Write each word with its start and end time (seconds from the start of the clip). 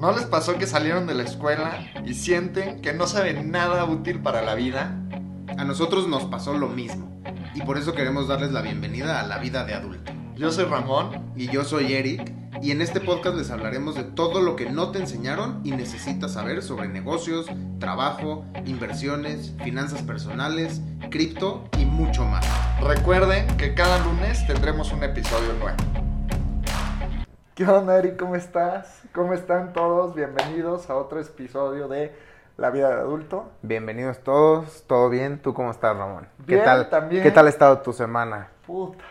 ¿No 0.00 0.12
les 0.12 0.24
pasó 0.24 0.56
que 0.56 0.66
salieron 0.66 1.06
de 1.06 1.12
la 1.12 1.24
escuela 1.24 1.78
y 2.06 2.14
sienten 2.14 2.80
que 2.80 2.94
no 2.94 3.06
saben 3.06 3.50
nada 3.50 3.84
útil 3.84 4.22
para 4.22 4.40
la 4.40 4.54
vida? 4.54 4.98
A 5.58 5.64
nosotros 5.64 6.08
nos 6.08 6.24
pasó 6.24 6.54
lo 6.54 6.68
mismo 6.68 7.20
y 7.54 7.60
por 7.60 7.76
eso 7.76 7.92
queremos 7.92 8.26
darles 8.26 8.50
la 8.50 8.62
bienvenida 8.62 9.20
a 9.20 9.26
la 9.26 9.36
vida 9.36 9.64
de 9.64 9.74
adulto. 9.74 10.10
Yo 10.36 10.50
soy 10.50 10.64
Ramón. 10.64 11.30
Y 11.36 11.48
yo 11.48 11.64
soy 11.64 11.92
Eric 11.92 12.32
y 12.62 12.70
en 12.70 12.80
este 12.80 13.00
podcast 13.00 13.36
les 13.36 13.50
hablaremos 13.50 13.94
de 13.94 14.04
todo 14.04 14.40
lo 14.40 14.56
que 14.56 14.70
no 14.70 14.90
te 14.90 15.00
enseñaron 15.00 15.60
y 15.64 15.72
necesitas 15.72 16.32
saber 16.32 16.62
sobre 16.62 16.88
negocios, 16.88 17.46
trabajo, 17.78 18.46
inversiones, 18.64 19.54
finanzas 19.62 20.02
personales, 20.02 20.80
cripto 21.10 21.68
y 21.78 21.84
mucho 21.84 22.24
más. 22.24 22.46
Recuerden 22.82 23.46
que 23.58 23.74
cada 23.74 24.02
lunes 24.04 24.46
tendremos 24.46 24.92
un 24.92 25.04
episodio 25.04 25.52
nuevo. 25.60 25.89
¿Qué 27.54 27.64
onda, 27.66 27.98
Eric? 27.98 28.18
¿Cómo 28.18 28.36
estás? 28.36 29.02
¿Cómo 29.12 29.34
están 29.34 29.72
todos? 29.72 30.14
Bienvenidos 30.14 30.88
a 30.88 30.94
otro 30.96 31.20
episodio 31.20 31.88
de 31.88 32.14
La 32.56 32.70
vida 32.70 32.88
de 32.88 32.94
adulto. 33.00 33.50
Bienvenidos 33.62 34.18
todos, 34.20 34.84
¿todo 34.86 35.08
bien? 35.10 35.40
¿Tú 35.40 35.52
cómo 35.54 35.70
estás, 35.70 35.96
Ramón? 35.96 36.28
Bien, 36.38 36.60
¿Qué 36.60 36.64
tal? 36.64 36.88
también. 36.90 37.22
¿Qué 37.22 37.30
tal 37.30 37.46
ha 37.46 37.50
estado 37.50 37.78
tu 37.80 37.92
semana? 37.92 38.48
Puta. 38.66 39.04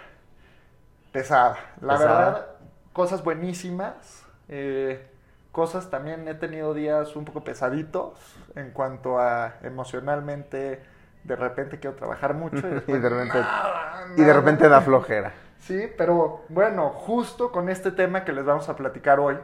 Pesada. 1.12 1.58
La 1.82 1.94
Pesada. 1.94 2.20
verdad, 2.26 2.46
cosas 2.94 3.24
buenísimas. 3.24 4.26
eh, 4.48 5.06
cosas 5.52 5.90
también 5.90 6.28
he 6.28 6.36
tenido 6.36 6.74
días 6.76 7.16
un 7.16 7.26
poco 7.26 7.44
pesaditos 7.44 8.14
en 8.56 8.72
cuanto 8.72 9.20
a 9.20 9.56
emocionalmente. 9.64 10.82
De 11.24 11.36
repente 11.36 11.80
quiero 11.80 11.96
trabajar 11.96 12.34
mucho 12.34 12.58
y, 12.58 12.62
después, 12.72 12.98
Y 12.98 13.00
de 13.02 13.10
repente- 13.10 13.40
nada, 13.40 14.06
Y 14.16 14.22
de 14.22 14.28
nada. 14.28 14.34
repente 14.34 14.70
da 14.70 14.82
flojera. 14.82 15.34
Sí, 15.60 15.88
pero 15.98 16.42
bueno, 16.50 16.90
justo 16.90 17.52
con 17.52 17.70
este 17.70 17.92
tema 17.92 18.26
que 18.26 18.34
les 18.34 18.46
vamos 18.46 18.70
a 18.70 18.76
platicar 18.76 19.20
hoy, 19.20 19.38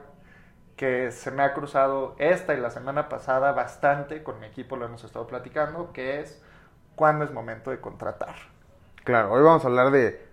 que 0.75 1.11
se 1.11 1.31
me 1.31 1.43
ha 1.43 1.53
cruzado 1.53 2.15
esta 2.17 2.53
y 2.53 2.59
la 2.59 2.69
semana 2.71 3.09
pasada 3.09 3.51
bastante, 3.51 4.23
con 4.23 4.39
mi 4.39 4.47
equipo 4.47 4.75
lo 4.75 4.85
hemos 4.85 5.03
estado 5.03 5.27
platicando, 5.27 5.91
que 5.93 6.19
es 6.19 6.41
cuándo 6.95 7.25
es 7.25 7.31
momento 7.31 7.71
de 7.71 7.79
contratar. 7.79 8.35
Claro, 9.03 9.31
hoy 9.31 9.43
vamos 9.43 9.63
a 9.63 9.67
hablar 9.67 9.91
de 9.91 10.25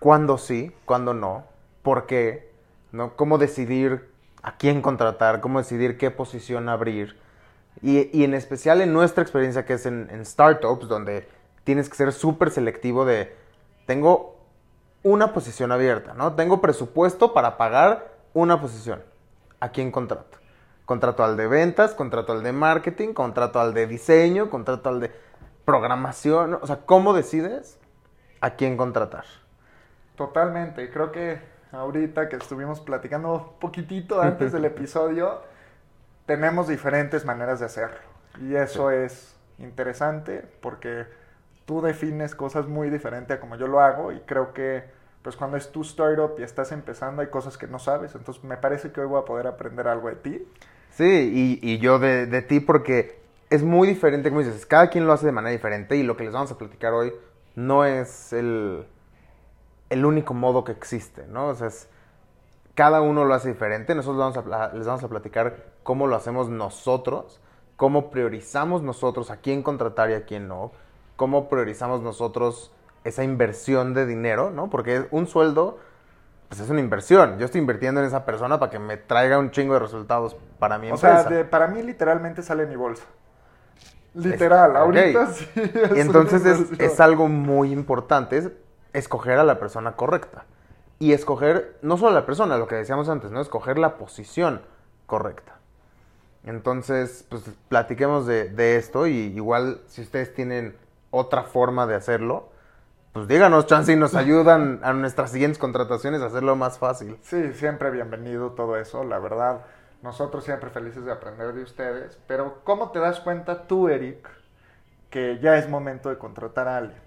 cuándo 0.00 0.38
sí, 0.38 0.74
cuándo 0.84 1.12
no, 1.12 1.44
por 1.82 2.06
qué, 2.06 2.50
¿no? 2.92 3.14
Cómo 3.14 3.38
decidir 3.38 4.10
a 4.42 4.56
quién 4.56 4.80
contratar, 4.80 5.40
cómo 5.40 5.58
decidir 5.58 5.98
qué 5.98 6.10
posición 6.10 6.68
abrir. 6.68 7.18
Y, 7.82 8.08
y 8.16 8.24
en 8.24 8.32
especial 8.32 8.80
en 8.80 8.92
nuestra 8.92 9.22
experiencia 9.22 9.66
que 9.66 9.74
es 9.74 9.86
en, 9.86 10.08
en 10.10 10.24
startups, 10.24 10.88
donde 10.88 11.28
tienes 11.64 11.88
que 11.88 11.96
ser 11.96 12.12
súper 12.12 12.50
selectivo 12.50 13.04
de, 13.04 13.36
tengo 13.86 14.35
una 15.06 15.32
posición 15.32 15.70
abierta, 15.70 16.14
¿no? 16.14 16.34
Tengo 16.34 16.60
presupuesto 16.60 17.32
para 17.32 17.56
pagar 17.56 18.08
una 18.34 18.60
posición. 18.60 19.04
¿A 19.60 19.68
quién 19.68 19.92
contrato? 19.92 20.38
Contrato 20.84 21.22
al 21.22 21.36
de 21.36 21.46
ventas, 21.46 21.94
contrato 21.94 22.32
al 22.32 22.42
de 22.42 22.50
marketing, 22.50 23.12
contrato 23.12 23.60
al 23.60 23.72
de 23.72 23.86
diseño, 23.86 24.50
contrato 24.50 24.88
al 24.88 24.98
de 24.98 25.12
programación. 25.64 26.54
O 26.54 26.66
sea, 26.66 26.80
¿cómo 26.84 27.14
decides 27.14 27.78
a 28.40 28.56
quién 28.56 28.76
contratar? 28.76 29.24
Totalmente, 30.16 30.90
creo 30.90 31.12
que 31.12 31.38
ahorita 31.70 32.28
que 32.28 32.34
estuvimos 32.34 32.80
platicando 32.80 33.32
un 33.32 33.60
poquitito 33.60 34.20
antes 34.22 34.50
del 34.50 34.64
episodio, 34.64 35.40
tenemos 36.26 36.66
diferentes 36.66 37.24
maneras 37.24 37.60
de 37.60 37.66
hacerlo. 37.66 38.00
Y 38.40 38.56
eso 38.56 38.90
es 38.90 39.36
interesante 39.58 40.44
porque 40.60 41.06
tú 41.64 41.80
defines 41.80 42.34
cosas 42.34 42.66
muy 42.66 42.90
diferentes 42.90 43.36
a 43.36 43.40
como 43.40 43.54
yo 43.54 43.68
lo 43.68 43.78
hago 43.80 44.10
y 44.10 44.18
creo 44.22 44.52
que 44.52 44.95
pues 45.26 45.34
cuando 45.34 45.56
es 45.56 45.72
tu 45.72 45.80
startup 45.82 46.36
y 46.38 46.44
estás 46.44 46.70
empezando 46.70 47.20
hay 47.20 47.26
cosas 47.26 47.58
que 47.58 47.66
no 47.66 47.80
sabes, 47.80 48.14
entonces 48.14 48.44
me 48.44 48.56
parece 48.58 48.92
que 48.92 49.00
hoy 49.00 49.08
voy 49.08 49.20
a 49.20 49.24
poder 49.24 49.48
aprender 49.48 49.88
algo 49.88 50.08
de 50.08 50.14
ti. 50.14 50.46
Sí, 50.92 51.58
y, 51.60 51.78
yo 51.78 51.98
de, 51.98 52.42
ti 52.42 52.60
porque 52.60 53.18
es 53.50 53.64
muy 53.64 53.88
diferente, 53.88 54.28
como 54.28 54.44
dices, 54.44 54.64
cada 54.66 54.88
quien 54.88 55.04
lo 55.04 55.12
hace 55.12 55.26
de 55.26 55.32
manera 55.32 55.50
diferente 55.50 55.96
y 55.96 56.04
lo 56.04 56.16
que 56.16 56.22
les 56.22 56.32
vamos 56.32 56.52
a 56.52 56.58
platicar 56.58 56.92
hoy 56.92 57.12
no 57.56 57.84
es 57.84 58.32
el, 58.32 58.86
el 59.90 60.04
único 60.04 60.32
modo 60.32 60.62
que 60.62 60.70
existe, 60.70 61.26
¿no? 61.26 61.48
O 61.48 61.54
sea, 61.56 61.66
es- 61.66 61.88
cada 62.76 63.00
uno 63.00 63.24
lo 63.24 63.34
hace 63.34 63.48
diferente. 63.48 63.96
Nosotros 63.96 64.32
les 64.74 64.86
vamos 64.86 65.02
a 65.02 65.08
platicar 65.08 65.56
cómo 65.82 66.06
lo 66.06 66.14
hacemos 66.14 66.50
nosotros, 66.50 67.40
cómo 67.76 68.12
priorizamos 68.12 68.84
nosotros 68.84 69.32
a 69.32 69.38
quién 69.38 69.64
contratar 69.64 70.08
y 70.10 70.14
a 70.14 70.24
quién 70.24 70.46
no, 70.46 70.70
cómo 71.16 71.48
priorizamos 71.48 72.00
nosotros 72.00 72.70
esa 73.06 73.22
inversión 73.24 73.94
de 73.94 74.06
dinero, 74.06 74.50
¿no? 74.50 74.68
Porque 74.70 75.06
un 75.10 75.26
sueldo, 75.26 75.78
pues 76.48 76.60
es 76.60 76.68
una 76.70 76.80
inversión. 76.80 77.38
Yo 77.38 77.44
estoy 77.46 77.60
invirtiendo 77.60 78.00
en 78.00 78.06
esa 78.06 78.24
persona 78.24 78.58
para 78.58 78.70
que 78.70 78.78
me 78.78 78.96
traiga 78.96 79.38
un 79.38 79.50
chingo 79.50 79.74
de 79.74 79.80
resultados 79.80 80.36
para 80.58 80.78
mi 80.78 80.88
O 80.88 80.94
empresa. 80.94 81.22
sea, 81.22 81.30
de- 81.30 81.44
para 81.44 81.68
mí 81.68 81.82
literalmente 81.82 82.42
sale 82.42 82.64
de 82.64 82.68
mi 82.70 82.76
bolsa. 82.76 83.04
Literal, 84.14 84.76
ahorita 84.76 85.26
sí. 85.32 85.46
es 85.54 85.96
Y 85.96 86.00
entonces 86.00 86.42
es 86.78 87.00
algo 87.00 87.28
muy 87.28 87.70
importante, 87.70 88.38
es 88.38 88.50
escoger 88.94 89.38
a 89.38 89.44
la 89.44 89.58
persona 89.58 89.92
correcta. 89.92 90.44
Y 90.98 91.12
escoger, 91.12 91.76
no 91.82 91.98
solo 91.98 92.12
a 92.12 92.14
la 92.20 92.24
persona, 92.26 92.56
lo 92.56 92.66
que 92.66 92.74
decíamos 92.76 93.10
antes, 93.10 93.30
¿no? 93.30 93.42
Escoger 93.42 93.78
la 93.78 93.98
posición 93.98 94.62
correcta. 95.04 95.56
Entonces, 96.44 97.26
pues 97.28 97.42
platiquemos 97.68 98.26
de, 98.26 98.48
de 98.48 98.76
esto 98.76 99.06
y 99.06 99.16
igual 99.16 99.80
si 99.88 100.00
ustedes 100.00 100.32
tienen 100.32 100.74
otra 101.10 101.42
forma 101.42 101.86
de 101.86 101.96
hacerlo, 101.96 102.48
pues 103.16 103.28
díganos, 103.28 103.64
chance, 103.64 103.90
y 103.90 103.96
nos 103.96 104.14
ayudan 104.14 104.80
a 104.82 104.92
nuestras 104.92 105.30
siguientes 105.30 105.58
contrataciones 105.58 106.20
a 106.20 106.26
hacerlo 106.26 106.54
más 106.54 106.78
fácil. 106.78 107.16
Sí, 107.22 107.54
siempre 107.54 107.90
bienvenido 107.90 108.50
todo 108.50 108.76
eso, 108.76 109.04
la 109.04 109.18
verdad. 109.18 109.62
Nosotros 110.02 110.44
siempre 110.44 110.68
felices 110.68 111.02
de 111.06 111.12
aprender 111.12 111.54
de 111.54 111.62
ustedes. 111.62 112.18
Pero, 112.26 112.60
¿cómo 112.62 112.90
te 112.90 112.98
das 112.98 113.20
cuenta 113.20 113.66
tú, 113.66 113.88
Eric, 113.88 114.28
que 115.08 115.38
ya 115.38 115.56
es 115.56 115.66
momento 115.66 116.10
de 116.10 116.18
contratar 116.18 116.68
a 116.68 116.76
alguien? 116.76 117.00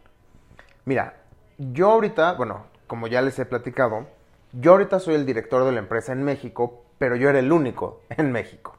Mira, 0.85 1.13
yo 1.59 1.91
ahorita, 1.91 2.33
bueno, 2.33 2.65
como 2.87 3.05
ya 3.05 3.21
les 3.21 3.37
he 3.37 3.45
platicado, 3.45 4.07
yo 4.51 4.71
ahorita 4.71 4.99
soy 4.99 5.13
el 5.13 5.27
director 5.27 5.63
de 5.63 5.73
la 5.73 5.79
empresa 5.79 6.11
en 6.11 6.23
México, 6.23 6.85
pero 6.97 7.17
yo 7.17 7.29
era 7.29 7.37
el 7.37 7.51
único 7.51 8.01
en 8.09 8.31
México, 8.31 8.75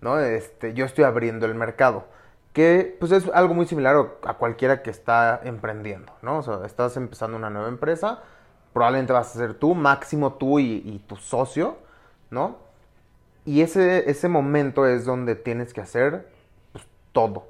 ¿no? 0.00 0.18
Este, 0.18 0.72
yo 0.72 0.86
estoy 0.86 1.04
abriendo 1.04 1.44
el 1.44 1.54
mercado, 1.54 2.06
que 2.52 2.96
pues 2.98 3.12
es 3.12 3.28
algo 3.32 3.54
muy 3.54 3.66
similar 3.66 3.96
a 4.24 4.34
cualquiera 4.34 4.82
que 4.82 4.90
está 4.90 5.40
emprendiendo, 5.44 6.12
¿no? 6.22 6.38
O 6.38 6.42
sea, 6.42 6.60
estás 6.64 6.96
empezando 6.96 7.36
una 7.36 7.50
nueva 7.50 7.68
empresa, 7.68 8.22
probablemente 8.72 9.12
vas 9.12 9.34
a 9.34 9.38
ser 9.38 9.54
tú, 9.54 9.74
máximo 9.74 10.34
tú 10.34 10.58
y, 10.58 11.02
tu 11.06 11.16
socio, 11.16 11.78
¿no? 12.30 12.58
Y 13.44 13.62
ese, 13.62 14.10
ese 14.10 14.28
momento 14.28 14.86
es 14.86 15.04
donde 15.04 15.34
tienes 15.34 15.72
que 15.72 15.80
hacer 15.80 16.28
pues, 16.72 16.84
todo, 17.12 17.46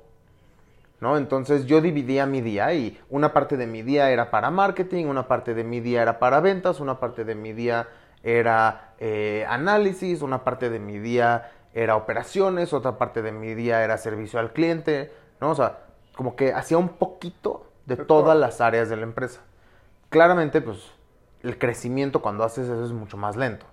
¿no? 1.01 1.17
Entonces 1.17 1.67
yo 1.67 1.81
dividía 1.81 2.27
mi 2.27 2.43
día 2.43 2.73
y 2.75 3.01
una 3.09 3.33
parte 3.33 3.57
de 3.57 3.67
mi 3.67 3.83
día 3.83 4.11
era 4.11 4.31
para 4.31 4.51
marketing, 4.51 5.07
una 5.07 5.27
parte 5.27 5.55
de 5.55 5.65
mi 5.65 5.81
día 5.81 6.03
era 6.03 6.19
para 6.19 6.41
ventas, 6.41 6.79
una 6.79 7.01
parte 7.01 7.25
de 7.25 7.35
mi 7.35 7.55
día 7.55 7.89
era 8.23 8.93
eh, 8.99 9.47
análisis, 9.49 10.21
una 10.21 10.45
parte 10.45 10.69
de 10.69 10.79
mi 10.79 10.99
día 10.99 11.51
era 11.75 11.97
operaciones, 11.97 12.73
otra 12.73 12.99
parte 12.99 13.23
de 13.23 13.33
mi 13.33 13.55
día 13.55 13.85
era 13.85 13.97
servicio 13.99 14.41
al 14.41 14.53
cliente, 14.53 15.13
¿no? 15.41 15.51
O 15.51 15.55
sea, 15.55 15.81
como 16.17 16.37
que 16.37 16.53
hacía 16.53 16.79
un 16.79 16.89
poquito 16.89 17.67
de 17.87 17.97
todas 17.97 18.37
las 18.37 18.61
áreas 18.61 18.89
de 18.89 18.97
la 18.97 19.03
empresa. 19.03 19.41
Claramente, 20.09 20.61
pues, 20.61 20.93
el 21.43 21.59
crecimiento 21.59 22.21
cuando 22.23 22.45
haces 22.45 22.69
eso 22.69 22.85
es 22.85 22.93
mucho 22.93 23.17
más 23.17 23.37
lento, 23.37 23.67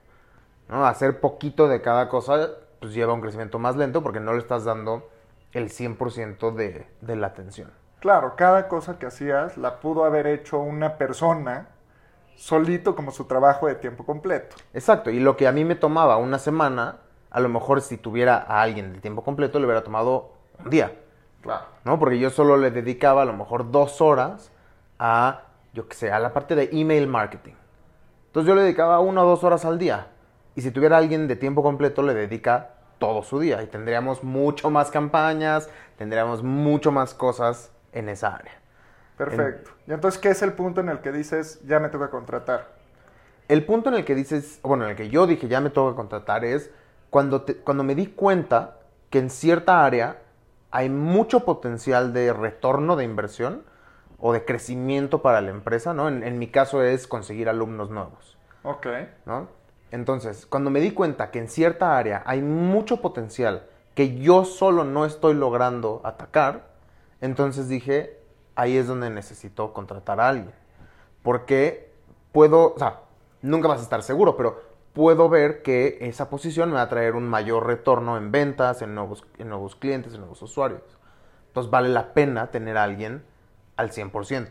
¿no? 0.69 0.86
Hacer 0.86 1.19
poquito 1.19 1.68
de 1.68 1.81
cada 1.81 2.09
cosa, 2.09 2.52
pues 2.80 2.94
lleva 2.94 3.13
un 3.13 3.22
crecimiento 3.22 3.59
más 3.59 3.75
lento 3.75 4.03
porque 4.03 4.19
no 4.19 4.34
le 4.34 4.40
estás 4.40 4.63
dando 4.63 5.09
el 5.53 5.69
100% 5.69 6.53
de, 6.53 6.88
de 7.02 7.16
la 7.16 7.28
atención. 7.28 7.72
Claro, 8.00 8.36
cada 8.36 8.68
cosa 8.68 9.00
que 9.00 9.07
hacías 9.07 9.57
la 9.57 9.80
pudo 9.80 10.06
haber 10.06 10.28
hecho 10.28 10.59
una 10.59 10.97
persona 10.97 11.69
solito 12.36 12.96
como 12.96 13.12
su 13.12 13.25
trabajo 13.25 13.68
de 13.68 13.75
tiempo 13.75 14.06
completo. 14.06 14.56
Exacto, 14.74 15.09
y 15.09 15.19
lo 15.19 15.36
que 15.36 15.47
a 15.47 15.52
mí 15.52 15.66
me 15.66 15.75
tomaba 15.75 16.18
una 16.18 16.38
semana, 16.38 16.97
a 17.29 17.39
lo 17.39 17.49
mejor 17.49 17.81
si 17.81 17.97
tuviera 17.97 18.38
a 18.38 18.62
alguien 18.62 18.94
de 18.94 19.00
tiempo 19.00 19.24
completo 19.24 19.59
le 19.59 19.65
hubiera 19.65 19.83
tomado 19.83 20.33
un 20.63 20.69
día, 20.69 20.94
Claro. 21.41 21.65
¿no? 21.85 22.00
Porque 22.00 22.19
yo 22.19 22.29
solo 22.29 22.57
le 22.57 22.71
dedicaba 22.71 23.21
a 23.21 23.25
lo 23.25 23.33
mejor 23.33 23.71
dos 23.71 24.01
horas 24.01 24.51
a, 25.00 25.44
yo 25.74 25.88
qué 25.88 25.95
sé, 25.95 26.12
a 26.12 26.19
la 26.19 26.33
parte 26.33 26.56
de 26.56 26.69
email 26.74 27.07
marketing. 27.07 27.53
Entonces 28.27 28.47
yo 28.47 28.56
le 28.56 28.63
dedicaba 28.63 29.00
una 29.00 29.24
o 29.24 29.27
dos 29.27 29.44
horas 29.44 29.63
al 29.65 29.77
día. 29.77 30.07
Y 30.56 30.62
si 30.62 30.71
tuviera 30.71 30.97
alguien 30.97 31.27
de 31.27 31.35
tiempo 31.35 31.63
completo, 31.63 32.01
le 32.01 32.13
dedica 32.13 32.71
todo 32.97 33.24
su 33.24 33.39
día. 33.39 33.62
Y 33.62 33.68
tendríamos 33.68 34.23
mucho 34.23 34.69
más 34.69 34.91
campañas, 34.91 35.69
tendríamos 35.97 36.44
mucho 36.44 36.91
más 36.91 37.13
cosas 37.13 37.71
en 37.94 38.09
esa 38.09 38.35
área. 38.35 38.53
Perfecto. 39.18 39.71
Y 39.88 39.94
entonces, 39.94 40.19
¿qué 40.19 40.30
es 40.30 40.41
el 40.41 40.53
punto 40.53 40.81
en 40.81 40.89
el 40.89 41.00
que 41.00 41.12
dices, 41.12 41.62
ya 41.65 41.80
me 41.80 41.89
toca 41.89 42.09
contratar? 42.09 42.68
El 43.47 43.65
punto 43.65 43.89
en 43.89 43.95
el 43.95 44.06
que 44.06 44.13
dices, 44.13 44.59
bueno, 44.62 44.83
en 44.83 44.91
el 44.91 44.95
que 44.97 45.09
yo 45.09 45.25
dije 45.25 45.47
ya 45.47 45.62
me 45.62 45.69
toca 45.69 45.95
contratar 45.95 46.44
es 46.44 46.69
cuando, 47.09 47.42
te- 47.44 47.57
cuando 47.57 47.83
me 47.83 47.95
di 47.95 48.07
cuenta 48.07 48.80
que 49.09 49.19
en 49.19 49.30
cierta 49.30 49.86
área 49.86 50.21
hay 50.71 50.89
mucho 50.89 51.45
potencial 51.45 52.13
de 52.13 52.33
retorno 52.33 52.95
de 52.95 53.06
inversión 53.06 53.63
o 54.19 54.33
de 54.33 54.45
crecimiento 54.45 55.21
para 55.21 55.42
la 55.42 55.51
empresa, 55.51 55.94
¿no? 55.94 56.07
En, 56.07 56.24
en 56.24 56.39
mi 56.39 56.48
caso 56.50 56.83
es 56.83 57.07
conseguir 57.07 57.50
alumnos 57.50 57.89
nuevos, 57.89 58.38
Ok. 58.63 58.88
¿no? 59.25 59.48
Entonces, 59.92 60.45
cuando 60.45 60.69
me 60.69 60.81
di 60.81 60.92
cuenta 60.92 61.31
que 61.31 61.39
en 61.39 61.50
cierta 61.50 61.98
área 61.98 62.24
hay 62.25 62.42
mucho 62.42 63.01
potencial 63.01 63.63
que 63.95 64.18
yo 64.19 64.45
solo 64.45 64.83
no 64.83 65.06
estoy 65.06 65.33
logrando 65.33 66.01
atacar, 66.04 66.68
entonces 67.21 67.69
dije, 67.69 68.19
ahí 68.56 68.77
es 68.77 68.88
donde 68.88 69.09
necesito 69.09 69.74
contratar 69.74 70.19
a 70.19 70.27
alguien. 70.30 70.51
Porque 71.24 71.92
puedo, 72.31 72.74
o 72.75 72.80
sea, 72.80 73.01
nunca 73.42 73.68
vas 73.68 73.80
a 73.80 73.83
estar 73.83 74.04
seguro, 74.04 74.38
pero 74.38 74.62
puedo 74.97 75.29
ver 75.29 75.61
que 75.61 75.99
esa 76.01 76.27
posición 76.27 76.69
me 76.69 76.77
va 76.77 76.81
a 76.81 76.89
traer 76.89 77.13
un 77.13 77.29
mayor 77.29 77.67
retorno 77.67 78.17
en 78.17 78.31
ventas, 78.31 78.81
en 78.81 78.95
nuevos, 78.95 79.23
en 79.38 79.47
nuevos 79.47 79.75
clientes, 79.75 80.15
en 80.15 80.21
nuevos 80.21 80.41
usuarios. 80.41 80.81
Entonces 81.49 81.69
vale 81.69 81.89
la 81.89 82.15
pena 82.15 82.49
tener 82.49 82.77
a 82.77 82.83
alguien 82.83 83.23
al 83.75 83.91
100%. 83.91 84.47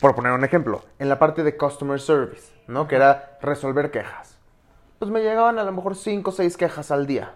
Por 0.00 0.14
poner 0.14 0.30
un 0.30 0.44
ejemplo, 0.44 0.84
en 1.00 1.08
la 1.08 1.18
parte 1.18 1.42
de 1.42 1.56
customer 1.56 1.98
service, 1.98 2.54
¿no? 2.68 2.86
Que 2.86 2.94
era 2.94 3.36
resolver 3.42 3.90
quejas. 3.90 4.38
Pues 5.00 5.10
me 5.10 5.22
llegaban 5.22 5.58
a 5.58 5.64
lo 5.64 5.72
mejor 5.72 5.96
5 5.96 6.30
o 6.30 6.32
6 6.32 6.56
quejas 6.56 6.92
al 6.92 7.08
día. 7.08 7.34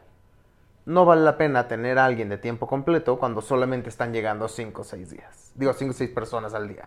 No 0.86 1.04
vale 1.04 1.22
la 1.22 1.36
pena 1.36 1.66
tener 1.66 1.98
a 1.98 2.04
alguien 2.04 2.28
de 2.28 2.38
tiempo 2.38 2.69
completo 2.69 3.19
cuando 3.19 3.40
solamente 3.40 3.88
están 3.88 4.12
llegando 4.12 4.46
5 4.46 4.80
o 4.80 4.84
6 4.84 5.10
días. 5.10 5.50
Digo, 5.56 5.72
5 5.72 5.90
o 5.90 5.94
6 5.94 6.10
personas 6.10 6.54
al 6.54 6.69
día. 6.69 6.84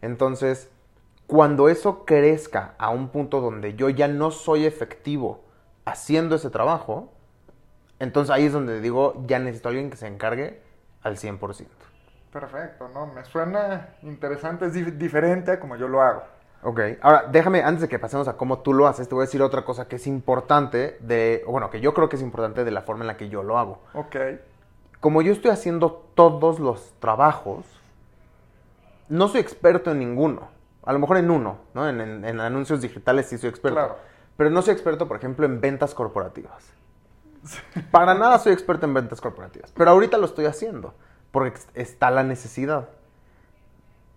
Entonces, 0.00 0.70
cuando 1.26 1.68
eso 1.68 2.04
crezca 2.04 2.74
a 2.78 2.90
un 2.90 3.08
punto 3.08 3.40
donde 3.40 3.74
yo 3.74 3.88
ya 3.88 4.08
no 4.08 4.30
soy 4.30 4.64
efectivo 4.66 5.40
haciendo 5.84 6.36
ese 6.36 6.50
trabajo, 6.50 7.12
entonces 7.98 8.30
ahí 8.34 8.44
es 8.46 8.52
donde 8.52 8.80
digo, 8.80 9.22
ya 9.26 9.38
necesito 9.38 9.68
a 9.68 9.70
alguien 9.70 9.90
que 9.90 9.96
se 9.96 10.06
encargue 10.06 10.60
al 11.02 11.16
100%. 11.16 11.66
Perfecto, 12.32 12.88
¿no? 12.92 13.06
Me 13.06 13.24
suena 13.24 13.94
interesante, 14.02 14.66
es 14.66 14.74
dif- 14.74 14.96
diferente 14.98 15.52
a 15.52 15.60
como 15.60 15.76
yo 15.76 15.88
lo 15.88 16.02
hago. 16.02 16.22
Ok, 16.62 16.80
ahora 17.00 17.24
déjame, 17.30 17.62
antes 17.62 17.82
de 17.82 17.88
que 17.88 17.98
pasemos 17.98 18.28
a 18.28 18.36
cómo 18.36 18.58
tú 18.58 18.72
lo 18.74 18.86
haces, 18.86 19.08
te 19.08 19.14
voy 19.14 19.22
a 19.22 19.26
decir 19.26 19.42
otra 19.42 19.64
cosa 19.64 19.88
que 19.88 19.96
es 19.96 20.06
importante 20.06 20.96
de, 21.00 21.44
bueno, 21.46 21.70
que 21.70 21.80
yo 21.80 21.94
creo 21.94 22.08
que 22.08 22.16
es 22.16 22.22
importante 22.22 22.64
de 22.64 22.70
la 22.70 22.82
forma 22.82 23.02
en 23.04 23.06
la 23.08 23.16
que 23.16 23.28
yo 23.28 23.42
lo 23.42 23.58
hago. 23.58 23.80
Ok, 23.94 24.16
Como 25.00 25.22
yo 25.22 25.32
estoy 25.32 25.50
haciendo 25.52 26.08
todos 26.14 26.58
los 26.58 26.92
trabajos, 26.98 27.64
no 29.08 29.28
soy 29.28 29.40
experto 29.40 29.92
en 29.92 30.00
ninguno. 30.00 30.48
A 30.86 30.92
lo 30.94 30.98
mejor 30.98 31.18
en 31.18 31.30
uno, 31.30 31.58
¿no? 31.74 31.86
En, 31.88 32.00
en- 32.00 32.24
en 32.24 32.40
anuncios 32.40 32.80
digitales 32.80 33.26
sí 33.26 33.36
soy 33.36 33.50
experto. 33.50 33.76
Claro. 33.76 33.96
Pero 34.38 34.50
no 34.50 34.62
soy 34.62 34.72
experto, 34.72 35.06
por 35.08 35.16
ejemplo, 35.18 35.44
en 35.44 35.60
ventas 35.60 35.94
corporativas. 35.94 36.64
Para 37.90 38.14
nada 38.14 38.38
soy 38.38 38.52
experto 38.52 38.86
en 38.86 38.94
ventas 38.94 39.20
corporativas. 39.20 39.70
Pero 39.72 39.90
ahorita 39.90 40.16
lo 40.18 40.26
estoy 40.26 40.46
haciendo, 40.46 40.94
porque 41.30 41.58
está 41.74 42.10
la 42.10 42.22
necesidad. 42.22 42.88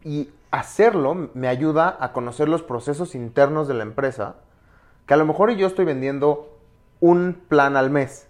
Y 0.03 0.31
hacerlo 0.51 1.29
me 1.33 1.47
ayuda 1.47 1.97
a 1.99 2.11
conocer 2.13 2.49
los 2.49 2.63
procesos 2.63 3.15
internos 3.15 3.67
de 3.67 3.73
la 3.73 3.83
empresa, 3.83 4.35
que 5.05 5.13
a 5.13 5.17
lo 5.17 5.25
mejor 5.25 5.51
yo 5.51 5.67
estoy 5.67 5.85
vendiendo 5.85 6.55
un 6.99 7.41
plan 7.47 7.77
al 7.77 7.89
mes, 7.89 8.27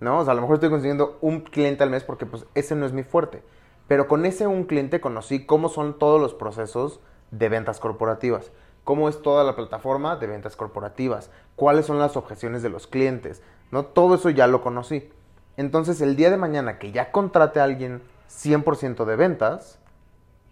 ¿no? 0.00 0.20
O 0.20 0.24
sea, 0.24 0.32
a 0.32 0.34
lo 0.34 0.40
mejor 0.42 0.54
estoy 0.54 0.70
consiguiendo 0.70 1.18
un 1.20 1.40
cliente 1.40 1.82
al 1.82 1.90
mes 1.90 2.04
porque 2.04 2.26
pues 2.26 2.46
ese 2.54 2.74
no 2.76 2.86
es 2.86 2.92
mi 2.92 3.02
fuerte. 3.02 3.42
Pero 3.88 4.08
con 4.08 4.24
ese 4.24 4.46
un 4.46 4.64
cliente 4.64 5.00
conocí 5.00 5.44
cómo 5.46 5.68
son 5.68 5.98
todos 5.98 6.20
los 6.20 6.32
procesos 6.34 7.00
de 7.38 7.48
ventas 7.48 7.80
corporativas, 7.80 8.52
cómo 8.84 9.08
es 9.08 9.20
toda 9.22 9.44
la 9.44 9.56
plataforma 9.56 10.16
de 10.16 10.26
ventas 10.26 10.56
corporativas, 10.56 11.30
cuáles 11.56 11.86
son 11.86 11.98
las 11.98 12.16
objeciones 12.16 12.62
de 12.62 12.70
los 12.70 12.86
clientes, 12.86 13.42
¿no? 13.70 13.84
Todo 13.84 14.14
eso 14.14 14.30
ya 14.30 14.46
lo 14.46 14.62
conocí. 14.62 15.10
Entonces, 15.56 16.00
el 16.00 16.16
día 16.16 16.30
de 16.30 16.36
mañana 16.36 16.78
que 16.78 16.92
ya 16.92 17.12
contrate 17.12 17.60
a 17.60 17.64
alguien 17.64 18.02
100% 18.28 19.04
de 19.04 19.16
ventas, 19.16 19.78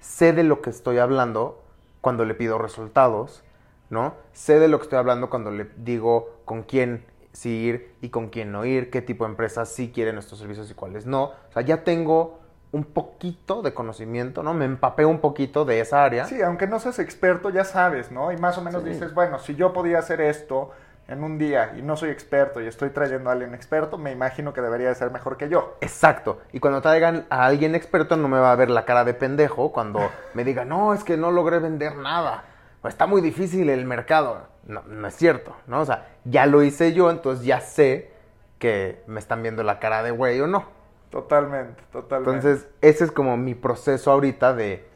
sé 0.00 0.32
de 0.32 0.44
lo 0.44 0.62
que 0.62 0.70
estoy 0.70 0.98
hablando 0.98 1.62
cuando 2.00 2.24
le 2.24 2.34
pido 2.34 2.58
resultados, 2.58 3.42
¿no? 3.90 4.14
Sé 4.32 4.58
de 4.58 4.68
lo 4.68 4.78
que 4.78 4.84
estoy 4.84 4.98
hablando 4.98 5.30
cuando 5.30 5.50
le 5.50 5.68
digo 5.76 6.30
con 6.44 6.62
quién 6.62 7.04
sí 7.32 7.50
ir 7.50 7.94
y 8.00 8.10
con 8.10 8.28
quién 8.28 8.52
no 8.52 8.64
ir, 8.64 8.90
qué 8.90 9.02
tipo 9.02 9.24
de 9.24 9.30
empresas 9.30 9.68
sí 9.68 9.92
quieren 9.92 10.14
nuestros 10.14 10.40
servicios 10.40 10.70
y 10.70 10.74
cuáles 10.74 11.06
no. 11.06 11.24
O 11.24 11.52
sea, 11.52 11.62
ya 11.62 11.84
tengo 11.84 12.41
un 12.72 12.84
poquito 12.84 13.60
de 13.62 13.74
conocimiento, 13.74 14.42
¿no? 14.42 14.54
Me 14.54 14.64
empapé 14.64 15.04
un 15.04 15.18
poquito 15.20 15.64
de 15.64 15.80
esa 15.80 16.04
área. 16.04 16.24
sí, 16.24 16.40
aunque 16.42 16.66
no 16.66 16.80
seas 16.80 16.98
experto, 16.98 17.50
ya 17.50 17.64
sabes, 17.64 18.10
¿no? 18.10 18.32
Y 18.32 18.36
más 18.38 18.56
o 18.58 18.62
menos 18.62 18.82
Sí. 18.82 18.88
dices, 18.90 19.12
bueno, 19.14 19.38
si 19.38 19.54
yo 19.54 19.72
podía 19.74 19.98
hacer 19.98 20.20
esto 20.22 20.70
en 21.08 21.22
un 21.22 21.36
día 21.36 21.74
y 21.76 21.82
no 21.82 21.96
soy 21.96 22.08
experto 22.10 22.60
y 22.62 22.66
estoy 22.66 22.88
trayendo 22.90 23.28
a 23.28 23.34
alguien 23.34 23.54
experto, 23.54 23.98
me 23.98 24.10
imagino 24.12 24.54
que 24.54 24.62
debería 24.62 24.88
de 24.88 24.94
ser 24.94 25.10
mejor 25.10 25.36
que 25.36 25.50
yo. 25.50 25.76
Exacto. 25.82 26.40
Y 26.52 26.60
cuando 26.60 26.80
traigan 26.80 27.26
a 27.28 27.44
alguien 27.44 27.74
experto 27.74 28.16
no 28.16 28.28
me 28.28 28.38
va 28.38 28.52
a 28.52 28.56
ver 28.56 28.70
la 28.70 28.84
cara 28.86 29.04
de 29.04 29.12
pendejo 29.12 29.70
cuando 29.72 30.00
me 30.34 30.42
diga, 30.44 30.64
no, 30.64 30.94
es 30.94 31.04
que 31.04 31.16
no 31.18 31.30
logré 31.30 31.58
vender 31.58 31.96
nada. 31.96 32.44
O 32.82 32.88
está 32.88 33.06
muy 33.06 33.20
difícil 33.20 33.68
el 33.68 33.84
mercado. 33.84 34.46
No, 34.64 34.82
no 34.86 35.06
es 35.08 35.14
cierto, 35.14 35.54
¿no? 35.66 35.80
O 35.80 35.84
sea, 35.84 36.06
ya 36.24 36.46
lo 36.46 36.62
hice 36.62 36.94
yo, 36.94 37.10
entonces 37.10 37.44
ya 37.44 37.60
sé 37.60 38.12
que 38.58 39.02
me 39.06 39.18
están 39.20 39.42
viendo 39.42 39.62
la 39.62 39.78
cara 39.78 40.02
de 40.02 40.12
güey 40.12 40.40
o 40.40 40.46
no. 40.46 40.64
Totalmente, 41.12 41.82
totalmente. 41.92 42.36
Entonces, 42.36 42.68
ese 42.80 43.04
es 43.04 43.12
como 43.12 43.36
mi 43.36 43.54
proceso 43.54 44.10
ahorita 44.10 44.54
de, 44.54 44.88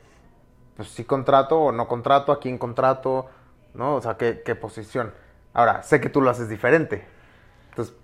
pues 0.74 0.88
si 0.88 1.04
contrato 1.04 1.60
o 1.60 1.72
no 1.72 1.86
contrato, 1.86 2.32
a 2.32 2.40
quién 2.40 2.56
contrato, 2.56 3.26
¿no? 3.74 3.96
O 3.96 4.00
sea, 4.00 4.16
qué, 4.16 4.42
qué 4.42 4.54
posición. 4.54 5.12
Ahora, 5.52 5.82
sé 5.82 6.00
que 6.00 6.08
tú 6.08 6.22
lo 6.22 6.30
haces 6.30 6.48
diferente. 6.48 7.06
Entonces, 7.68 7.94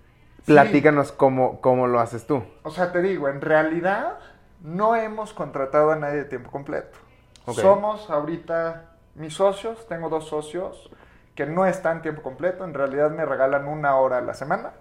platícanos 0.45 1.11
cómo, 1.11 1.59
cómo 1.59 1.87
lo 1.87 1.99
haces 1.99 2.27
tú. 2.27 2.43
O 2.61 2.69
sea, 2.69 2.91
te 2.91 3.01
digo, 3.01 3.29
en 3.29 3.41
realidad 3.41 4.19
no 4.61 4.95
hemos 4.95 5.33
contratado 5.33 5.91
a 5.91 5.95
nadie 5.95 6.17
de 6.17 6.25
tiempo 6.25 6.51
completo. 6.51 6.99
Somos 7.47 8.11
ahorita 8.11 8.91
mis 9.15 9.33
socios, 9.33 9.87
tengo 9.87 10.09
dos 10.09 10.27
socios 10.27 10.91
que 11.33 11.47
no 11.47 11.65
están 11.65 12.03
tiempo 12.03 12.21
completo, 12.21 12.63
en 12.63 12.75
realidad 12.75 13.09
me 13.09 13.25
regalan 13.25 13.67
una 13.67 13.95
hora 13.95 14.19
a 14.19 14.21
la 14.21 14.35
semana, 14.35 14.73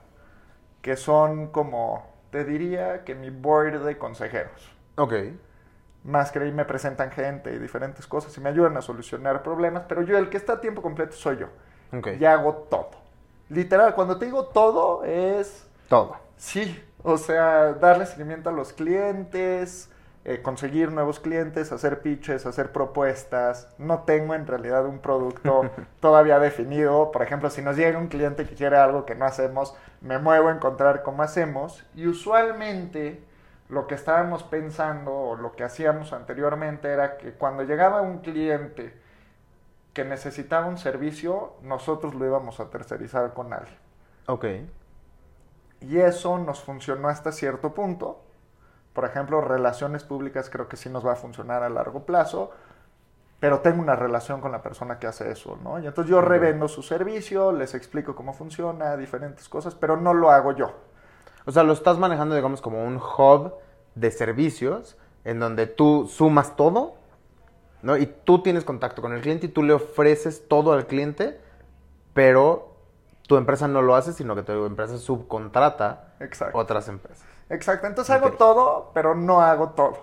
que 0.82 0.96
son 0.96 1.48
como, 1.48 2.11
te 2.32 2.44
diría 2.44 3.04
que 3.04 3.14
mi 3.14 3.28
board 3.30 3.84
de 3.84 3.98
consejeros. 3.98 4.72
Ok. 4.96 5.12
Más 6.02 6.32
que 6.32 6.40
ahí 6.40 6.50
me 6.50 6.64
presentan 6.64 7.12
gente 7.12 7.52
y 7.52 7.58
diferentes 7.58 8.06
cosas 8.06 8.36
y 8.36 8.40
me 8.40 8.48
ayudan 8.48 8.76
a 8.76 8.82
solucionar 8.82 9.42
problemas, 9.42 9.84
pero 9.86 10.02
yo 10.02 10.16
el 10.16 10.30
que 10.30 10.38
está 10.38 10.54
a 10.54 10.60
tiempo 10.60 10.80
completo 10.82 11.12
soy 11.12 11.36
yo. 11.36 11.48
Ok. 11.96 12.08
Y 12.18 12.24
hago 12.24 12.54
todo. 12.70 12.90
Literal, 13.50 13.94
cuando 13.94 14.18
te 14.18 14.24
digo 14.24 14.46
todo 14.46 15.04
es 15.04 15.68
Todo. 15.88 16.16
Sí, 16.38 16.82
o 17.02 17.18
sea, 17.18 17.74
darle 17.74 18.06
seguimiento 18.06 18.48
a 18.48 18.52
los 18.52 18.72
clientes, 18.72 19.90
eh, 20.24 20.40
conseguir 20.40 20.92
nuevos 20.92 21.18
clientes, 21.18 21.72
hacer 21.72 22.00
pitches, 22.00 22.46
hacer 22.46 22.70
propuestas. 22.70 23.68
No 23.78 24.04
tengo 24.04 24.34
en 24.34 24.46
realidad 24.46 24.86
un 24.86 25.00
producto 25.00 25.68
todavía 26.00 26.38
definido. 26.38 27.10
Por 27.10 27.22
ejemplo, 27.22 27.50
si 27.50 27.62
nos 27.62 27.76
llega 27.76 27.98
un 27.98 28.08
cliente 28.08 28.46
que 28.46 28.54
quiere 28.54 28.76
algo 28.76 29.04
que 29.04 29.16
no 29.16 29.24
hacemos, 29.24 29.74
me 30.00 30.18
muevo 30.18 30.48
a 30.48 30.52
encontrar 30.52 31.02
cómo 31.02 31.22
hacemos. 31.22 31.84
Y 31.96 32.06
usualmente 32.06 33.24
lo 33.68 33.86
que 33.86 33.94
estábamos 33.94 34.42
pensando 34.44 35.12
o 35.12 35.36
lo 35.36 35.52
que 35.52 35.64
hacíamos 35.64 36.12
anteriormente 36.12 36.88
era 36.88 37.16
que 37.16 37.32
cuando 37.32 37.64
llegaba 37.64 38.02
un 38.02 38.18
cliente 38.18 38.94
que 39.92 40.04
necesitaba 40.04 40.66
un 40.66 40.78
servicio, 40.78 41.54
nosotros 41.62 42.14
lo 42.14 42.24
íbamos 42.24 42.60
a 42.60 42.70
tercerizar 42.70 43.34
con 43.34 43.52
alguien. 43.52 43.78
Ok. 44.26 44.44
Y 45.80 45.98
eso 45.98 46.38
nos 46.38 46.60
funcionó 46.60 47.08
hasta 47.08 47.32
cierto 47.32 47.74
punto. 47.74 48.22
Por 48.92 49.04
ejemplo, 49.04 49.40
relaciones 49.40 50.04
públicas 50.04 50.50
creo 50.50 50.68
que 50.68 50.76
sí 50.76 50.88
nos 50.90 51.06
va 51.06 51.12
a 51.12 51.16
funcionar 51.16 51.62
a 51.62 51.68
largo 51.68 52.04
plazo, 52.04 52.50
pero 53.40 53.60
tengo 53.60 53.82
una 53.82 53.96
relación 53.96 54.40
con 54.40 54.52
la 54.52 54.62
persona 54.62 54.98
que 54.98 55.06
hace 55.06 55.30
eso, 55.30 55.58
¿no? 55.64 55.80
Y 55.80 55.86
entonces 55.86 56.10
yo 56.10 56.20
revendo 56.20 56.68
su 56.68 56.82
servicio, 56.82 57.50
les 57.52 57.74
explico 57.74 58.14
cómo 58.14 58.34
funciona, 58.34 58.96
diferentes 58.96 59.48
cosas, 59.48 59.74
pero 59.74 59.96
no 59.96 60.14
lo 60.14 60.30
hago 60.30 60.52
yo. 60.52 60.72
O 61.44 61.50
sea, 61.50 61.64
lo 61.64 61.72
estás 61.72 61.98
manejando, 61.98 62.34
digamos, 62.36 62.60
como 62.60 62.84
un 62.84 62.96
hub 62.96 63.54
de 63.94 64.10
servicios 64.10 64.96
en 65.24 65.40
donde 65.40 65.66
tú 65.66 66.08
sumas 66.08 66.54
todo, 66.54 66.94
¿no? 67.82 67.96
Y 67.96 68.06
tú 68.06 68.42
tienes 68.42 68.64
contacto 68.64 69.02
con 69.02 69.12
el 69.12 69.20
cliente 69.20 69.46
y 69.46 69.48
tú 69.48 69.62
le 69.62 69.72
ofreces 69.72 70.46
todo 70.46 70.72
al 70.72 70.86
cliente, 70.86 71.40
pero 72.14 72.76
tu 73.26 73.36
empresa 73.36 73.66
no 73.66 73.82
lo 73.82 73.96
hace, 73.96 74.12
sino 74.12 74.34
que 74.34 74.42
tu 74.42 74.66
empresa 74.66 74.98
subcontrata 74.98 76.14
Exacto. 76.20 76.58
otras 76.58 76.88
empresas. 76.88 77.26
Exacto. 77.52 77.86
Entonces 77.86 78.14
hago 78.14 78.32
todo, 78.32 78.90
pero 78.94 79.14
no 79.14 79.40
hago 79.40 79.70
todo. 79.70 79.98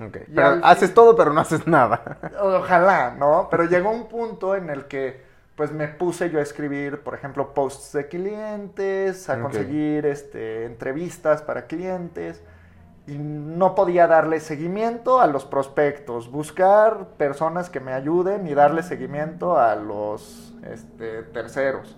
Ok. 0.00 0.16
Y 0.28 0.34
Pero 0.34 0.46
al 0.48 0.60
haces 0.64 0.92
todo, 0.92 1.14
pero 1.14 1.32
no 1.32 1.40
haces 1.40 1.66
nada. 1.66 2.18
Ojalá, 2.40 3.14
¿no? 3.16 3.48
Pero 3.50 3.64
llegó 3.64 3.90
un 3.90 4.08
punto 4.08 4.56
en 4.56 4.70
el 4.70 4.86
que 4.86 5.24
pues 5.56 5.72
me 5.72 5.88
puse 5.88 6.28
yo 6.28 6.38
a 6.38 6.42
escribir, 6.42 7.02
por 7.02 7.14
ejemplo, 7.14 7.54
posts 7.54 7.92
de 7.92 8.08
clientes, 8.08 9.30
a 9.30 9.40
conseguir 9.40 10.04
este, 10.04 10.66
entrevistas 10.66 11.40
para 11.40 11.66
clientes 11.66 12.42
y 13.06 13.16
no 13.16 13.74
podía 13.74 14.06
darle 14.06 14.40
seguimiento 14.40 15.20
a 15.20 15.26
los 15.26 15.46
prospectos, 15.46 16.30
buscar 16.30 17.06
personas 17.16 17.70
que 17.70 17.80
me 17.80 17.94
ayuden 17.94 18.46
y 18.46 18.54
darle 18.54 18.82
seguimiento 18.82 19.58
a 19.58 19.76
los 19.76 20.52
este, 20.70 21.22
terceros. 21.22 21.96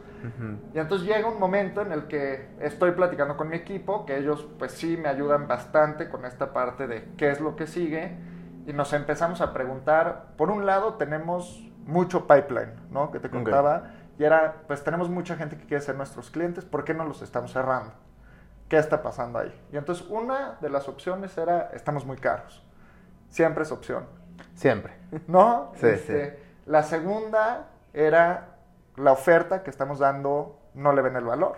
Y 0.74 0.78
entonces 0.78 1.06
llega 1.06 1.28
un 1.28 1.38
momento 1.38 1.82
en 1.82 1.92
el 1.92 2.06
que 2.06 2.48
estoy 2.60 2.92
platicando 2.92 3.36
con 3.36 3.48
mi 3.48 3.56
equipo, 3.56 4.04
que 4.06 4.16
ellos 4.16 4.48
pues 4.58 4.72
sí 4.72 4.96
me 4.96 5.08
ayudan 5.08 5.46
bastante 5.46 6.08
con 6.08 6.24
esta 6.24 6.52
parte 6.52 6.86
de 6.86 7.12
qué 7.16 7.30
es 7.30 7.40
lo 7.40 7.56
que 7.56 7.66
sigue, 7.66 8.16
y 8.66 8.72
nos 8.72 8.92
empezamos 8.92 9.40
a 9.40 9.52
preguntar, 9.52 10.34
por 10.36 10.50
un 10.50 10.66
lado 10.66 10.94
tenemos 10.94 11.64
mucho 11.86 12.26
pipeline, 12.26 12.72
¿no? 12.90 13.10
Que 13.10 13.18
te 13.18 13.30
contaba, 13.30 13.92
Y 14.18 14.24
era, 14.24 14.62
pues 14.66 14.82
tenemos 14.82 15.08
mucha 15.08 15.36
gente 15.36 15.56
que 15.56 15.64
quiere 15.64 15.80
ser 15.80 15.94
nuestros 15.94 16.30
clientes, 16.30 16.64
¿por 16.64 16.84
qué 16.84 16.92
no 16.92 17.04
los 17.04 17.22
estamos 17.22 17.52
cerrando? 17.52 17.92
¿Qué 18.68 18.76
está 18.76 19.00
pasando 19.02 19.38
ahí? 19.38 19.54
Y 19.72 19.76
entonces 19.76 20.06
una 20.10 20.58
de 20.60 20.68
las 20.68 20.88
opciones 20.88 21.38
era, 21.38 21.70
estamos 21.72 22.04
muy 22.04 22.16
caros. 22.16 22.66
Siempre 23.30 23.62
es 23.62 23.72
opción. 23.72 24.04
Siempre. 24.54 24.92
¿No? 25.28 25.72
Sí, 25.76 25.86
Este, 25.86 26.30
sí. 26.30 26.36
La 26.66 26.82
segunda 26.82 27.68
era 27.94 28.57
la 28.98 29.12
oferta 29.12 29.62
que 29.62 29.70
estamos 29.70 29.98
dando 29.98 30.58
no 30.74 30.92
le 30.92 31.02
ven 31.02 31.16
el 31.16 31.24
valor. 31.24 31.56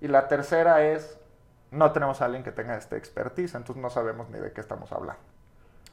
Y 0.00 0.08
la 0.08 0.28
tercera 0.28 0.84
es 0.84 1.18
no 1.70 1.92
tenemos 1.92 2.22
a 2.22 2.26
alguien 2.26 2.42
que 2.42 2.52
tenga 2.52 2.76
este 2.76 2.96
expertise, 2.96 3.54
entonces 3.54 3.82
no 3.82 3.90
sabemos 3.90 4.28
ni 4.30 4.38
de 4.38 4.52
qué 4.52 4.60
estamos 4.60 4.92
hablando. 4.92 5.20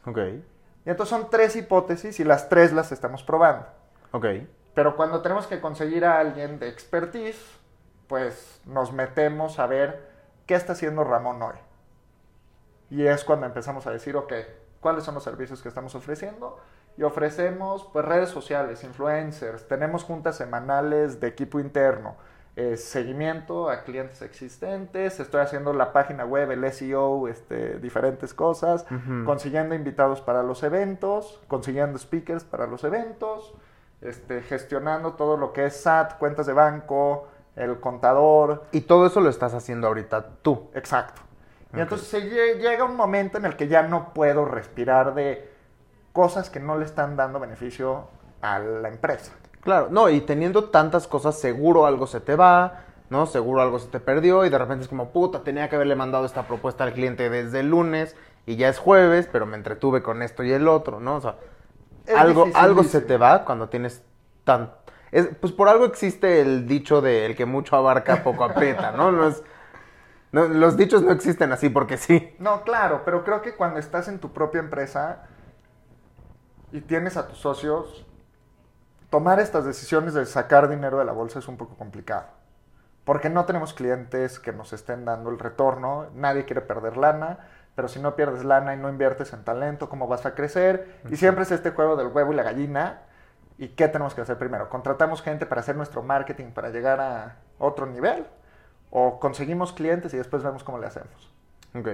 Ok. 0.05 0.17
Y 0.85 0.89
entonces 0.89 1.09
son 1.09 1.29
tres 1.29 1.55
hipótesis 1.55 2.19
y 2.19 2.23
las 2.23 2.49
tres 2.49 2.73
las 2.73 2.91
estamos 2.91 3.23
probando. 3.23 3.65
Ok. 4.11 4.25
Pero 4.73 4.95
cuando 4.95 5.21
tenemos 5.21 5.47
que 5.47 5.61
conseguir 5.61 6.05
a 6.05 6.19
alguien 6.19 6.59
de 6.59 6.67
expertise, 6.67 7.39
pues 8.07 8.61
nos 8.65 8.91
metemos 8.91 9.59
a 9.59 9.67
ver 9.67 10.09
qué 10.45 10.55
está 10.55 10.73
haciendo 10.73 11.03
Ramón 11.03 11.41
hoy. 11.41 11.55
Y 12.89 13.05
es 13.07 13.23
cuando 13.23 13.45
empezamos 13.45 13.87
a 13.87 13.91
decir, 13.91 14.15
ok, 14.17 14.33
¿cuáles 14.79 15.03
son 15.03 15.15
los 15.15 15.23
servicios 15.23 15.61
que 15.61 15.69
estamos 15.69 15.95
ofreciendo? 15.95 16.59
Y 16.97 17.03
ofrecemos 17.03 17.89
pues 17.91 18.05
redes 18.05 18.29
sociales, 18.29 18.83
influencers, 18.83 19.67
tenemos 19.67 20.03
juntas 20.03 20.37
semanales 20.37 21.19
de 21.19 21.27
equipo 21.27 21.59
interno, 21.59 22.15
eh, 22.55 22.77
seguimiento 22.77 23.69
a 23.69 23.81
clientes 23.83 24.21
existentes, 24.21 25.19
estoy 25.19 25.41
haciendo 25.41 25.73
la 25.73 25.91
página 25.91 26.23
web, 26.23 26.51
el 26.51 26.71
SEO, 26.71 27.27
este, 27.27 27.79
diferentes 27.79 28.35
cosas, 28.35 28.85
consiguiendo 29.25 29.73
invitados 29.73 30.21
para 30.21 30.43
los 30.43 30.61
eventos, 30.61 31.41
consiguiendo 31.47 31.97
speakers 31.97 32.43
para 32.43 32.67
los 32.67 32.83
eventos, 32.83 33.55
este, 34.01 34.41
gestionando 34.43 35.13
todo 35.13 35.35
lo 35.35 35.51
que 35.51 35.65
es 35.65 35.77
SAT, 35.77 36.19
cuentas 36.19 36.45
de 36.45 36.53
banco, 36.53 37.27
el 37.55 37.79
contador, 37.79 38.65
Y 38.71 38.81
todo 38.81 39.07
eso 39.07 39.19
lo 39.19 39.29
estás 39.29 39.55
haciendo 39.55 39.87
ahorita 39.87 40.23
tú. 40.43 40.69
exacto. 40.75 41.21
Y 41.75 41.79
entonces 41.79 42.07
se 42.07 42.21
llega 42.21 42.83
un 42.83 42.95
momento 42.95 43.39
en 43.39 43.45
el 43.45 43.55
que 43.55 43.67
ya 43.67 43.81
no 43.81 44.13
puedo 44.13 44.45
respirar 44.45 45.15
de 45.15 45.52
cosas 46.13 46.49
que 46.49 46.59
no 46.59 46.77
le 46.77 46.85
están 46.85 47.15
dando 47.17 47.39
beneficio 47.39 48.07
a 48.41 48.59
la 48.59 48.87
empresa. 48.89 49.33
Claro, 49.61 49.87
no, 49.91 50.09
y 50.09 50.21
teniendo 50.21 50.65
tantas 50.65 51.07
cosas, 51.07 51.39
seguro 51.39 51.85
algo 51.85 52.05
se 52.07 52.19
te 52.19 52.35
va, 52.35 52.81
¿no? 53.09 53.25
Seguro 53.25 53.61
algo 53.61 53.79
se 53.79 53.87
te 53.87 53.99
perdió 53.99 54.45
y 54.45 54.49
de 54.49 54.57
repente 54.57 54.83
es 54.83 54.89
como, 54.89 55.09
puta, 55.11 55.43
tenía 55.43 55.69
que 55.69 55.75
haberle 55.75 55.95
mandado 55.95 56.25
esta 56.25 56.43
propuesta 56.47 56.83
al 56.83 56.93
cliente 56.93 57.29
desde 57.29 57.61
el 57.61 57.69
lunes 57.69 58.15
y 58.45 58.57
ya 58.57 58.69
es 58.69 58.77
jueves, 58.77 59.27
pero 59.31 59.45
me 59.45 59.55
entretuve 59.57 60.03
con 60.03 60.21
esto 60.21 60.43
y 60.43 60.51
el 60.51 60.67
otro, 60.67 60.99
¿no? 60.99 61.15
O 61.15 61.21
sea, 61.21 61.35
Es 62.05 62.15
algo, 62.15 62.45
algo 62.53 62.83
se 62.83 63.01
te 63.01 63.17
va 63.17 63.45
cuando 63.45 63.69
tienes 63.69 64.03
tan... 64.43 64.71
es- 65.11 65.29
pues 65.39 65.53
por 65.53 65.69
algo 65.69 65.85
existe 65.85 66.41
el 66.41 66.67
dicho 66.67 67.01
de 67.01 67.25
el 67.25 67.35
que 67.35 67.45
mucho 67.45 67.75
abarca, 67.77 68.17
poco 68.23 68.43
aprieta, 68.43 68.91
¿no? 68.91 69.11
No 69.11 69.27
es- 69.29 69.43
no, 70.33 70.45
los 70.45 70.75
dichos 70.77 71.03
no 71.03 71.11
existen 71.11 71.51
así 71.53 71.69
porque 71.69 71.95
sí. 71.97 72.35
No, 72.39 72.63
claro, 72.63 73.03
pero 73.05 73.23
creo 73.23 73.41
que 73.41 73.55
cuando 73.55 73.79
estás 73.79 74.07
en 74.07 74.19
tu 74.19 74.33
propia 74.33 74.59
empresa 74.59 75.27
y 76.73 76.81
tienes 76.81 77.15
a 77.17 77.27
tus 77.27 77.37
socios, 77.37 78.03
tomar 79.11 79.39
estas 79.39 79.63
decisiones 79.63 80.15
de 80.15 80.25
sacar 80.25 80.67
dinero 80.67 80.97
de 80.97 81.05
la 81.05 81.13
bolsa 81.13 81.37
es 81.37 81.47
un 81.47 81.55
poco 81.55 81.77
complicado. 81.77 82.25
Porque 83.05 83.29
no 83.29 83.45
tenemos 83.45 83.73
clientes 83.73 84.39
que 84.39 84.51
nos 84.51 84.73
estén 84.73 85.05
dando 85.05 85.29
el 85.29 85.37
retorno, 85.37 86.07
nadie 86.15 86.45
quiere 86.45 86.61
perder 86.61 86.97
lana, 86.97 87.47
pero 87.75 87.87
si 87.87 87.99
no 87.99 88.15
pierdes 88.15 88.43
lana 88.43 88.73
y 88.73 88.77
no 88.77 88.89
inviertes 88.89 89.33
en 89.33 89.43
talento, 89.43 89.87
¿cómo 89.87 90.07
vas 90.07 90.25
a 90.25 90.33
crecer? 90.33 90.99
Y 91.11 91.15
siempre 91.15 91.43
es 91.43 91.51
este 91.51 91.69
juego 91.69 91.95
del 91.95 92.07
huevo 92.07 92.33
y 92.33 92.35
la 92.35 92.43
gallina. 92.43 93.03
¿Y 93.59 93.69
qué 93.69 93.87
tenemos 93.87 94.15
que 94.15 94.21
hacer 94.21 94.39
primero? 94.39 94.67
¿Contratamos 94.67 95.21
gente 95.21 95.45
para 95.45 95.61
hacer 95.61 95.75
nuestro 95.75 96.01
marketing 96.01 96.51
para 96.51 96.69
llegar 96.69 96.99
a 96.99 97.37
otro 97.59 97.85
nivel? 97.85 98.25
¿O 98.89 99.19
conseguimos 99.19 99.73
clientes 99.73 100.11
y 100.15 100.17
después 100.17 100.41
vemos 100.41 100.63
cómo 100.63 100.79
le 100.79 100.87
hacemos? 100.87 101.31
Ok. 101.75 101.87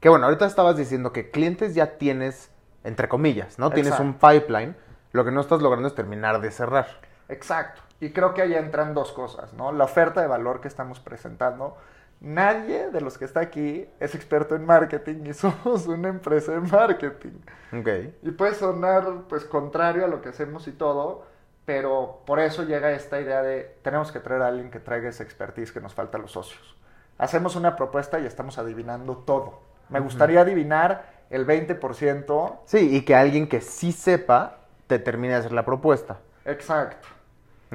Que 0.00 0.08
bueno, 0.08 0.26
ahorita 0.26 0.46
estabas 0.46 0.76
diciendo 0.76 1.12
que 1.12 1.30
clientes 1.30 1.74
ya 1.74 1.98
tienes, 1.98 2.50
entre 2.84 3.08
comillas, 3.08 3.58
¿no? 3.58 3.70
Tienes 3.70 3.98
un 3.98 4.14
pipeline. 4.14 4.76
Lo 5.12 5.24
que 5.24 5.30
no 5.30 5.40
estás 5.40 5.62
logrando 5.62 5.88
es 5.88 5.94
terminar 5.94 6.40
de 6.40 6.50
cerrar. 6.50 6.86
Exacto. 7.28 7.82
Y 8.00 8.10
creo 8.10 8.34
que 8.34 8.42
ahí 8.42 8.54
entran 8.54 8.94
dos 8.94 9.12
cosas, 9.12 9.54
¿no? 9.54 9.72
La 9.72 9.84
oferta 9.84 10.20
de 10.20 10.26
valor 10.26 10.60
que 10.60 10.68
estamos 10.68 11.00
presentando. 11.00 11.76
Nadie 12.20 12.90
de 12.90 13.00
los 13.00 13.18
que 13.18 13.24
está 13.24 13.40
aquí 13.40 13.88
es 14.00 14.14
experto 14.14 14.56
en 14.56 14.64
marketing 14.64 15.26
y 15.26 15.32
somos 15.34 15.86
una 15.86 16.08
empresa 16.08 16.52
de 16.52 16.60
marketing. 16.60 17.38
Ok. 17.72 17.88
Y 18.22 18.30
puede 18.32 18.54
sonar 18.54 19.22
pues 19.28 19.44
contrario 19.44 20.04
a 20.04 20.08
lo 20.08 20.20
que 20.20 20.30
hacemos 20.30 20.68
y 20.68 20.72
todo, 20.72 21.26
pero 21.64 22.20
por 22.26 22.40
eso 22.40 22.64
llega 22.64 22.92
esta 22.92 23.20
idea 23.20 23.42
de 23.42 23.76
tenemos 23.82 24.12
que 24.12 24.20
traer 24.20 24.42
a 24.42 24.48
alguien 24.48 24.70
que 24.70 24.80
traiga 24.80 25.08
esa 25.08 25.22
expertise 25.22 25.72
que 25.72 25.80
nos 25.80 25.94
falta 25.94 26.18
a 26.18 26.20
los 26.20 26.32
socios. 26.32 26.76
Hacemos 27.16 27.56
una 27.56 27.76
propuesta 27.76 28.18
y 28.18 28.26
estamos 28.26 28.58
adivinando 28.58 29.18
todo. 29.18 29.60
Me 29.88 30.00
gustaría 30.00 30.40
adivinar 30.40 31.13
el 31.30 31.46
20%. 31.46 32.58
Sí, 32.66 32.96
y 32.96 33.02
que 33.02 33.14
alguien 33.14 33.48
que 33.48 33.60
sí 33.60 33.92
sepa 33.92 34.58
te 34.86 34.98
termine 34.98 35.34
de 35.34 35.40
hacer 35.40 35.52
la 35.52 35.64
propuesta. 35.64 36.18
Exacto. 36.44 37.08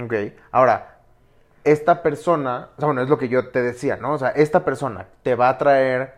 Ok. 0.02 0.14
Ahora, 0.52 1.00
esta 1.64 2.02
persona, 2.02 2.70
o 2.78 2.80
sea, 2.80 2.86
bueno, 2.88 3.02
es 3.02 3.10
lo 3.10 3.18
que 3.18 3.30
yo 3.30 3.50
te 3.50 3.62
decía, 3.62 3.98
¿no? 3.98 4.14
O 4.14 4.18
sea, 4.18 4.30
esta 4.30 4.64
persona 4.64 5.08
te 5.24 5.36
va 5.36 5.50
a 5.50 5.58
traer 5.58 6.14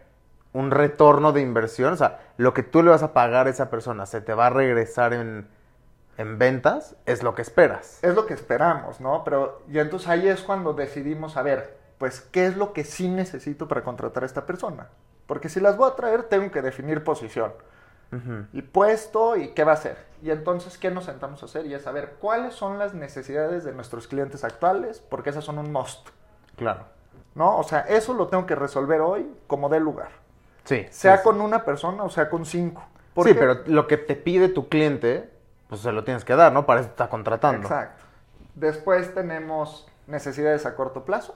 un 0.53 0.71
retorno 0.71 1.31
de 1.31 1.41
inversión, 1.41 1.93
o 1.93 1.97
sea, 1.97 2.19
lo 2.37 2.53
que 2.53 2.63
tú 2.63 2.83
le 2.83 2.89
vas 2.89 3.03
a 3.03 3.13
pagar 3.13 3.47
a 3.47 3.49
esa 3.49 3.69
persona 3.69 4.05
se 4.05 4.21
te 4.21 4.33
va 4.33 4.47
a 4.47 4.49
regresar 4.49 5.13
en, 5.13 5.47
en 6.17 6.37
ventas, 6.37 6.95
es 7.05 7.23
lo 7.23 7.35
que 7.35 7.41
esperas. 7.41 8.03
Es 8.03 8.15
lo 8.15 8.25
que 8.25 8.33
esperamos, 8.33 8.99
¿no? 8.99 9.23
Pero, 9.23 9.61
y 9.69 9.79
entonces 9.79 10.09
ahí 10.09 10.27
es 10.27 10.41
cuando 10.41 10.73
decidimos, 10.73 11.37
a 11.37 11.41
ver, 11.41 11.77
pues, 11.97 12.21
¿qué 12.21 12.47
es 12.47 12.57
lo 12.57 12.73
que 12.73 12.83
sí 12.83 13.07
necesito 13.07 13.67
para 13.67 13.83
contratar 13.83 14.23
a 14.23 14.25
esta 14.25 14.45
persona? 14.45 14.89
Porque 15.27 15.49
si 15.49 15.59
las 15.59 15.77
voy 15.77 15.89
a 15.89 15.95
traer, 15.95 16.23
tengo 16.23 16.51
que 16.51 16.61
definir 16.61 17.03
posición 17.03 17.53
Ujú. 18.11 18.45
y 18.53 18.61
puesto 18.61 19.35
y 19.37 19.49
qué 19.53 19.63
va 19.63 19.71
a 19.71 19.75
hacer. 19.75 19.97
Y 20.21 20.29
entonces, 20.31 20.77
¿qué 20.77 20.91
nos 20.91 21.05
sentamos 21.05 21.41
a 21.41 21.45
hacer? 21.45 21.65
Y 21.65 21.73
es 21.73 21.83
saber 21.83 22.15
cuáles 22.19 22.53
son 22.53 22.77
las 22.77 22.93
necesidades 22.93 23.63
de 23.63 23.71
nuestros 23.73 24.07
clientes 24.07 24.43
actuales, 24.43 24.99
porque 24.99 25.29
esas 25.31 25.43
son 25.45 25.57
un 25.57 25.71
must, 25.71 26.07
Claro. 26.57 26.85
¿no? 27.33 27.57
O 27.57 27.63
sea, 27.63 27.81
eso 27.81 28.13
lo 28.13 28.27
tengo 28.27 28.45
que 28.45 28.55
resolver 28.55 28.99
hoy 29.01 29.25
como 29.47 29.69
dé 29.69 29.79
lugar. 29.79 30.09
Sí. 30.65 30.85
Sea 30.91 31.17
sí, 31.17 31.23
con 31.23 31.41
una 31.41 31.63
persona 31.65 32.03
o 32.03 32.09
sea 32.09 32.29
con 32.29 32.45
cinco. 32.45 32.81
Sí, 32.83 32.95
Porque- 33.15 33.33
pero 33.35 33.61
lo 33.65 33.87
que 33.87 33.97
te 33.97 34.15
pide 34.15 34.47
tu 34.49 34.69
cliente, 34.69 35.31
pues 35.69 35.81
se 35.81 35.91
lo 35.91 36.03
tienes 36.03 36.23
que 36.25 36.35
dar, 36.35 36.51
¿no? 36.53 36.65
Para 36.65 36.81
eso 36.81 36.89
te 36.89 36.93
está 36.93 37.09
contratando. 37.09 37.61
Exacto. 37.67 38.03
Después 38.55 39.13
tenemos 39.13 39.87
necesidades 40.07 40.65
a 40.65 40.75
corto 40.75 41.03
plazo, 41.05 41.35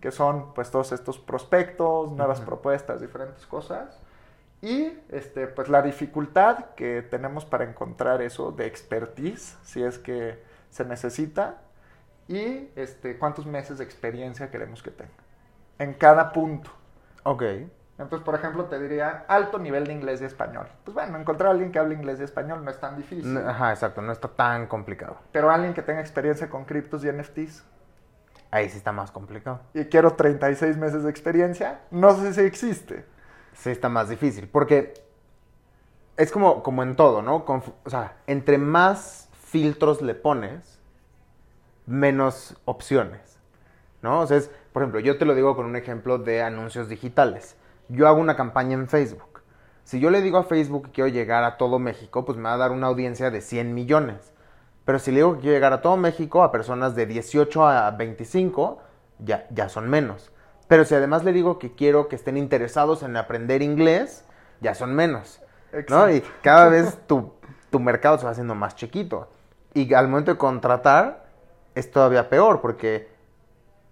que 0.00 0.10
son 0.10 0.54
pues 0.54 0.70
todos 0.70 0.92
estos 0.92 1.18
prospectos, 1.18 2.10
nuevas 2.12 2.40
propuestas, 2.40 3.00
diferentes 3.00 3.46
cosas. 3.46 3.98
Y 4.62 4.92
este, 5.08 5.46
pues 5.46 5.68
la 5.68 5.82
dificultad 5.82 6.66
que 6.76 7.02
tenemos 7.02 7.44
para 7.44 7.64
encontrar 7.64 8.20
eso 8.20 8.52
de 8.52 8.66
expertise, 8.66 9.56
si 9.62 9.82
es 9.82 9.98
que 9.98 10.42
se 10.70 10.84
necesita, 10.84 11.62
y 12.28 12.68
este, 12.76 13.18
cuántos 13.18 13.46
meses 13.46 13.78
de 13.78 13.84
experiencia 13.84 14.50
queremos 14.50 14.82
que 14.82 14.90
tenga 14.90 15.10
en 15.80 15.94
cada 15.94 16.30
punto. 16.32 16.70
Ok. 17.24 17.42
Entonces, 17.98 18.24
por 18.24 18.34
ejemplo, 18.34 18.66
te 18.66 18.78
diría 18.78 19.24
alto 19.28 19.58
nivel 19.58 19.86
de 19.86 19.92
inglés 19.92 20.20
y 20.20 20.24
español. 20.24 20.68
Pues 20.84 20.94
bueno, 20.94 21.18
encontrar 21.18 21.48
a 21.48 21.50
alguien 21.52 21.72
que 21.72 21.78
hable 21.78 21.94
inglés 21.94 22.20
y 22.20 22.22
español 22.22 22.64
no 22.64 22.70
es 22.70 22.78
tan 22.78 22.96
difícil. 22.96 23.36
Ajá, 23.36 23.70
exacto, 23.70 24.00
no 24.00 24.12
está 24.12 24.28
tan 24.28 24.66
complicado. 24.68 25.16
Pero 25.32 25.50
alguien 25.50 25.74
que 25.74 25.82
tenga 25.82 26.00
experiencia 26.00 26.48
con 26.48 26.64
criptos 26.64 27.04
y 27.04 27.12
NFTs 27.12 27.64
Ahí 28.50 28.68
sí 28.68 28.78
está 28.78 28.92
más 28.92 29.12
complicado. 29.12 29.60
y 29.74 29.84
quiero 29.84 30.14
36 30.14 30.76
meses 30.76 31.04
de 31.04 31.10
experiencia, 31.10 31.80
no 31.90 32.14
sé 32.16 32.34
si 32.34 32.40
existe. 32.40 33.04
Sí 33.54 33.70
está 33.70 33.88
más 33.88 34.08
difícil, 34.08 34.48
porque 34.48 34.94
es 36.16 36.32
como, 36.32 36.62
como 36.62 36.82
en 36.82 36.96
todo, 36.96 37.22
¿no? 37.22 37.44
O 37.46 37.90
sea, 37.90 38.16
entre 38.26 38.58
más 38.58 39.28
filtros 39.32 40.02
le 40.02 40.14
pones, 40.14 40.78
menos 41.86 42.56
opciones, 42.64 43.38
¿no? 44.02 44.20
O 44.20 44.26
sea, 44.26 44.36
es, 44.36 44.50
por 44.72 44.82
ejemplo, 44.82 45.00
yo 45.00 45.18
te 45.18 45.24
lo 45.24 45.34
digo 45.34 45.56
con 45.56 45.66
un 45.66 45.76
ejemplo 45.76 46.18
de 46.18 46.42
anuncios 46.42 46.88
digitales. 46.88 47.56
Yo 47.88 48.06
hago 48.06 48.20
una 48.20 48.36
campaña 48.36 48.74
en 48.74 48.88
Facebook. 48.88 49.42
Si 49.84 49.98
yo 49.98 50.10
le 50.10 50.22
digo 50.22 50.38
a 50.38 50.44
Facebook 50.44 50.86
que 50.86 50.92
quiero 50.92 51.08
llegar 51.08 51.42
a 51.42 51.56
todo 51.56 51.78
México, 51.78 52.24
pues 52.24 52.38
me 52.38 52.44
va 52.44 52.54
a 52.54 52.58
dar 52.58 52.70
una 52.70 52.86
audiencia 52.86 53.30
de 53.30 53.40
100 53.40 53.74
millones. 53.74 54.32
Pero 54.84 54.98
si 54.98 55.10
le 55.10 55.18
digo 55.18 55.34
que 55.34 55.40
quiero 55.40 55.54
llegar 55.54 55.72
a 55.72 55.82
todo 55.82 55.96
México, 55.96 56.42
a 56.42 56.50
personas 56.50 56.94
de 56.94 57.06
18 57.06 57.66
a 57.66 57.90
25, 57.92 58.80
ya, 59.18 59.46
ya 59.50 59.68
son 59.68 59.88
menos. 59.88 60.32
Pero 60.68 60.84
si 60.84 60.94
además 60.94 61.24
le 61.24 61.32
digo 61.32 61.58
que 61.58 61.74
quiero 61.74 62.08
que 62.08 62.16
estén 62.16 62.36
interesados 62.36 63.02
en 63.02 63.16
aprender 63.16 63.62
inglés, 63.62 64.24
ya 64.60 64.74
son 64.74 64.94
menos. 64.94 65.40
¿no? 65.88 66.10
Y 66.10 66.22
cada 66.42 66.68
vez 66.68 66.98
tu, 67.06 67.32
tu 67.70 67.80
mercado 67.80 68.18
se 68.18 68.24
va 68.24 68.30
haciendo 68.30 68.54
más 68.54 68.76
chiquito. 68.76 69.28
Y 69.74 69.92
al 69.94 70.08
momento 70.08 70.32
de 70.32 70.38
contratar 70.38 71.26
es 71.74 71.90
todavía 71.90 72.28
peor, 72.28 72.60
porque 72.60 73.08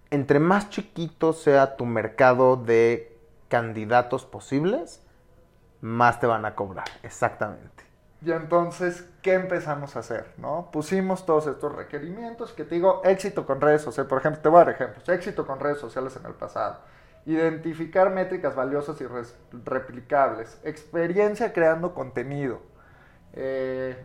entre 0.09 0.39
más 0.39 0.69
chiquito 0.69 1.33
sea 1.33 1.75
tu 1.77 1.85
mercado 1.85 2.57
de 2.57 3.17
candidatos 3.47 4.25
posibles, 4.25 5.01
más 5.81 6.19
te 6.19 6.27
van 6.27 6.45
a 6.45 6.55
cobrar. 6.55 6.87
Exactamente. 7.03 7.78
Y 8.21 8.31
entonces, 8.31 9.05
¿qué 9.21 9.33
empezamos 9.33 9.95
a 9.95 9.99
hacer? 9.99 10.33
¿no? 10.37 10.69
Pusimos 10.71 11.25
todos 11.25 11.47
estos 11.47 11.73
requerimientos 11.73 12.51
que 12.51 12.65
te 12.65 12.75
digo, 12.75 13.01
éxito 13.05 13.45
con 13.45 13.61
redes 13.61 13.81
sociales. 13.81 14.09
Por 14.09 14.19
ejemplo, 14.19 14.41
te 14.41 14.49
voy 14.49 14.61
a 14.61 14.65
dar 14.65 14.73
ejemplos. 14.73 15.07
Éxito 15.07 15.47
con 15.47 15.59
redes 15.59 15.79
sociales 15.79 16.15
en 16.17 16.25
el 16.25 16.33
pasado. 16.33 16.79
Identificar 17.25 18.09
métricas 18.09 18.55
valiosas 18.55 18.99
y 18.99 19.05
replicables. 19.63 20.59
Experiencia 20.63 21.53
creando 21.53 21.93
contenido. 21.93 22.59
Eh, 23.33 23.95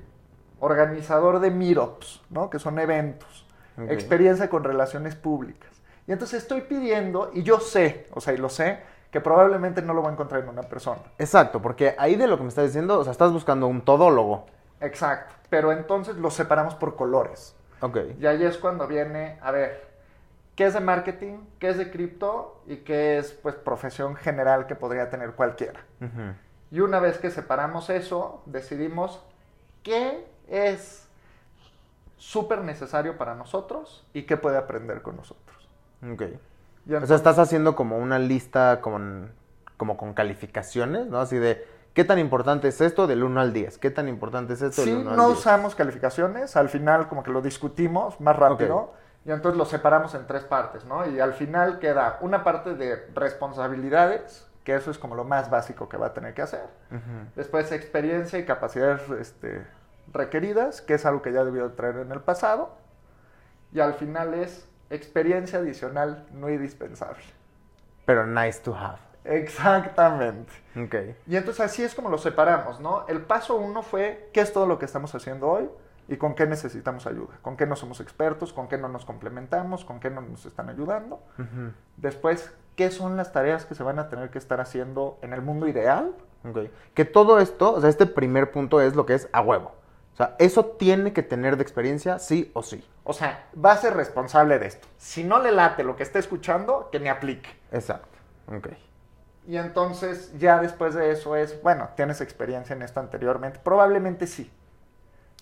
organizador 0.60 1.40
de 1.40 1.50
meetups, 1.50 2.22
¿no? 2.30 2.50
Que 2.50 2.58
son 2.58 2.78
eventos. 2.78 3.46
Experiencia 3.88 4.48
con 4.48 4.62
relaciones 4.62 5.16
públicas. 5.16 5.70
Y 6.06 6.12
entonces 6.12 6.42
estoy 6.42 6.62
pidiendo, 6.62 7.30
y 7.32 7.42
yo 7.42 7.60
sé, 7.60 8.06
o 8.12 8.20
sea, 8.20 8.34
y 8.34 8.36
lo 8.36 8.48
sé, 8.48 8.78
que 9.14 9.20
probablemente 9.20 9.80
no 9.80 9.94
lo 9.94 10.00
voy 10.00 10.10
a 10.10 10.14
encontrar 10.14 10.42
en 10.42 10.48
una 10.48 10.62
persona. 10.62 11.00
Exacto, 11.18 11.62
porque 11.62 11.94
ahí 11.98 12.16
de 12.16 12.26
lo 12.26 12.36
que 12.36 12.42
me 12.42 12.48
estás 12.48 12.64
diciendo, 12.64 12.98
o 12.98 13.04
sea, 13.04 13.12
estás 13.12 13.30
buscando 13.32 13.68
un 13.68 13.82
todólogo. 13.82 14.46
Exacto, 14.80 15.32
pero 15.48 15.70
entonces 15.70 16.16
lo 16.16 16.32
separamos 16.32 16.74
por 16.74 16.96
colores. 16.96 17.54
Ok. 17.80 17.98
Y 18.18 18.26
ahí 18.26 18.42
es 18.42 18.58
cuando 18.58 18.88
viene, 18.88 19.38
a 19.40 19.52
ver, 19.52 19.86
¿qué 20.56 20.66
es 20.66 20.74
de 20.74 20.80
marketing? 20.80 21.38
¿Qué 21.60 21.68
es 21.68 21.78
de 21.78 21.92
cripto? 21.92 22.60
Y 22.66 22.78
qué 22.78 23.18
es, 23.18 23.30
pues, 23.34 23.54
profesión 23.54 24.16
general 24.16 24.66
que 24.66 24.74
podría 24.74 25.08
tener 25.10 25.34
cualquiera. 25.34 25.78
Y 26.72 26.80
una 26.80 26.98
vez 26.98 27.18
que 27.18 27.30
separamos 27.30 27.90
eso, 27.90 28.42
decidimos 28.46 29.22
qué 29.84 30.26
es 30.48 31.06
súper 32.16 32.62
necesario 32.62 33.16
para 33.16 33.36
nosotros 33.36 34.04
y 34.12 34.24
qué 34.24 34.36
puede 34.36 34.58
aprender 34.58 35.02
con 35.02 35.14
nosotros. 35.14 35.68
Ok 36.02 36.22
o 36.86 37.06
sea, 37.06 37.16
estás 37.16 37.38
haciendo 37.38 37.74
como 37.74 37.98
una 37.98 38.18
lista 38.18 38.80
con, 38.80 39.32
como 39.76 39.96
con 39.96 40.14
calificaciones, 40.14 41.06
¿no? 41.06 41.20
Así 41.20 41.38
de, 41.38 41.66
¿qué 41.94 42.04
tan 42.04 42.18
importante 42.18 42.68
es 42.68 42.80
esto 42.80 43.06
del 43.06 43.24
1 43.24 43.40
al 43.40 43.52
10? 43.52 43.78
¿Qué 43.78 43.90
tan 43.90 44.08
importante 44.08 44.52
es 44.54 44.62
esto 44.62 44.82
del 44.82 44.96
1 44.96 44.98
al 44.98 45.04
10? 45.04 45.16
Sí, 45.16 45.16
no 45.16 45.28
usamos 45.28 45.74
calificaciones, 45.74 46.56
al 46.56 46.68
final 46.68 47.08
como 47.08 47.22
que 47.22 47.30
lo 47.30 47.40
discutimos 47.40 48.20
más 48.20 48.36
rápido. 48.36 48.92
Y 49.26 49.30
entonces 49.30 49.56
lo 49.56 49.64
separamos 49.64 50.14
en 50.14 50.26
tres 50.26 50.44
partes, 50.44 50.84
¿no? 50.84 51.08
Y 51.08 51.18
al 51.18 51.32
final 51.32 51.78
queda 51.78 52.18
una 52.20 52.44
parte 52.44 52.74
de 52.74 53.06
responsabilidades, 53.14 54.46
que 54.64 54.74
eso 54.74 54.90
es 54.90 54.98
como 54.98 55.14
lo 55.14 55.24
más 55.24 55.48
básico 55.48 55.88
que 55.88 55.96
va 55.96 56.08
a 56.08 56.12
tener 56.12 56.34
que 56.34 56.42
hacer. 56.42 56.66
Después 57.34 57.72
experiencia 57.72 58.38
y 58.38 58.44
capacidades 58.44 59.08
este, 59.18 59.66
requeridas, 60.12 60.82
que 60.82 60.94
es 60.94 61.06
algo 61.06 61.22
que 61.22 61.32
ya 61.32 61.42
debió 61.42 61.72
traer 61.72 61.96
en 61.96 62.12
el 62.12 62.20
pasado. 62.20 62.76
Y 63.72 63.80
al 63.80 63.94
final 63.94 64.34
es 64.34 64.68
experiencia 64.90 65.58
adicional 65.58 66.26
no 66.32 66.50
indispensable. 66.50 67.24
Pero 68.06 68.26
nice 68.26 68.60
to 68.60 68.74
have. 68.74 68.98
Exactamente. 69.24 70.52
Ok. 70.76 71.16
Y 71.26 71.36
entonces 71.36 71.64
así 71.64 71.82
es 71.82 71.94
como 71.94 72.10
lo 72.10 72.18
separamos, 72.18 72.80
¿no? 72.80 73.06
El 73.08 73.22
paso 73.22 73.56
uno 73.56 73.82
fue 73.82 74.28
qué 74.32 74.40
es 74.40 74.52
todo 74.52 74.66
lo 74.66 74.78
que 74.78 74.84
estamos 74.84 75.14
haciendo 75.14 75.48
hoy 75.48 75.68
y 76.08 76.16
con 76.16 76.34
qué 76.34 76.46
necesitamos 76.46 77.06
ayuda, 77.06 77.38
con 77.40 77.56
qué 77.56 77.66
no 77.66 77.76
somos 77.76 78.00
expertos, 78.00 78.52
con 78.52 78.68
qué 78.68 78.76
no 78.76 78.88
nos 78.88 79.06
complementamos, 79.06 79.84
con 79.84 80.00
qué 80.00 80.10
no 80.10 80.20
nos 80.20 80.44
están 80.44 80.68
ayudando. 80.68 81.22
Después, 81.96 82.52
qué 82.76 82.90
son 82.90 83.16
las 83.16 83.32
tareas 83.32 83.64
que 83.64 83.74
se 83.74 83.82
van 83.82 83.98
a 83.98 84.10
tener 84.10 84.30
que 84.30 84.38
estar 84.38 84.60
haciendo 84.60 85.18
en 85.22 85.32
el 85.32 85.40
mundo 85.40 85.66
ideal. 85.66 86.14
Okay. 86.46 86.70
Que 86.92 87.06
todo 87.06 87.38
esto, 87.40 87.72
o 87.72 87.80
sea, 87.80 87.88
este 87.88 88.04
primer 88.04 88.52
punto 88.52 88.82
es 88.82 88.94
lo 88.94 89.06
que 89.06 89.14
es 89.14 89.30
a 89.32 89.40
huevo. 89.40 89.72
O 90.14 90.16
sea, 90.16 90.36
eso 90.38 90.64
tiene 90.64 91.12
que 91.12 91.22
tener 91.22 91.56
de 91.56 91.62
experiencia 91.62 92.20
sí 92.20 92.50
o 92.54 92.62
sí. 92.62 92.88
O 93.02 93.12
sea, 93.12 93.48
va 93.62 93.72
a 93.72 93.76
ser 93.76 93.94
responsable 93.94 94.60
de 94.60 94.66
esto. 94.66 94.86
Si 94.96 95.24
no 95.24 95.40
le 95.40 95.50
late 95.50 95.82
lo 95.82 95.96
que 95.96 96.04
está 96.04 96.20
escuchando, 96.20 96.88
que 96.92 97.00
me 97.00 97.10
aplique. 97.10 97.50
Exacto. 97.72 98.16
Ok. 98.46 98.68
Y 99.48 99.56
entonces 99.56 100.32
ya 100.38 100.60
después 100.60 100.94
de 100.94 101.10
eso 101.10 101.34
es, 101.34 101.60
bueno, 101.62 101.88
¿tienes 101.96 102.20
experiencia 102.20 102.76
en 102.76 102.82
esto 102.82 103.00
anteriormente? 103.00 103.58
Probablemente 103.62 104.28
sí. 104.28 104.50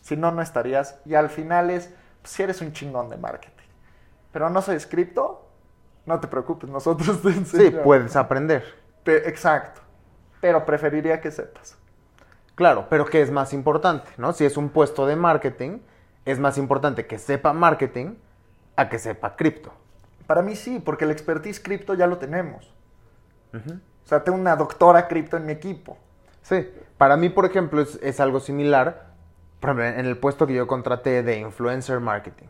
Si 0.00 0.17
no, 0.17 0.33
no 0.33 0.41
estarías. 0.41 0.99
Y 1.05 1.14
al 1.14 1.29
final 1.29 1.69
es, 1.69 1.91
pues, 2.23 2.33
si 2.33 2.43
eres 2.43 2.62
un 2.62 2.73
chingón 2.73 3.11
de 3.11 3.19
marketing. 3.19 3.52
Pero 4.33 4.49
no 4.49 4.62
soy 4.62 4.79
cripto, 4.79 5.47
no 6.07 6.19
te 6.19 6.29
preocupes, 6.29 6.71
nosotros 6.71 7.21
te 7.21 7.29
enseñamos. 7.29 7.73
Sí, 7.75 7.81
puedes 7.85 8.17
aprender. 8.17 8.64
exacto. 9.05 9.83
Pero 10.41 10.64
preferiría 10.64 11.21
que 11.21 11.31
sepas. 11.31 11.76
Claro, 12.55 12.87
pero 12.91 13.07
¿qué 13.07 13.23
es 13.23 13.31
más 13.31 13.53
importante? 13.53 14.09
¿no? 14.19 14.33
Si 14.33 14.45
es 14.45 14.57
un 14.57 14.69
puesto 14.69 15.07
de 15.07 15.17
marketing, 15.17 15.79
es 16.25 16.38
más 16.38 16.59
importante 16.59 17.07
que 17.07 17.19
sepa 17.19 17.53
marketing 17.53 18.15
a 18.77 18.88
que 18.88 18.99
sepa 18.99 19.37
cripto. 19.37 19.73
Para 20.27 20.43
mí 20.43 20.57
sí, 20.57 20.81
porque 20.85 21.05
el 21.05 21.11
expertise 21.11 21.61
cripto 21.61 21.95
ya 21.95 22.07
lo 22.07 22.19
tenemos. 22.19 22.73
O 23.55 24.09
sea, 24.09 24.25
tengo 24.25 24.38
una 24.38 24.57
doctora 24.57 25.09
cripto 25.09 25.37
en 25.37 25.47
mi 25.47 25.53
equipo. 25.53 25.99
Sí, 26.43 26.69
para 26.97 27.17
mí, 27.17 27.29
por 27.29 27.45
ejemplo, 27.45 27.83
es, 27.83 28.21
algo 28.21 28.41
similar 28.41 29.12
en 29.62 30.07
el 30.07 30.17
puesto 30.17 30.47
que 30.47 30.55
yo 30.55 30.67
contraté 30.67 31.23
de 31.23 31.38
influencer 31.38 32.01
marketing. 32.01 32.47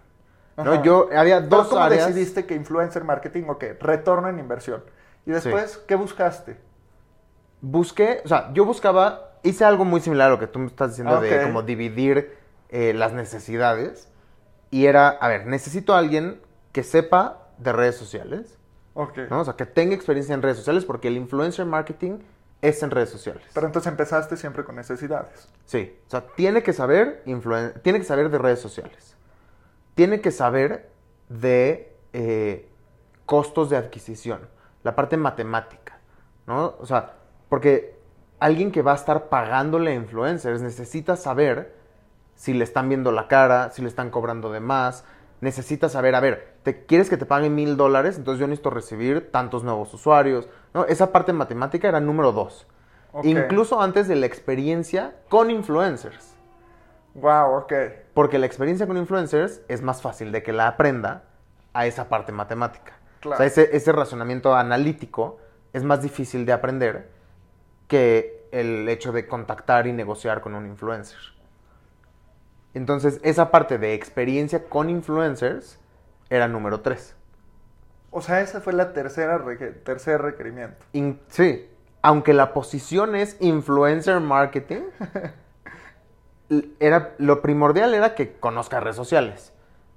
¿no? 0.56 0.82
Yo 0.82 1.08
había 1.16 1.40
dos 1.40 1.68
¿Cómo 1.68 1.82
áreas. 1.82 2.06
decidiste 2.06 2.46
que 2.46 2.54
influencer 2.54 3.04
marketing 3.04 3.44
o 3.48 3.58
qué? 3.58 3.74
Retorno 3.74 4.28
en 4.28 4.38
inversión. 4.38 4.84
Y 5.26 5.30
después, 5.30 5.78
¿qué 5.86 5.94
buscaste? 5.94 6.56
Busqué, 7.60 8.22
o 8.24 8.28
sea, 8.28 8.52
yo 8.52 8.64
buscaba 8.64 9.31
hice 9.42 9.64
algo 9.64 9.84
muy 9.84 10.00
similar 10.00 10.28
a 10.28 10.30
lo 10.30 10.38
que 10.38 10.46
tú 10.46 10.58
me 10.58 10.66
estás 10.66 10.90
diciendo 10.90 11.20
de 11.20 11.42
como 11.42 11.62
dividir 11.62 12.36
eh, 12.68 12.92
las 12.94 13.12
necesidades. 13.12 14.08
Y 14.70 14.86
era, 14.86 15.08
a 15.08 15.28
ver, 15.28 15.46
necesito 15.46 15.94
a 15.94 15.98
alguien 15.98 16.40
que 16.72 16.82
sepa 16.82 17.48
de 17.58 17.72
redes 17.72 17.96
sociales. 17.96 18.58
Ok. 18.94 19.18
¿no? 19.30 19.40
O 19.40 19.44
sea, 19.44 19.54
que 19.54 19.66
tenga 19.66 19.94
experiencia 19.94 20.34
en 20.34 20.42
redes 20.42 20.56
sociales 20.56 20.84
porque 20.84 21.08
el 21.08 21.16
influencer 21.16 21.66
marketing 21.66 22.18
es 22.62 22.82
en 22.82 22.90
redes 22.90 23.10
sociales. 23.10 23.42
Pero 23.52 23.66
entonces 23.66 23.90
empezaste 23.90 24.36
siempre 24.36 24.64
con 24.64 24.76
necesidades. 24.76 25.48
Sí. 25.66 25.98
O 26.06 26.10
sea, 26.10 26.26
tiene 26.26 26.62
que 26.62 26.72
saber, 26.72 27.22
tiene 27.82 27.98
que 27.98 28.04
saber 28.04 28.30
de 28.30 28.38
redes 28.38 28.60
sociales. 28.60 29.16
Tiene 29.94 30.20
que 30.20 30.30
saber 30.30 30.90
de 31.28 31.94
eh, 32.12 32.68
costos 33.26 33.68
de 33.68 33.76
adquisición. 33.76 34.48
La 34.84 34.94
parte 34.94 35.16
matemática. 35.16 35.98
¿no? 36.46 36.74
O 36.78 36.86
sea, 36.86 37.14
porque 37.48 37.96
alguien 38.42 38.72
que 38.72 38.82
va 38.82 38.90
a 38.90 38.96
estar 38.96 39.28
pagándole 39.28 39.92
a 39.92 39.94
influencers 39.94 40.62
necesita 40.62 41.14
saber 41.14 41.76
si 42.34 42.52
le 42.54 42.64
están 42.64 42.88
viendo 42.88 43.12
la 43.12 43.28
cara, 43.28 43.70
si 43.70 43.82
le 43.82 43.88
están 43.88 44.10
cobrando 44.10 44.50
de 44.50 44.58
más. 44.58 45.04
Necesita 45.40 45.88
saber, 45.88 46.16
a 46.16 46.20
ver, 46.20 46.56
¿te 46.64 46.84
quieres 46.84 47.08
que 47.08 47.16
te 47.16 47.24
paguen 47.24 47.54
mil 47.54 47.76
dólares? 47.76 48.18
Entonces 48.18 48.40
yo 48.40 48.48
necesito 48.48 48.70
recibir 48.70 49.30
tantos 49.30 49.62
nuevos 49.62 49.94
usuarios. 49.94 50.48
¿no? 50.74 50.84
Esa 50.86 51.12
parte 51.12 51.32
matemática 51.32 51.86
era 51.86 52.00
número 52.00 52.32
dos. 52.32 52.66
Incluso 53.22 53.80
antes 53.80 54.08
de 54.08 54.16
la 54.16 54.26
experiencia 54.26 55.14
con 55.28 55.48
influencers. 55.50 56.34
Wow, 57.14 57.58
ok. 57.58 57.72
Porque 58.12 58.40
la 58.40 58.46
experiencia 58.46 58.88
con 58.88 58.96
influencers 58.96 59.60
es 59.68 59.82
más 59.82 60.02
fácil 60.02 60.32
de 60.32 60.42
que 60.42 60.52
la 60.52 60.66
aprenda 60.66 61.24
a 61.74 61.86
esa 61.86 62.08
parte 62.08 62.32
matemática. 62.32 62.94
O 63.24 63.36
sea, 63.36 63.46
ese, 63.46 63.76
ese 63.76 63.92
razonamiento 63.92 64.56
analítico 64.56 65.38
es 65.72 65.84
más 65.84 66.02
difícil 66.02 66.44
de 66.44 66.52
aprender 66.52 67.21
que 67.88 68.46
el 68.52 68.88
hecho 68.88 69.12
de 69.12 69.26
contactar 69.26 69.86
y 69.86 69.92
negociar 69.92 70.40
con 70.40 70.54
un 70.54 70.66
influencer. 70.66 71.18
Entonces, 72.74 73.20
esa 73.22 73.50
parte 73.50 73.78
de 73.78 73.94
experiencia 73.94 74.64
con 74.68 74.88
influencers 74.88 75.78
era 76.30 76.48
número 76.48 76.80
tres. 76.80 77.14
O 78.10 78.20
sea, 78.20 78.40
ese 78.40 78.60
fue 78.60 78.72
la 78.72 78.92
tercera 78.92 79.42
tercer 79.84 80.20
requerimiento. 80.20 80.84
sí, 81.28 81.68
aunque 82.02 82.34
la 82.34 82.52
posición 82.52 83.14
es 83.14 83.36
influencer 83.40 84.20
marketing, 84.20 84.82
era, 86.80 87.14
lo 87.18 87.40
primordial 87.40 87.94
era 87.94 88.14
que 88.14 88.32
conozca 88.32 88.80
redes 88.80 88.96
sociales. 88.96 89.52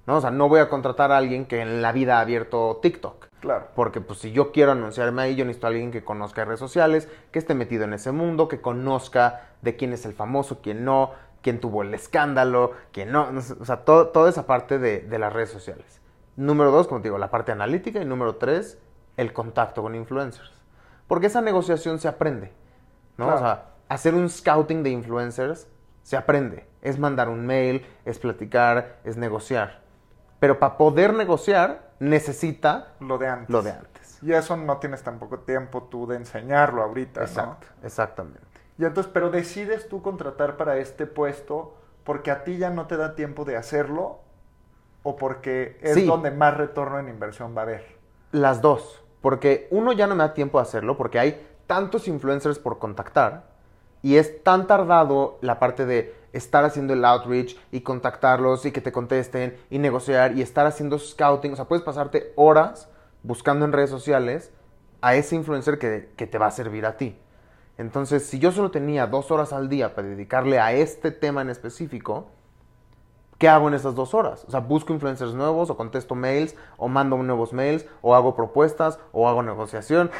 ¿no? 0.06 0.16
O 0.16 0.20
sea, 0.20 0.30
no 0.30 0.48
voy 0.48 0.60
a 0.60 0.68
contratar 0.68 1.12
a 1.12 1.18
alguien 1.18 1.46
que 1.46 1.60
en 1.60 1.82
la 1.82 1.92
vida 1.92 2.18
ha 2.18 2.20
abierto 2.20 2.78
TikTok. 2.80 3.26
Claro. 3.40 3.68
Porque 3.74 4.00
pues 4.00 4.20
si 4.20 4.32
yo 4.32 4.50
quiero 4.52 4.72
anunciarme 4.72 5.22
ahí, 5.22 5.36
yo 5.36 5.44
necesito 5.44 5.66
a 5.66 5.70
alguien 5.70 5.90
que 5.90 6.04
conozca 6.04 6.44
redes 6.44 6.60
sociales, 6.60 7.08
que 7.30 7.38
esté 7.38 7.54
metido 7.54 7.84
en 7.84 7.92
ese 7.92 8.12
mundo, 8.12 8.48
que 8.48 8.60
conozca 8.60 9.50
de 9.62 9.76
quién 9.76 9.92
es 9.92 10.06
el 10.06 10.14
famoso, 10.14 10.60
quién 10.62 10.84
no, 10.84 11.12
quién 11.42 11.60
tuvo 11.60 11.82
el 11.82 11.94
escándalo, 11.94 12.72
quién 12.92 13.12
no. 13.12 13.28
O 13.60 13.64
sea, 13.64 13.84
toda 13.84 14.28
esa 14.28 14.46
parte 14.46 14.78
de, 14.78 15.18
las 15.18 15.32
redes 15.32 15.50
sociales. 15.50 16.00
Número 16.34 16.70
dos, 16.70 16.88
como 16.88 17.00
te 17.00 17.08
digo, 17.08 17.18
la 17.18 17.30
parte 17.30 17.52
analítica. 17.52 18.00
Y 18.00 18.04
número 18.04 18.36
tres, 18.36 18.78
el 19.16 19.32
contacto 19.32 19.82
con 19.82 19.94
influencers. 19.94 20.52
Porque 21.06 21.26
esa 21.26 21.40
negociación 21.40 21.98
se 21.98 22.08
aprende. 22.08 22.52
¿no? 23.16 23.34
O 23.34 23.38
sea, 23.38 23.66
hacer 23.88 24.14
un 24.14 24.28
scouting 24.28 24.82
de 24.82 24.90
influencers 24.90 25.68
se 26.02 26.16
aprende. 26.16 26.66
Es 26.82 26.98
mandar 26.98 27.28
un 27.28 27.46
mail, 27.46 27.86
es 28.04 28.18
platicar, 28.18 28.96
es 29.04 29.16
negociar. 29.16 29.82
Pero 30.40 30.58
para 30.58 30.76
poder 30.76 31.14
negociar, 31.14 31.85
necesita 31.98 32.94
lo 33.00 33.18
de 33.18 33.28
antes. 33.28 33.50
Lo 33.50 33.62
de 33.62 33.72
antes. 33.72 34.22
Y 34.22 34.32
eso 34.32 34.56
no 34.56 34.78
tienes 34.78 35.02
tampoco 35.02 35.40
tiempo 35.40 35.84
tú 35.84 36.06
de 36.06 36.16
enseñarlo 36.16 36.82
ahorita, 36.82 37.22
Exacto, 37.22 37.66
exactamente. 37.82 38.40
Y 38.78 38.84
entonces, 38.84 39.10
pero 39.12 39.30
decides 39.30 39.88
tú 39.88 40.02
contratar 40.02 40.56
para 40.56 40.76
este 40.78 41.06
puesto 41.06 41.74
porque 42.04 42.30
a 42.30 42.44
ti 42.44 42.58
ya 42.58 42.70
no 42.70 42.86
te 42.86 42.96
da 42.96 43.14
tiempo 43.14 43.44
de 43.44 43.56
hacerlo 43.56 44.20
o 45.02 45.16
porque 45.16 45.78
es 45.82 46.06
donde 46.06 46.30
más 46.30 46.56
retorno 46.56 46.98
en 46.98 47.08
inversión 47.08 47.54
va 47.56 47.60
a 47.60 47.64
haber. 47.64 47.96
Las 48.32 48.60
dos, 48.60 49.04
porque 49.20 49.68
uno 49.70 49.92
ya 49.92 50.06
no 50.06 50.14
me 50.14 50.24
da 50.24 50.34
tiempo 50.34 50.58
de 50.58 50.62
hacerlo 50.62 50.96
porque 50.96 51.18
hay 51.18 51.46
tantos 51.66 52.08
influencers 52.08 52.58
por 52.58 52.78
contactar 52.78 53.55
Y 54.02 54.16
es 54.16 54.42
tan 54.42 54.66
tardado 54.66 55.38
la 55.40 55.58
parte 55.58 55.86
de 55.86 56.14
estar 56.32 56.64
haciendo 56.64 56.92
el 56.92 57.04
outreach 57.04 57.56
y 57.72 57.80
contactarlos 57.80 58.66
y 58.66 58.72
que 58.72 58.80
te 58.80 58.92
contesten 58.92 59.56
y 59.70 59.78
negociar 59.78 60.36
y 60.36 60.42
estar 60.42 60.66
haciendo 60.66 60.98
scouting. 60.98 61.52
O 61.52 61.56
sea, 61.56 61.64
puedes 61.66 61.84
pasarte 61.84 62.32
horas 62.36 62.88
buscando 63.22 63.64
en 63.64 63.72
redes 63.72 63.90
sociales 63.90 64.52
a 65.00 65.14
ese 65.14 65.34
influencer 65.34 65.78
que, 65.78 66.10
que 66.16 66.26
te 66.26 66.38
va 66.38 66.46
a 66.46 66.50
servir 66.50 66.86
a 66.86 66.96
ti. 66.96 67.18
Entonces, 67.78 68.26
si 68.26 68.38
yo 68.38 68.52
solo 68.52 68.70
tenía 68.70 69.06
dos 69.06 69.30
horas 69.30 69.52
al 69.52 69.68
día 69.68 69.94
para 69.94 70.08
dedicarle 70.08 70.58
a 70.58 70.72
este 70.72 71.10
tema 71.10 71.42
en 71.42 71.50
específico, 71.50 72.26
¿qué 73.38 73.48
hago 73.48 73.68
en 73.68 73.74
esas 73.74 73.94
dos 73.94 74.14
horas? 74.14 74.44
O 74.48 74.50
sea, 74.50 74.60
busco 74.60 74.94
influencers 74.94 75.34
nuevos, 75.34 75.68
o 75.68 75.76
contesto 75.76 76.14
mails, 76.14 76.56
o 76.78 76.88
mando 76.88 77.16
nuevos 77.18 77.52
mails, 77.52 77.86
o 78.00 78.14
hago 78.14 78.34
propuestas, 78.34 78.98
o 79.12 79.28
hago 79.28 79.42
negociación. 79.42 80.10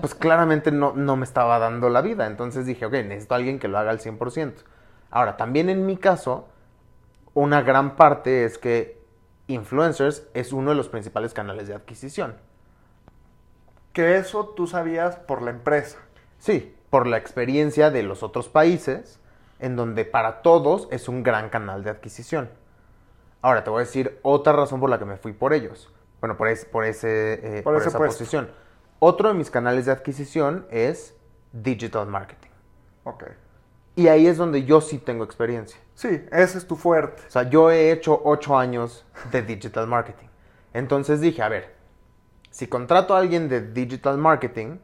Pues 0.00 0.14
claramente 0.14 0.70
no, 0.72 0.92
no 0.94 1.16
me 1.16 1.24
estaba 1.24 1.58
dando 1.58 1.88
la 1.88 2.02
vida. 2.02 2.26
Entonces 2.26 2.66
dije, 2.66 2.86
ok, 2.86 2.92
necesito 2.92 3.34
a 3.34 3.36
alguien 3.38 3.58
que 3.58 3.68
lo 3.68 3.78
haga 3.78 3.90
al 3.90 4.00
100%. 4.00 4.64
Ahora, 5.10 5.36
también 5.36 5.68
en 5.70 5.86
mi 5.86 5.96
caso, 5.96 6.48
una 7.34 7.62
gran 7.62 7.96
parte 7.96 8.44
es 8.44 8.58
que 8.58 9.00
influencers 9.46 10.24
es 10.34 10.52
uno 10.52 10.70
de 10.70 10.76
los 10.76 10.88
principales 10.88 11.34
canales 11.34 11.68
de 11.68 11.74
adquisición. 11.74 12.36
Que 13.92 14.16
eso 14.16 14.46
tú 14.56 14.66
sabías 14.66 15.16
por 15.16 15.42
la 15.42 15.50
empresa. 15.50 15.98
Sí, 16.38 16.74
por 16.90 17.06
la 17.06 17.18
experiencia 17.18 17.90
de 17.90 18.02
los 18.02 18.22
otros 18.22 18.48
países, 18.48 19.20
en 19.58 19.76
donde 19.76 20.04
para 20.04 20.42
todos 20.42 20.88
es 20.90 21.08
un 21.08 21.22
gran 21.22 21.50
canal 21.50 21.84
de 21.84 21.90
adquisición. 21.90 22.50
Ahora 23.42 23.64
te 23.64 23.70
voy 23.70 23.82
a 23.82 23.84
decir 23.86 24.18
otra 24.22 24.52
razón 24.52 24.80
por 24.80 24.88
la 24.90 24.98
que 24.98 25.04
me 25.04 25.16
fui 25.16 25.32
por 25.32 25.52
ellos. 25.52 25.92
Bueno, 26.20 26.36
por, 26.36 26.48
es- 26.48 26.64
por, 26.64 26.84
ese, 26.84 27.58
eh, 27.58 27.62
Por 27.62 27.76
esa 27.76 27.90
puesto. 27.96 28.18
posición. 28.18 28.50
Otro 29.04 29.26
de 29.26 29.34
mis 29.34 29.50
canales 29.50 29.86
de 29.86 29.90
adquisición 29.90 30.64
es 30.70 31.16
digital 31.50 32.06
marketing. 32.06 32.50
Ok. 33.02 33.24
Y 33.96 34.06
ahí 34.06 34.28
es 34.28 34.36
donde 34.36 34.62
yo 34.62 34.80
sí 34.80 34.98
tengo 34.98 35.24
experiencia. 35.24 35.76
Sí, 35.96 36.24
ese 36.30 36.58
es 36.58 36.68
tu 36.68 36.76
fuerte. 36.76 37.20
O 37.26 37.30
sea, 37.32 37.50
yo 37.50 37.72
he 37.72 37.90
hecho 37.90 38.22
ocho 38.24 38.56
años 38.56 39.04
de 39.32 39.42
digital 39.42 39.88
marketing. 39.88 40.28
Entonces 40.72 41.20
dije, 41.20 41.42
a 41.42 41.48
ver, 41.48 41.74
si 42.52 42.68
contrato 42.68 43.16
a 43.16 43.18
alguien 43.18 43.48
de 43.48 43.72
digital 43.72 44.18
marketing 44.18 44.78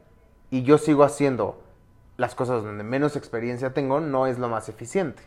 y 0.49 0.63
yo 0.63 0.77
sigo 0.77 1.05
haciendo 1.05 1.63
las 2.17 2.35
cosas 2.35 2.61
donde 2.61 2.83
menos 2.83 3.15
experiencia 3.15 3.73
tengo, 3.73 4.01
no 4.01 4.27
es 4.27 4.37
lo 4.37 4.49
más 4.49 4.67
eficiente. 4.67 5.23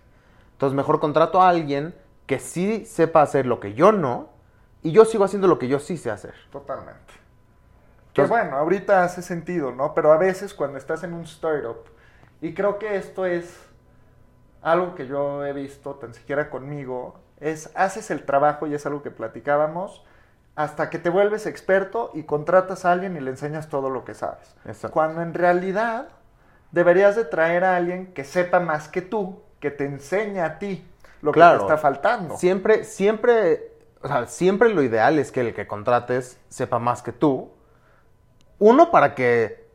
Entonces 0.53 0.77
mejor 0.77 1.01
contrato 1.01 1.41
a 1.41 1.49
alguien 1.49 1.95
que 2.27 2.39
sí 2.39 2.85
sepa 2.85 3.23
hacer 3.23 3.47
lo 3.47 3.59
que 3.59 3.73
yo 3.73 3.91
no 3.91 4.29
y 4.83 4.93
yo 4.93 5.07
sigo 5.07 5.25
haciendo 5.25 5.49
lo 5.49 5.59
que 5.59 5.69
yo 5.69 5.79
sí 5.79 5.97
sé 5.97 6.11
hacer. 6.11 6.35
Totalmente. 6.51 7.22
Que 8.13 8.23
Entonces- 8.23 8.45
bueno, 8.45 8.57
ahorita 8.59 9.05
hace 9.05 9.23
sentido, 9.23 9.73
¿no? 9.73 9.95
Pero 9.95 10.13
a 10.13 10.17
veces 10.19 10.55
cuando 10.55 10.79
estás 10.79 11.03
en 11.03 11.15
un 11.15 11.23
startup, 11.23 11.85
y 12.41 12.55
creo 12.55 12.79
que 12.79 12.97
esto 12.97 13.25
es 13.25 13.59
algo 14.61 14.95
que 14.95 15.07
yo 15.07 15.45
he 15.45 15.53
visto 15.53 15.95
tan 15.95 16.15
siquiera 16.15 16.51
conmigo, 16.51 17.15
es 17.41 17.71
haces 17.75 18.11
el 18.11 18.25
trabajo 18.25 18.67
y 18.67 18.75
es 18.75 18.87
algo 18.87 19.03
que 19.03 19.11
platicábamos 19.11 20.05
hasta 20.55 20.91
que 20.91 20.99
te 20.99 21.09
vuelves 21.09 21.47
experto 21.47 22.11
y 22.15 22.25
contratas 22.25 22.85
a 22.85 22.93
alguien 22.93 23.17
y 23.17 23.21
le 23.21 23.31
enseñas 23.31 23.69
todo 23.69 23.91
lo 23.91 24.05
que 24.05 24.15
sabes. 24.15 24.55
Exacto. 24.65 24.93
Cuando 24.93 25.23
en 25.23 25.35
realidad 25.35 26.09
deberías 26.71 27.17
de 27.17 27.25
traer 27.25 27.65
a 27.65 27.77
alguien 27.77 28.13
que 28.13 28.25
sepa 28.25 28.61
más 28.61 28.89
que 28.89 29.03
tú, 29.03 29.41
que 29.61 29.71
te 29.71 29.85
enseñe 29.85 30.41
a 30.41 30.59
ti 30.59 30.87
lo 31.23 31.33
que 31.33 31.41
te 31.41 31.57
está 31.57 31.79
faltando. 31.79 32.37
Siempre, 32.37 32.85
siempre, 32.85 33.73
o 34.03 34.09
sea, 34.09 34.27
siempre 34.27 34.69
lo 34.69 34.83
ideal 34.83 35.19
es 35.19 35.33
que 35.33 35.41
el 35.41 35.55
que 35.55 35.67
contrates 35.67 36.39
sepa 36.49 36.79
más 36.79 37.03
que 37.03 37.13
tú. 37.13 37.51
Uno, 38.65 38.93
para 38.93 39.17
que 39.17 39.69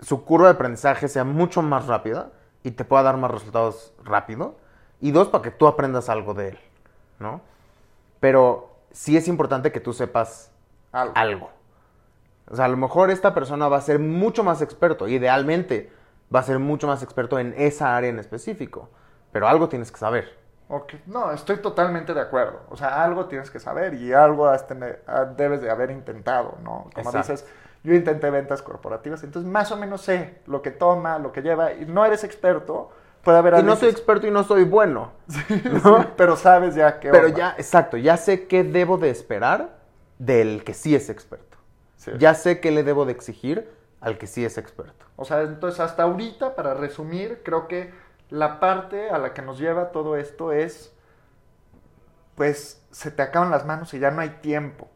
su 0.00 0.24
curva 0.24 0.46
de 0.46 0.54
aprendizaje 0.54 1.08
sea 1.08 1.24
mucho 1.24 1.60
más 1.60 1.86
rápida 1.86 2.30
y 2.62 2.70
te 2.70 2.86
pueda 2.86 3.02
dar 3.02 3.18
más 3.18 3.30
resultados 3.30 3.92
rápido. 4.02 4.56
Y 4.98 5.10
dos, 5.10 5.28
para 5.28 5.42
que 5.42 5.50
tú 5.50 5.66
aprendas 5.66 6.08
algo 6.08 6.32
de 6.32 6.48
él, 6.48 6.58
¿no? 7.18 7.42
Pero 8.18 8.70
sí 8.92 9.14
es 9.18 9.28
importante 9.28 9.72
que 9.72 9.80
tú 9.80 9.92
sepas 9.92 10.50
Algo. 10.92 11.12
algo. 11.16 11.50
O 12.50 12.56
sea, 12.56 12.64
a 12.64 12.68
lo 12.68 12.78
mejor 12.78 13.10
esta 13.10 13.34
persona 13.34 13.68
va 13.68 13.76
a 13.76 13.80
ser 13.82 13.98
mucho 13.98 14.42
más 14.42 14.62
experto, 14.62 15.06
idealmente 15.06 15.92
va 16.34 16.40
a 16.40 16.42
ser 16.42 16.58
mucho 16.58 16.86
más 16.86 17.02
experto 17.02 17.38
en 17.38 17.54
esa 17.58 17.94
área 17.94 18.08
en 18.08 18.18
específico, 18.18 18.88
pero 19.32 19.48
algo 19.48 19.68
tienes 19.68 19.92
que 19.92 19.98
saber. 19.98 20.40
Ok, 20.68 20.94
No, 21.06 21.32
estoy 21.32 21.56
totalmente 21.58 22.14
de 22.14 22.20
acuerdo. 22.20 22.60
O 22.70 22.76
sea, 22.76 23.02
algo 23.02 23.26
tienes 23.26 23.50
que 23.50 23.58
saber 23.58 23.94
y 23.94 24.12
algo 24.12 24.46
ah, 24.48 25.24
debes 25.36 25.60
de 25.62 25.70
haber 25.70 25.90
intentado, 25.90 26.58
¿no? 26.62 26.90
Como 26.94 27.10
Exacto. 27.10 27.18
dices, 27.18 27.44
yo 27.82 27.94
intenté 27.94 28.30
ventas 28.30 28.62
corporativas, 28.62 29.22
entonces 29.24 29.50
más 29.50 29.72
o 29.72 29.76
menos 29.76 30.02
sé 30.02 30.40
lo 30.46 30.62
que 30.62 30.70
toma, 30.70 31.18
lo 31.18 31.32
que 31.32 31.42
lleva, 31.42 31.72
y 31.72 31.86
no 31.86 32.04
eres 32.04 32.24
experto, 32.24 32.90
puede 33.22 33.38
haber 33.38 33.58
Y 33.58 33.62
no 33.62 33.76
soy 33.76 33.88
experto 33.88 34.26
y 34.26 34.30
no 34.30 34.44
soy 34.44 34.64
bueno. 34.64 35.12
Sí, 35.28 35.62
pero 36.16 36.36
sabes 36.36 36.74
ya 36.74 37.00
que 37.00 37.10
Pero 37.10 37.28
ya, 37.28 37.54
exacto, 37.56 37.96
ya 37.96 38.16
sé 38.16 38.46
qué 38.46 38.64
debo 38.64 38.98
de 38.98 39.10
esperar 39.10 39.78
del 40.18 40.64
que 40.64 40.74
sí 40.74 40.94
es 40.94 41.08
experto. 41.08 41.50
Ya 42.18 42.34
sé 42.34 42.60
qué 42.60 42.70
le 42.70 42.82
debo 42.82 43.04
de 43.04 43.12
exigir 43.12 43.68
al 44.00 44.16
que 44.16 44.26
sí 44.26 44.44
es 44.44 44.56
experto. 44.56 45.04
O 45.16 45.24
sea, 45.24 45.42
entonces 45.42 45.80
hasta 45.80 46.04
ahorita, 46.04 46.54
para 46.54 46.72
resumir, 46.74 47.42
creo 47.44 47.68
que 47.68 47.92
la 48.30 48.58
parte 48.60 49.10
a 49.10 49.18
la 49.18 49.34
que 49.34 49.42
nos 49.42 49.58
lleva 49.58 49.92
todo 49.92 50.16
esto 50.16 50.52
es, 50.52 50.94
pues, 52.36 52.82
se 52.90 53.10
te 53.10 53.22
acaban 53.22 53.50
las 53.50 53.66
manos 53.66 53.92
y 53.92 53.98
ya 53.98 54.10
no 54.10 54.22
hay 54.22 54.30
tiempo. 54.40 54.88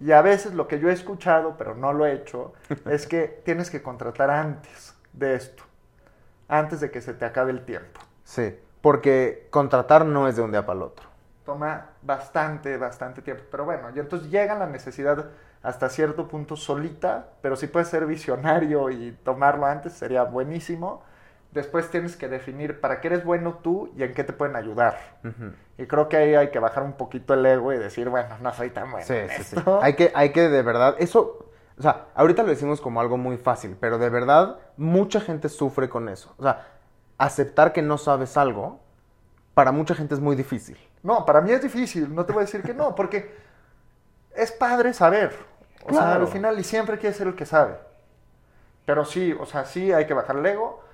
Y 0.00 0.12
a 0.12 0.22
veces 0.22 0.54
lo 0.54 0.68
que 0.68 0.78
yo 0.78 0.90
he 0.90 0.92
escuchado, 0.92 1.56
pero 1.56 1.74
no 1.74 1.92
lo 1.92 2.06
he 2.06 2.12
hecho, 2.12 2.52
es 2.86 3.06
que 3.06 3.42
tienes 3.44 3.70
que 3.70 3.82
contratar 3.82 4.30
antes 4.30 4.94
de 5.12 5.34
esto, 5.34 5.62
antes 6.48 6.80
de 6.80 6.90
que 6.90 7.00
se 7.00 7.14
te 7.14 7.24
acabe 7.24 7.50
el 7.50 7.64
tiempo. 7.64 8.00
Sí, 8.24 8.58
porque 8.80 9.48
contratar 9.50 10.04
no 10.04 10.28
es 10.28 10.36
de 10.36 10.42
un 10.42 10.50
día 10.50 10.66
para 10.66 10.78
el 10.78 10.82
otro. 10.82 11.06
Toma 11.44 11.90
bastante, 12.02 12.76
bastante 12.76 13.22
tiempo. 13.22 13.44
Pero 13.50 13.64
bueno, 13.64 13.88
y 13.94 13.98
entonces 13.98 14.30
llega 14.30 14.56
la 14.56 14.66
necesidad 14.66 15.30
hasta 15.62 15.88
cierto 15.88 16.28
punto 16.28 16.56
solita, 16.56 17.28
pero 17.40 17.56
si 17.56 17.66
puedes 17.66 17.88
ser 17.88 18.06
visionario 18.06 18.90
y 18.90 19.12
tomarlo 19.24 19.66
antes 19.66 19.92
sería 19.92 20.24
buenísimo. 20.24 21.02
Después 21.56 21.90
tienes 21.90 22.16
que 22.16 22.28
definir 22.28 22.80
para 22.80 23.00
qué 23.00 23.08
eres 23.08 23.24
bueno 23.24 23.54
tú 23.62 23.90
y 23.96 24.02
en 24.02 24.12
qué 24.12 24.22
te 24.24 24.34
pueden 24.34 24.56
ayudar. 24.56 24.98
Ujú. 25.24 25.52
Y 25.78 25.86
creo 25.86 26.08
que 26.08 26.18
ahí 26.18 26.34
hay 26.34 26.50
que 26.50 26.58
bajar 26.58 26.82
un 26.82 26.92
poquito 26.92 27.32
el 27.32 27.44
ego 27.46 27.72
y 27.72 27.78
decir, 27.78 28.10
bueno, 28.10 28.28
no 28.42 28.52
soy 28.52 28.68
tan 28.70 28.90
bueno. 28.90 29.06
Sí, 29.06 29.14
en 29.14 29.30
sí, 29.30 29.42
sí. 29.42 29.56
esto. 29.56 29.80
Hay 29.82 29.94
que, 29.94 30.12
hay 30.14 30.30
que 30.32 30.48
de 30.50 30.60
verdad, 30.62 30.96
eso, 30.98 31.48
o 31.78 31.82
sea, 31.82 32.08
ahorita 32.14 32.42
lo 32.42 32.50
decimos 32.50 32.82
como 32.82 33.00
algo 33.00 33.16
muy 33.16 33.38
fácil, 33.38 33.74
pero 33.80 33.96
de 33.96 34.10
verdad 34.10 34.58
mucha 34.76 35.18
gente 35.20 35.48
sufre 35.48 35.88
con 35.88 36.10
eso. 36.10 36.34
O 36.36 36.42
sea, 36.42 36.66
aceptar 37.16 37.72
que 37.72 37.80
no 37.80 37.96
sabes 37.96 38.36
algo, 38.36 38.78
para 39.54 39.72
mucha 39.72 39.94
gente 39.94 40.14
es 40.14 40.20
muy 40.20 40.36
difícil. 40.36 40.76
No, 41.02 41.24
para 41.24 41.40
mí 41.40 41.50
es 41.52 41.62
difícil, 41.62 42.14
no 42.14 42.26
te 42.26 42.34
voy 42.34 42.42
a 42.42 42.44
decir 42.44 42.62
que 42.62 42.74
no, 42.74 42.94
porque 42.94 43.34
es 44.34 44.52
padre 44.52 44.92
saber. 44.92 45.34
O 45.84 45.90
sea, 45.90 46.02
Claro. 46.02 46.20
al 46.22 46.28
final, 46.28 46.58
y 46.58 46.64
siempre 46.64 46.98
quieres 46.98 47.16
ser 47.16 47.28
el 47.28 47.34
que 47.34 47.46
sabe. 47.46 47.76
Pero 48.84 49.06
sí, 49.06 49.34
o 49.40 49.46
sea, 49.46 49.64
sí 49.64 49.90
hay 49.92 50.06
que 50.06 50.12
bajar 50.14 50.36
el 50.36 50.44
ego. 50.46 50.84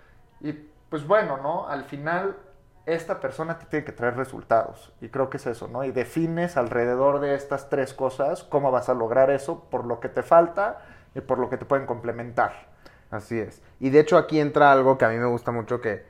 Y 0.42 0.52
pues 0.90 1.07
bueno, 1.07 1.38
¿no? 1.38 1.68
Al 1.68 1.85
final, 1.85 2.37
esta 2.87 3.20
persona 3.20 3.59
te 3.59 3.66
tiene 3.66 3.85
que 3.85 3.92
traer 3.92 4.16
resultados. 4.16 4.92
Y 5.00 5.09
creo 5.09 5.31
que 5.31 5.37
es 5.38 5.46
eso, 5.46 5.68
¿no? 5.68 5.85
Y 5.85 5.92
defines 5.92 6.57
alrededor 6.57 7.20
de 7.20 7.35
estas 7.35 7.70
tres 7.70 7.94
cosas 7.94 8.42
cómo 8.44 8.70
vas 8.70 8.88
a 8.88 8.94
lograr 8.94 9.31
eso 9.31 9.64
por 9.70 9.87
lo 9.87 10.00
que 10.00 10.09
te 10.09 10.22
falta 10.22 10.83
y 11.14 11.20
por 11.20 11.38
lo 11.38 11.48
que 11.48 11.57
te 11.57 11.64
pueden 11.64 11.87
complementar. 11.87 12.66
Así 13.11 13.38
es. 13.38 13.62
Y 13.81 13.90
de 13.90 14.00
hecho 14.00 14.16
aquí 14.18 14.40
entra 14.40 14.72
algo 14.72 14.98
que 14.98 15.05
a 15.05 15.09
mí 15.11 15.16
me 15.16 15.26
gusta 15.26 15.52
mucho 15.52 15.81
que 15.81 16.05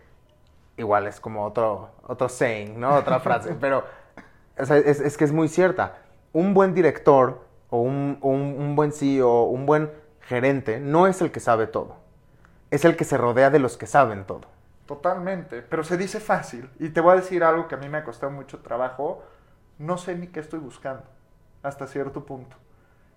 igual 0.76 1.06
es 1.06 1.20
como 1.20 1.44
otro, 1.44 1.90
otro 2.06 2.28
saying, 2.28 2.78
¿no? 2.80 2.94
Otra 2.96 3.20
frase, 3.20 3.54
pero 3.54 3.84
o 4.58 4.64
sea, 4.64 4.78
es, 4.78 5.00
es 5.00 5.16
que 5.16 5.24
es 5.24 5.32
muy 5.32 5.48
cierta. 5.48 5.96
Un 6.32 6.54
buen 6.54 6.74
director 6.74 7.40
o 7.70 7.80
un, 7.80 8.18
un- 8.22 8.56
un 8.58 8.76
buen 8.76 8.92
CEO, 8.92 9.44
un 9.44 9.66
buen 9.66 9.90
gerente, 10.22 10.80
no 10.80 11.06
es 11.06 11.20
el 11.22 11.32
que 11.32 11.40
sabe 11.40 11.66
todo. 11.66 11.96
Es 12.72 12.86
el 12.86 12.96
que 12.96 13.04
se 13.04 13.18
rodea 13.18 13.50
de 13.50 13.58
los 13.58 13.76
que 13.76 13.86
saben 13.86 14.24
todo. 14.24 14.48
Totalmente, 14.86 15.60
pero 15.60 15.84
se 15.84 15.98
dice 15.98 16.20
fácil. 16.20 16.70
Y 16.78 16.88
te 16.88 17.02
voy 17.02 17.12
a 17.12 17.16
decir 17.16 17.44
algo 17.44 17.68
que 17.68 17.74
a 17.74 17.78
mí 17.78 17.86
me 17.90 17.98
ha 17.98 18.04
costado 18.04 18.32
mucho 18.32 18.60
trabajo. 18.60 19.22
No 19.76 19.98
sé 19.98 20.16
ni 20.16 20.28
qué 20.28 20.40
estoy 20.40 20.58
buscando, 20.58 21.04
hasta 21.62 21.86
cierto 21.86 22.24
punto. 22.24 22.56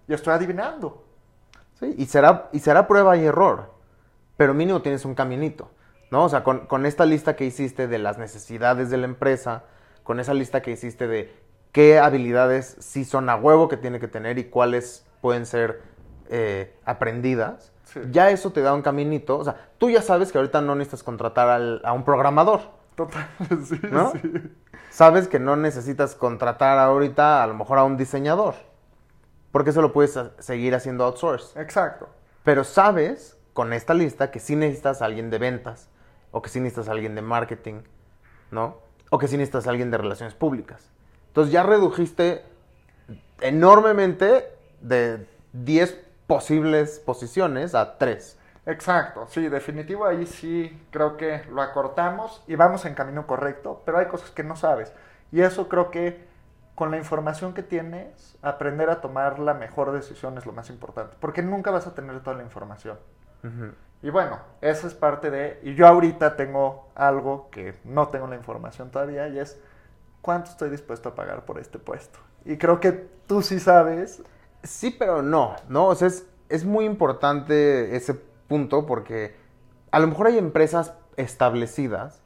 Y 0.10 0.13
estoy 0.13 0.34
adivinando. 0.34 1.06
Sí, 1.80 1.96
y 1.98 2.06
será, 2.06 2.50
y 2.52 2.60
será 2.60 2.86
prueba 2.86 3.15
y 3.15 3.24
error, 3.24 3.72
pero 4.36 4.54
mínimo 4.54 4.82
tienes 4.82 5.06
un 5.06 5.15
caminito, 5.15 5.72
¿no? 6.12 6.26
O 6.26 6.30
sea, 6.30 6.44
con, 6.44 6.68
con 6.68 6.86
esta 6.86 7.06
lista 7.06 7.38
que 7.38 7.46
hiciste 7.46 7.88
de 7.88 7.98
las 7.98 8.18
necesidades 8.18 8.89
de 8.89 8.98
la 8.98 9.06
empresa, 9.06 9.63
con 10.04 10.20
esa 10.20 10.34
lista 10.34 10.62
que 10.62 10.72
hiciste 10.72 11.08
de 11.08 11.34
qué 11.72 12.00
habilidades 12.00 12.76
sí 12.80 13.06
son 13.06 13.30
a 13.30 13.38
huevo 13.38 13.70
que 13.70 13.78
tiene 13.78 14.02
que 14.02 14.10
tener 14.10 14.38
y 14.38 14.46
cuáles 14.46 15.06
pueden 15.22 15.46
ser 15.46 15.82
eh, 16.30 16.76
aprendidas, 16.86 17.72
Sí. 17.86 18.00
ya 18.12 18.30
eso 18.32 18.52
te 18.52 18.62
da 18.62 18.74
un 18.74 18.82
caminito. 18.82 19.38
O 19.38 19.43
sea, 19.43 19.56
tú 19.78 19.89
ya 19.89 20.02
sabes 20.02 20.32
que 20.32 20.38
ahorita 20.38 20.60
no 20.62 20.76
necesitas 20.76 21.04
contratar 21.04 21.50
al- 21.50 21.82
a 21.86 21.93
un 21.93 22.04
programador, 22.04 22.62
Total, 22.95 23.28
sí, 23.65 23.80
¿no? 23.91 24.12
sí. 24.12 24.21
Sabes 24.89 25.28
que 25.28 25.39
no 25.39 25.56
necesitas 25.56 26.15
contratar 26.15 26.78
ahorita 26.80 27.43
a 27.43 27.48
lo 27.48 27.54
mejor 27.54 27.78
a 27.78 27.84
un 27.84 27.98
diseñador, 27.98 28.56
porque 29.52 29.69
eso 29.71 29.82
lo 29.82 29.91
puedes 29.93 30.17
seguir 30.39 30.74
haciendo 30.76 31.04
outsource. 31.04 31.60
Exacto. 31.60 32.08
Pero 32.43 32.63
sabes 32.63 33.38
con 33.54 33.74
esta 33.74 33.93
lista 33.93 34.32
que 34.32 34.39
sí 34.39 34.56
necesitas 34.56 35.02
a 35.02 35.06
alguien 35.06 35.30
de 35.30 35.38
ventas 35.38 35.89
o 36.32 36.41
que 36.41 36.50
sí 36.50 36.60
necesitas 36.60 36.88
a 36.89 36.91
alguien 36.93 37.15
de 37.15 37.21
marketing, 37.21 37.82
¿no? 38.52 38.78
O 39.10 39.17
que 39.19 39.28
sí 39.28 39.36
necesitas 39.38 39.67
a 39.67 39.69
alguien 39.71 39.91
de 39.91 39.98
relaciones 39.98 40.34
públicas. 40.34 40.89
Entonces 41.28 41.52
ya 41.54 41.63
redujiste 41.63 42.43
enormemente 43.41 44.45
de 44.82 45.26
10 45.54 46.05
posibles 46.27 46.99
posiciones 46.99 47.75
a 47.75 47.97
3. 47.97 48.39
Exacto, 48.65 49.27
sí, 49.27 49.47
definitivo 49.47 50.05
ahí 50.05 50.25
sí 50.25 50.85
creo 50.89 51.17
que 51.17 51.43
lo 51.51 51.61
acortamos 51.61 52.43
y 52.47 52.55
vamos 52.55 52.85
en 52.85 52.95
camino 52.95 53.27
correcto, 53.27 53.83
pero 53.85 53.99
hay 53.99 54.07
cosas 54.07 54.31
que 54.31 54.43
no 54.43 54.55
sabes. 54.55 54.91
Y 55.31 55.41
eso 55.41 55.69
creo 55.69 55.91
que 55.91 56.25
con 56.73 56.91
la 56.91 56.97
información 56.97 57.53
que 57.53 57.63
tienes, 57.63 58.38
aprender 58.41 58.89
a 58.89 59.01
tomar 59.01 59.39
la 59.39 59.53
mejor 59.53 59.91
decisión 59.91 60.38
es 60.38 60.45
lo 60.45 60.51
más 60.51 60.69
importante, 60.69 61.15
porque 61.19 61.41
nunca 61.41 61.71
vas 61.71 61.88
a 61.88 61.93
tener 61.93 62.21
toda 62.21 62.38
la 62.38 62.43
información. 62.43 62.97
Y 64.01 64.09
bueno, 64.09 64.39
esa 64.61 64.88
es 64.88 64.95
parte 64.95 65.29
de... 65.29 65.59
Y 65.61 65.75
yo 65.75 65.88
ahorita 65.88 66.35
tengo 66.35 66.89
algo 66.95 67.49
que 67.51 67.75
no 67.83 68.07
tengo 68.07 68.25
la 68.27 68.35
información 68.35 68.89
todavía 68.89 69.27
y 69.27 69.38
es 69.38 69.59
cuánto 70.21 70.49
estoy 70.49 70.71
dispuesto 70.71 71.09
a 71.09 71.15
pagar 71.15 71.45
por 71.45 71.59
este 71.59 71.77
puesto. 71.77 72.17
Y 72.43 72.57
creo 72.57 72.79
que 72.79 72.91
tú 72.91 73.43
sí 73.43 73.59
sabes. 73.59 74.23
Sí, 74.65 74.91
pero 74.91 75.21
no, 75.21 75.56
¿no? 75.69 75.88
O 75.88 75.95
sea, 75.95 76.08
es, 76.08 76.28
es 76.49 76.65
muy 76.65 76.86
importante 76.86 77.95
ese 77.95 78.13
punto 78.47 78.86
porque 78.86 79.36
a 79.91 79.99
lo 79.99 80.08
mejor 80.08 80.28
hay 80.28 80.38
empresas 80.38 80.93
establecidas 81.17 82.21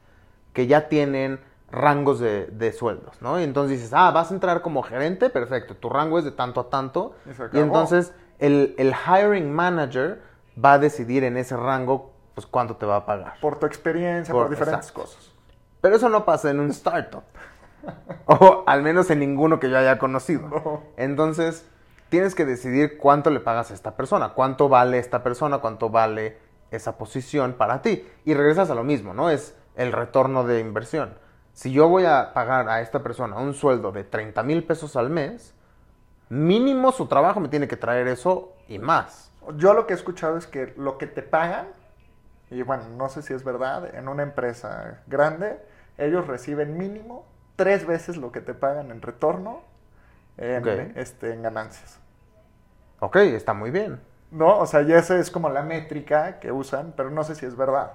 que 0.52 0.66
ya 0.66 0.88
tienen 0.88 1.40
rangos 1.70 2.18
de, 2.18 2.72
sueldos, 2.76 3.22
¿no? 3.22 3.38
Y 3.40 3.44
entonces 3.44 3.78
dices, 3.78 3.92
ah, 3.94 4.10
vas 4.10 4.30
a 4.30 4.34
entrar 4.34 4.62
como 4.62 4.82
gerente, 4.82 5.30
perfecto, 5.30 5.76
tu 5.76 5.88
rango 5.88 6.18
es 6.18 6.24
de 6.24 6.32
tanto 6.32 6.60
a 6.60 6.70
tanto. 6.70 7.14
Y, 7.52 7.58
entonces 7.58 8.12
el, 8.38 8.74
el, 8.76 8.92
hiring 8.92 9.52
manager 9.52 10.20
va 10.62 10.74
a 10.74 10.78
decidir 10.78 11.22
en 11.22 11.36
ese 11.36 11.56
rango, 11.56 12.10
pues, 12.34 12.46
cuánto 12.46 12.76
te 12.76 12.86
va 12.86 12.96
a 12.96 13.06
pagar. 13.06 13.34
Por 13.40 13.58
tu 13.58 13.66
experiencia, 13.66 14.34
por, 14.34 14.50
diferentes 14.50 14.90
cosas. 14.90 15.30
Pero 15.80 15.96
eso 15.96 16.08
no 16.08 16.24
pasa 16.24 16.50
en 16.50 16.58
un 16.58 16.70
startup. 16.70 17.22
o 18.26 18.64
al 18.66 18.82
menos 18.82 19.08
en 19.10 19.20
ninguno 19.20 19.60
que 19.60 19.70
yo 19.70 19.78
haya 19.78 19.98
conocido. 19.98 20.82
Entonces, 20.96 21.66
tienes 22.10 22.34
que 22.34 22.44
decidir 22.44 22.98
cuánto 22.98 23.30
le 23.30 23.40
pagas 23.40 23.70
a 23.70 23.74
esta 23.74 23.96
persona, 23.96 24.30
cuánto 24.30 24.68
vale 24.68 24.98
esta 24.98 25.22
persona, 25.22 25.58
cuánto 25.58 25.88
vale 25.88 26.36
esa 26.70 26.98
posición 26.98 27.54
para 27.54 27.80
ti. 27.80 28.06
Y 28.24 28.34
regresas 28.34 28.68
a 28.68 28.74
lo 28.74 28.84
mismo, 28.84 29.14
¿no? 29.14 29.30
Es 29.30 29.56
el 29.76 29.92
retorno 29.92 30.44
de 30.44 30.60
inversión. 30.60 31.14
Si 31.52 31.72
yo 31.72 31.88
voy 31.88 32.04
a 32.04 32.32
pagar 32.34 32.68
a 32.68 32.80
esta 32.80 33.02
persona 33.02 33.36
un 33.36 33.54
sueldo 33.54 33.92
de 33.92 34.04
30 34.04 34.42
mil 34.42 34.64
pesos 34.64 34.96
al 34.96 35.08
mes, 35.08 35.54
mínimo 36.28 36.92
su 36.92 37.06
trabajo 37.06 37.40
me 37.40 37.48
tiene 37.48 37.68
que 37.68 37.76
traer 37.76 38.08
eso 38.08 38.54
y 38.68 38.78
más. 38.78 39.32
Yo 39.56 39.72
lo 39.72 39.86
que 39.86 39.94
he 39.94 39.96
escuchado 39.96 40.36
es 40.36 40.46
que 40.46 40.74
lo 40.76 40.98
que 40.98 41.06
te 41.06 41.22
pagan, 41.22 41.68
y 42.50 42.62
bueno, 42.62 42.84
no 42.96 43.08
sé 43.08 43.22
si 43.22 43.32
es 43.32 43.44
verdad, 43.44 43.94
en 43.94 44.08
una 44.08 44.22
empresa 44.22 45.02
grande, 45.06 45.58
ellos 45.98 46.26
reciben 46.26 46.76
mínimo 46.76 47.24
tres 47.56 47.86
veces 47.86 48.16
lo 48.16 48.32
que 48.32 48.40
te 48.40 48.54
pagan 48.54 48.90
en 48.90 49.02
retorno 49.02 49.62
en, 50.38 50.92
este, 50.96 51.32
en 51.32 51.42
ganancias. 51.42 51.99
Ok, 53.00 53.16
está 53.16 53.54
muy 53.54 53.70
bien. 53.70 54.00
No, 54.30 54.58
o 54.58 54.66
sea, 54.66 54.82
y 54.82 54.92
esa 54.92 55.18
es 55.18 55.30
como 55.30 55.48
la 55.48 55.62
métrica 55.62 56.38
que 56.38 56.52
usan, 56.52 56.92
pero 56.96 57.10
no 57.10 57.24
sé 57.24 57.34
si 57.34 57.46
es 57.46 57.56
verdad. 57.56 57.92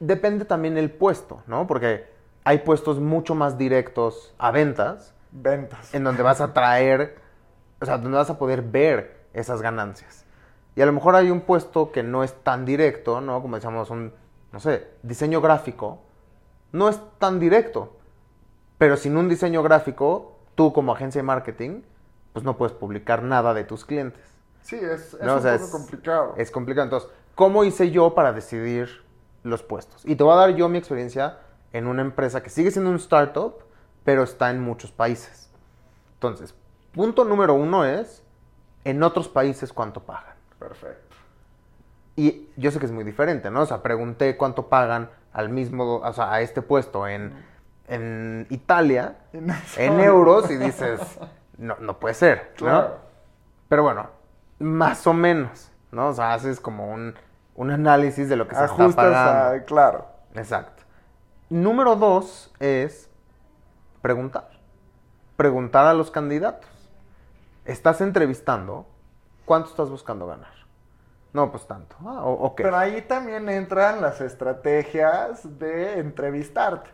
Depende 0.00 0.44
también 0.44 0.76
el 0.76 0.90
puesto, 0.90 1.42
¿no? 1.46 1.66
Porque 1.66 2.06
hay 2.44 2.58
puestos 2.58 2.98
mucho 2.98 3.34
más 3.34 3.56
directos 3.56 4.34
a 4.38 4.50
ventas. 4.50 5.14
Ventas. 5.30 5.94
En 5.94 6.04
donde 6.04 6.22
vas 6.22 6.40
a 6.40 6.52
traer, 6.52 7.16
o 7.80 7.86
sea, 7.86 7.98
donde 7.98 8.18
vas 8.18 8.30
a 8.30 8.38
poder 8.38 8.62
ver 8.62 9.20
esas 9.32 9.62
ganancias. 9.62 10.24
Y 10.74 10.82
a 10.82 10.86
lo 10.86 10.92
mejor 10.92 11.14
hay 11.14 11.30
un 11.30 11.42
puesto 11.42 11.92
que 11.92 12.02
no 12.02 12.24
es 12.24 12.34
tan 12.42 12.64
directo, 12.64 13.20
¿no? 13.20 13.40
Como 13.40 13.56
decíamos, 13.56 13.90
un, 13.90 14.12
no 14.52 14.60
sé, 14.60 14.88
diseño 15.02 15.40
gráfico. 15.40 16.02
No 16.72 16.88
es 16.88 17.00
tan 17.18 17.38
directo. 17.38 17.96
Pero 18.78 18.96
sin 18.96 19.16
un 19.16 19.28
diseño 19.28 19.62
gráfico, 19.62 20.38
tú 20.54 20.72
como 20.72 20.92
agencia 20.92 21.20
de 21.20 21.26
marketing, 21.26 21.82
pues 22.32 22.44
no 22.44 22.56
puedes 22.56 22.74
publicar 22.74 23.22
nada 23.22 23.54
de 23.54 23.64
tus 23.64 23.84
clientes. 23.84 24.22
Sí, 24.62 24.76
es, 24.76 25.14
un 25.14 25.28
poco 25.28 25.70
complicado. 25.70 26.34
Es 26.36 26.50
complicado. 26.50 26.84
Entonces, 26.84 27.10
¿cómo 27.34 27.64
hice 27.64 27.90
yo 27.90 28.14
para 28.14 28.32
decidir 28.32 29.04
los 29.42 29.62
puestos? 29.62 30.04
Y 30.04 30.16
te 30.16 30.22
voy 30.22 30.34
a 30.34 30.36
dar 30.36 30.54
yo 30.54 30.68
mi 30.68 30.78
experiencia 30.78 31.38
en 31.72 31.86
una 31.86 32.02
empresa 32.02 32.42
que 32.42 32.50
sigue 32.50 32.70
siendo 32.70 32.90
un 32.90 32.96
startup, 32.96 33.54
pero 34.04 34.22
está 34.22 34.50
en 34.50 34.60
muchos 34.60 34.92
países. 34.92 35.50
Entonces, 36.14 36.54
punto 36.92 37.24
número 37.24 37.54
uno 37.54 37.84
es, 37.84 38.22
en 38.84 39.02
otros 39.02 39.28
países, 39.28 39.72
¿cuánto 39.72 40.02
pagan? 40.02 40.34
Perfecto. 40.58 41.16
Y 42.16 42.48
yo 42.56 42.70
sé 42.70 42.78
que 42.78 42.86
es 42.86 42.92
muy 42.92 43.04
diferente, 43.04 43.50
¿no? 43.50 43.62
O 43.62 43.66
sea, 43.66 43.82
pregunté 43.82 44.36
cuánto 44.36 44.68
pagan 44.68 45.10
al 45.32 45.48
mismo, 45.48 45.96
o 45.96 46.12
sea, 46.12 46.32
a 46.32 46.40
este 46.40 46.60
puesto 46.60 47.06
en, 47.06 47.32
en 47.88 48.46
Italia, 48.50 49.16
en 49.32 50.00
euros, 50.00 50.50
y 50.50 50.56
dices, 50.56 51.00
no, 51.60 51.76
no 51.78 52.00
puede 52.00 52.14
ser, 52.14 52.54
¿no? 52.60 52.88
Pero 53.68 53.82
bueno, 53.82 54.08
más 54.58 55.06
o 55.06 55.12
menos, 55.12 55.70
¿no? 55.92 56.08
O 56.08 56.14
sea, 56.14 56.32
haces 56.32 56.58
como 56.58 56.90
un, 56.90 57.14
un 57.54 57.70
análisis 57.70 58.28
de 58.28 58.36
lo 58.36 58.48
que 58.48 58.56
se 58.56 58.64
está 58.64 58.88
pagando. 58.88 59.64
claro. 59.66 60.06
Exacto. 60.34 60.82
Número 61.50 61.96
dos 61.96 62.52
es 62.60 63.10
preguntar. 64.00 64.48
Preguntar 65.36 65.86
a 65.86 65.94
los 65.94 66.10
candidatos. 66.10 66.70
Estás 67.64 68.00
entrevistando, 68.00 68.86
¿cuánto 69.44 69.70
estás 69.70 69.90
buscando 69.90 70.26
ganar? 70.26 70.60
No, 71.32 71.50
pues 71.50 71.66
tanto. 71.66 71.94
Ah, 72.04 72.52
Pero 72.56 72.76
ahí 72.76 73.02
también 73.02 73.48
entran 73.48 74.00
las 74.00 74.20
estrategias 74.20 75.58
de 75.58 75.98
entrevistarte. 75.98 76.90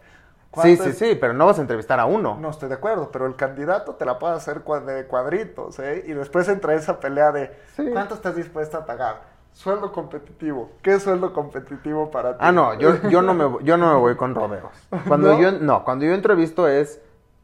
Sí, 0.62 0.76
sí, 0.76 0.92
sí, 0.92 1.18
pero 1.20 1.32
no 1.32 1.46
vas 1.46 1.58
a 1.58 1.62
entrevistar 1.62 2.00
a 2.00 2.06
uno. 2.06 2.36
No 2.40 2.50
estoy 2.50 2.68
de 2.68 2.76
acuerdo, 2.76 3.10
pero 3.10 3.26
el 3.26 3.36
candidato 3.36 3.94
te 3.94 4.04
la 4.04 4.18
puede 4.18 4.34
hacer 4.34 4.62
de 4.64 5.06
cuadritos, 5.06 5.78
¿eh? 5.78 6.04
Y 6.06 6.12
después 6.12 6.48
entra 6.48 6.74
esa 6.74 7.00
pelea 7.00 7.32
de 7.32 7.56
¿cuánto 7.92 8.14
estás 8.14 8.36
dispuesto 8.36 8.78
a 8.78 8.86
pagar? 8.86 9.36
Sueldo 9.52 9.90
competitivo. 9.90 10.70
¿Qué 10.82 10.94
es 10.94 11.02
sueldo 11.02 11.32
competitivo 11.32 12.10
para 12.10 12.32
ti? 12.32 12.38
Ah, 12.40 12.52
no, 12.52 12.74
yo, 12.74 13.02
yo, 13.08 13.22
no, 13.22 13.32
me, 13.32 13.64
yo 13.64 13.76
no 13.76 13.92
me 13.92 13.98
voy 13.98 14.16
con 14.16 14.34
rodeos. 14.34 14.70
Cuando 15.08 15.38
yo 15.40 15.52
no, 15.52 15.84
cuando 15.84 16.04
yo 16.04 16.12
entrevisto 16.12 16.68
es 16.68 17.00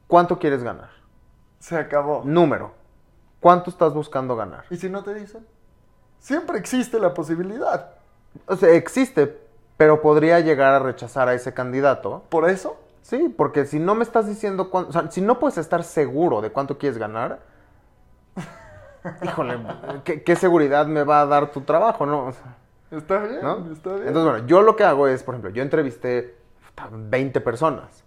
¿cuánto 0.06 0.38
quieres 0.38 0.62
ganar? 0.62 0.90
Se 1.58 1.76
acabó. 1.76 2.22
Número. 2.24 2.72
¿Cuánto 3.40 3.70
estás 3.70 3.94
buscando 3.94 4.36
ganar? 4.36 4.64
¿Y 4.70 4.76
si 4.76 4.88
no 4.88 5.02
te 5.02 5.14
dicen? 5.14 5.46
Siempre 6.18 6.58
existe 6.58 7.00
la 7.00 7.14
posibilidad. 7.14 7.94
O 8.46 8.56
sea, 8.56 8.70
existe, 8.70 9.40
pero 9.76 10.00
podría 10.00 10.38
llegar 10.40 10.74
a 10.74 10.78
rechazar 10.78 11.28
a 11.28 11.34
ese 11.34 11.52
candidato. 11.52 12.22
¿Por 12.28 12.48
eso? 12.48 12.76
Sí, 13.02 13.28
porque 13.36 13.66
si 13.66 13.78
no 13.78 13.94
me 13.94 14.04
estás 14.04 14.26
diciendo 14.26 14.70
cuánto, 14.70 14.90
o 14.90 14.92
sea, 14.92 15.10
si 15.10 15.20
no 15.20 15.38
puedes 15.38 15.58
estar 15.58 15.82
seguro 15.82 16.40
de 16.40 16.50
cuánto 16.50 16.78
quieres 16.78 16.98
ganar, 16.98 17.40
híjole, 19.22 19.58
¿qué, 20.04 20.36
seguridad 20.36 20.86
me 20.86 21.02
va 21.02 21.22
a 21.22 21.26
dar 21.26 21.50
tu 21.50 21.62
trabajo, 21.62 22.06
no? 22.06 22.30
está 22.90 23.18
bien, 23.18 23.40
está 23.72 23.94
bien. 23.94 24.08
Entonces, 24.08 24.24
bueno, 24.24 24.46
yo 24.46 24.62
lo 24.62 24.76
que 24.76 24.84
hago 24.84 25.08
es, 25.08 25.22
por 25.24 25.34
ejemplo, 25.34 25.50
yo 25.50 25.62
entrevisté 25.62 26.36
20 26.90 27.40
personas. 27.40 28.04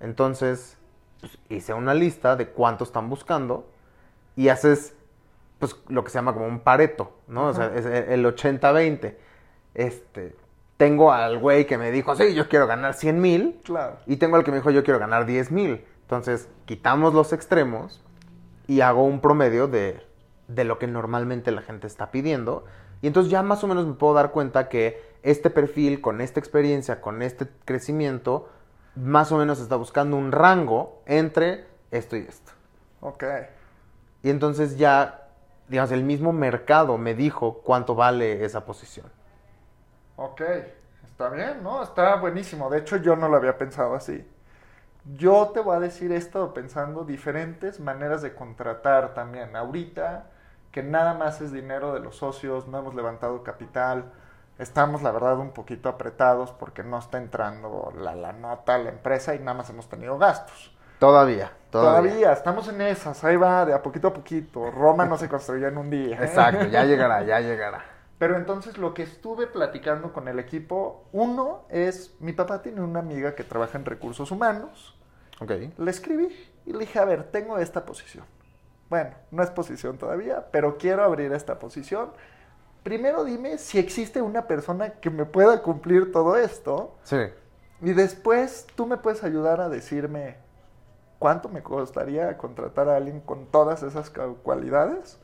Entonces, 0.00 0.76
pues, 1.20 1.38
hice 1.48 1.72
una 1.72 1.94
lista 1.94 2.36
de 2.36 2.48
cuánto 2.48 2.84
están 2.84 3.08
buscando 3.08 3.68
y 4.34 4.48
haces, 4.48 4.94
pues, 5.58 5.76
lo 5.88 6.02
que 6.04 6.10
se 6.10 6.18
llama 6.18 6.34
como 6.34 6.46
un 6.46 6.60
pareto, 6.60 7.12
¿no? 7.28 7.46
O 7.46 7.54
sea, 7.54 7.72
es 7.74 7.86
el 7.86 8.24
80-20. 8.26 9.16
Este, 9.74 10.34
tengo 10.76 11.12
al 11.12 11.38
güey 11.38 11.66
que 11.66 11.78
me 11.78 11.90
dijo, 11.90 12.14
sí, 12.16 12.34
yo 12.34 12.48
quiero 12.48 12.66
ganar 12.66 12.94
100 12.94 13.20
mil. 13.20 13.60
Claro. 13.64 13.96
Y 14.06 14.16
tengo 14.16 14.36
al 14.36 14.44
que 14.44 14.50
me 14.50 14.58
dijo, 14.58 14.70
yo 14.70 14.84
quiero 14.84 14.98
ganar 14.98 15.26
10 15.26 15.50
mil. 15.50 15.84
Entonces, 16.02 16.48
quitamos 16.66 17.14
los 17.14 17.32
extremos 17.32 18.02
y 18.66 18.80
hago 18.80 19.04
un 19.04 19.20
promedio 19.20 19.68
de 19.68 20.06
de 20.48 20.64
lo 20.64 20.78
que 20.78 20.86
normalmente 20.86 21.50
la 21.50 21.62
gente 21.62 21.86
está 21.86 22.10
pidiendo. 22.10 22.64
Y 23.02 23.08
entonces 23.08 23.30
ya 23.30 23.42
más 23.42 23.62
o 23.64 23.66
menos 23.66 23.86
me 23.86 23.94
puedo 23.94 24.14
dar 24.14 24.30
cuenta 24.30 24.68
que 24.68 25.02
este 25.22 25.50
perfil, 25.50 26.00
con 26.00 26.20
esta 26.20 26.40
experiencia, 26.40 27.00
con 27.00 27.22
este 27.22 27.46
crecimiento, 27.64 28.48
más 28.94 29.32
o 29.32 29.38
menos 29.38 29.60
está 29.60 29.76
buscando 29.76 30.16
un 30.16 30.32
rango 30.32 31.02
entre 31.06 31.66
esto 31.90 32.16
y 32.16 32.20
esto. 32.20 32.52
Ok. 33.00 33.24
Y 34.22 34.30
entonces 34.30 34.78
ya, 34.78 35.28
digamos, 35.68 35.92
el 35.92 36.04
mismo 36.04 36.32
mercado 36.32 36.96
me 36.96 37.14
dijo 37.14 37.60
cuánto 37.64 37.94
vale 37.94 38.44
esa 38.44 38.64
posición. 38.64 39.06
Ok, 40.16 40.40
está 41.04 41.28
bien, 41.28 41.62
¿no? 41.62 41.82
Está 41.82 42.16
buenísimo. 42.16 42.70
De 42.70 42.78
hecho, 42.78 42.96
yo 42.96 43.16
no 43.16 43.28
lo 43.28 43.36
había 43.36 43.58
pensado 43.58 43.94
así. 43.94 44.26
Yo 45.14 45.50
te 45.54 45.60
voy 45.60 45.76
a 45.76 45.80
decir 45.80 46.10
esto 46.12 46.52
pensando 46.52 47.04
diferentes 47.04 47.78
maneras 47.78 48.22
de 48.22 48.34
contratar 48.34 49.14
también. 49.14 49.54
Ahorita 49.54 50.26
que 50.72 50.82
nada 50.82 51.14
más 51.14 51.40
es 51.40 51.52
dinero 51.52 51.94
de 51.94 52.00
los 52.00 52.16
socios, 52.16 52.68
no 52.68 52.78
hemos 52.78 52.94
levantado 52.94 53.42
capital, 53.42 54.12
estamos 54.58 55.02
la 55.02 55.10
verdad 55.10 55.38
un 55.38 55.52
poquito 55.52 55.88
apretados 55.88 56.50
porque 56.52 56.82
no 56.82 56.98
está 56.98 57.16
entrando 57.16 57.94
la, 57.96 58.14
la 58.14 58.32
nota 58.34 58.74
a 58.74 58.78
la 58.78 58.90
empresa 58.90 59.34
y 59.34 59.38
nada 59.38 59.54
más 59.54 59.70
hemos 59.70 59.88
tenido 59.88 60.18
gastos. 60.18 60.76
Todavía, 60.98 61.50
todavía, 61.70 62.10
todavía. 62.10 62.32
estamos 62.32 62.68
en 62.68 62.82
esas, 62.82 63.24
ahí 63.24 63.36
va, 63.36 63.64
de 63.64 63.72
a 63.72 63.82
poquito 63.82 64.08
a 64.08 64.12
poquito. 64.12 64.70
Roma 64.70 65.06
no 65.06 65.16
se 65.16 65.28
construyó 65.30 65.68
en 65.68 65.78
un 65.78 65.88
día. 65.88 66.16
¿eh? 66.20 66.24
Exacto, 66.24 66.66
ya 66.66 66.84
llegará, 66.84 67.22
ya 67.22 67.40
llegará. 67.40 67.95
Pero 68.18 68.36
entonces 68.36 68.78
lo 68.78 68.94
que 68.94 69.02
estuve 69.02 69.46
platicando 69.46 70.12
con 70.12 70.28
el 70.28 70.38
equipo, 70.38 71.04
uno 71.12 71.64
es, 71.68 72.14
mi 72.18 72.32
papá 72.32 72.62
tiene 72.62 72.80
una 72.80 73.00
amiga 73.00 73.34
que 73.34 73.44
trabaja 73.44 73.76
en 73.76 73.84
recursos 73.84 74.30
humanos. 74.30 74.98
Ok. 75.40 75.50
Le 75.76 75.90
escribí 75.90 76.28
y 76.64 76.72
le 76.72 76.78
dije, 76.78 76.98
a 76.98 77.04
ver, 77.04 77.24
tengo 77.30 77.58
esta 77.58 77.84
posición. 77.84 78.24
Bueno, 78.88 79.10
no 79.30 79.42
es 79.42 79.50
posición 79.50 79.98
todavía, 79.98 80.46
pero 80.50 80.78
quiero 80.78 81.04
abrir 81.04 81.32
esta 81.32 81.58
posición. 81.58 82.10
Primero 82.82 83.24
dime 83.24 83.58
si 83.58 83.78
existe 83.78 84.22
una 84.22 84.46
persona 84.46 84.90
que 84.94 85.10
me 85.10 85.26
pueda 85.26 85.62
cumplir 85.62 86.12
todo 86.12 86.36
esto. 86.36 86.96
Sí. 87.02 87.18
Y 87.82 87.92
después 87.92 88.66
tú 88.76 88.86
me 88.86 88.96
puedes 88.96 89.24
ayudar 89.24 89.60
a 89.60 89.68
decirme 89.68 90.36
cuánto 91.18 91.48
me 91.50 91.62
costaría 91.62 92.38
contratar 92.38 92.88
a 92.88 92.96
alguien 92.96 93.20
con 93.20 93.46
todas 93.46 93.82
esas 93.82 94.10
cualidades. 94.42 95.18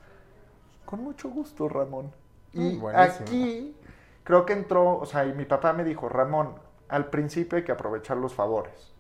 Con 0.85 1.03
mucho 1.03 1.31
gusto, 1.31 1.69
Ramón. 1.69 2.13
Y 2.53 2.61
Mm, 2.77 2.81
buenísimo. 2.81 3.27
aquí 3.27 3.77
creo 4.25 4.45
que 4.47 4.53
entró, 4.53 4.99
o 4.99 5.07
sea, 5.07 5.25
y 5.25 5.33
mi 5.33 5.45
papá 5.45 5.73
me 5.73 5.85
dijo, 5.85 6.09
Ramón, 6.09 6.55
al 6.89 7.07
principio 7.07 7.57
hay 7.59 7.65
que 7.65 7.73
aprovechar 7.73 8.17
los 8.17 8.35
favores. 8.35 8.93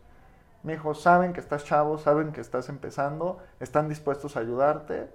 Me 0.62 0.75
dijo, 0.75 0.95
saben 0.95 1.33
que 1.33 1.41
estás 1.41 1.65
chavo, 1.65 1.99
saben 1.99 2.33
que 2.33 2.41
estás 2.41 2.69
empezando, 2.69 3.38
están 3.61 3.88
dispuestos 3.88 4.37
a 4.37 4.41
ayudarte, 4.41 5.11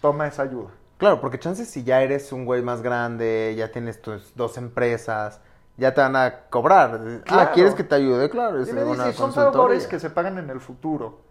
toma 0.00 0.26
esa 0.26 0.42
ayuda. 0.42 0.70
Claro, 0.98 1.20
porque 1.20 1.38
chances 1.38 1.68
si 1.68 1.84
ya 1.84 2.00
eres 2.02 2.32
un 2.32 2.46
güey 2.46 2.62
más 2.62 2.80
grande, 2.82 3.54
ya 3.56 3.70
tienes 3.70 4.00
tus 4.00 4.34
dos 4.34 4.56
empresas, 4.56 5.40
ya 5.76 5.92
te 5.92 6.00
van 6.00 6.16
a 6.16 6.40
cobrar. 6.48 6.98
Ah, 7.04 7.20
Claro. 7.24 7.50
¿quieres 7.52 7.74
que 7.74 7.84
te 7.84 7.94
ayude? 7.94 8.30
Claro, 8.30 8.60
es 8.62 8.70
Y 8.70 8.72
me 8.72 8.82
dice, 8.84 9.12
son 9.12 9.32
favores 9.34 9.86
que 9.86 10.00
se 10.00 10.08
pagan 10.08 10.38
en 10.38 10.48
el 10.48 10.60
futuro. 10.60 11.25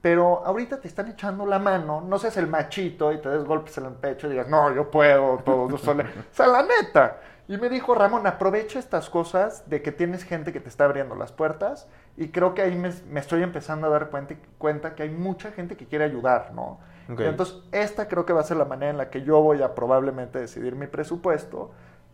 Pero 0.00 0.44
ahorita 0.44 0.80
te 0.80 0.88
están 0.88 1.08
echando 1.08 1.44
la 1.44 1.58
mano, 1.58 2.00
no 2.00 2.18
seas 2.18 2.36
el 2.36 2.46
machito 2.46 3.12
y 3.12 3.20
te 3.20 3.28
des 3.28 3.44
golpes 3.44 3.76
en 3.78 3.86
el 3.86 3.94
pecho 3.94 4.26
y 4.26 4.30
digas, 4.30 4.48
no, 4.48 4.72
yo 4.72 4.90
puedo, 4.90 5.38
todo, 5.38 5.68
yo 5.68 5.76
solo. 5.76 6.04
o 6.32 6.34
sea, 6.34 6.46
la 6.46 6.62
neta. 6.62 7.18
Y 7.48 7.56
me 7.56 7.68
dijo, 7.68 7.94
Ramón, 7.94 8.26
aprovecha 8.26 8.78
estas 8.78 9.08
cosas 9.08 9.68
de 9.68 9.82
que 9.82 9.90
tienes 9.90 10.22
gente 10.22 10.52
que 10.52 10.60
te 10.60 10.68
está 10.68 10.84
abriendo 10.84 11.14
las 11.14 11.32
puertas 11.32 11.88
y 12.16 12.28
creo 12.28 12.54
que 12.54 12.62
ahí 12.62 12.76
me, 12.76 12.92
me 13.10 13.20
estoy 13.20 13.42
empezando 13.42 13.86
a 13.86 13.90
dar 13.90 14.10
cuenta, 14.10 14.34
cuenta 14.58 14.94
que 14.94 15.04
hay 15.04 15.10
mucha 15.10 15.50
gente 15.50 15.76
que 15.76 15.86
quiere 15.86 16.04
ayudar, 16.04 16.52
¿no? 16.54 16.78
Y 17.08 17.22
entonces, 17.22 17.56
esta 17.72 18.06
creo 18.06 18.26
que 18.26 18.34
va 18.34 18.40
a 18.42 18.44
ser 18.44 18.58
la 18.58 18.66
manera 18.66 18.90
en 18.90 18.98
la 18.98 19.08
que 19.08 19.22
yo 19.22 19.40
voy 19.40 19.62
a 19.62 19.74
probablemente 19.74 20.38
decidir 20.38 20.76
mi 20.76 20.86
presupuesto, 20.86 21.70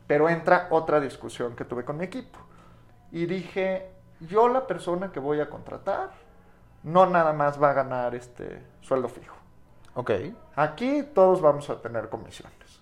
pero 0.07 0.29
entra 0.29 0.68
otra 0.70 1.01
discusión 1.01 1.57
que 1.57 1.64
tuve 1.64 1.85
con 1.85 1.97
mi 1.97 2.05
equipo. 2.05 2.38
Y 3.11 3.27
dije, 3.27 3.90
yo 4.20 4.49
la 4.49 4.68
persona 4.68 5.11
que 5.11 5.18
voy 5.18 5.40
a 5.40 5.51
contratar 5.51 6.11
no 6.85 7.07
nada 7.07 7.33
más 7.33 7.61
va 7.61 7.70
a 7.70 7.73
ganar 7.73 8.14
este 8.14 8.62
sueldo 8.81 9.09
fijo. 9.09 9.35
Ok. 9.94 10.11
Aquí 10.55 11.03
todos 11.14 11.40
vamos 11.40 11.68
a 11.70 11.81
tener 11.81 12.09
comisiones. 12.09 12.81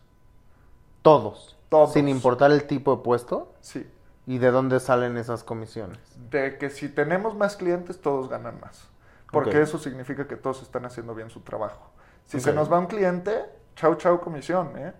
Todos. 1.02 1.56
Todos. 1.68 1.92
Sin 1.92 2.08
importar 2.08 2.50
el 2.50 2.66
tipo 2.66 2.94
de 2.96 3.02
puesto 3.02 3.54
Sí. 3.60 3.90
y 4.26 4.38
de 4.38 4.50
dónde 4.50 4.78
salen 4.80 5.16
esas 5.16 5.42
comisiones. 5.42 5.98
De 6.30 6.58
que 6.58 6.68
si 6.70 6.88
tenemos 6.88 7.34
más 7.34 7.56
clientes, 7.56 8.00
todos 8.00 8.28
ganan 8.28 8.60
más. 8.60 8.88
Porque 9.30 9.62
eso 9.62 9.78
significa 9.78 10.28
que 10.28 10.36
todos 10.36 10.60
están 10.60 10.84
haciendo 10.84 11.14
bien 11.14 11.30
su 11.30 11.40
trabajo. 11.40 11.90
Si 12.26 12.38
se 12.38 12.52
nos 12.52 12.70
va 12.70 12.78
un 12.78 12.86
cliente, 12.86 13.46
chau 13.76 13.94
chau 13.94 14.20
comisión, 14.20 14.76
¿eh? 14.76 14.92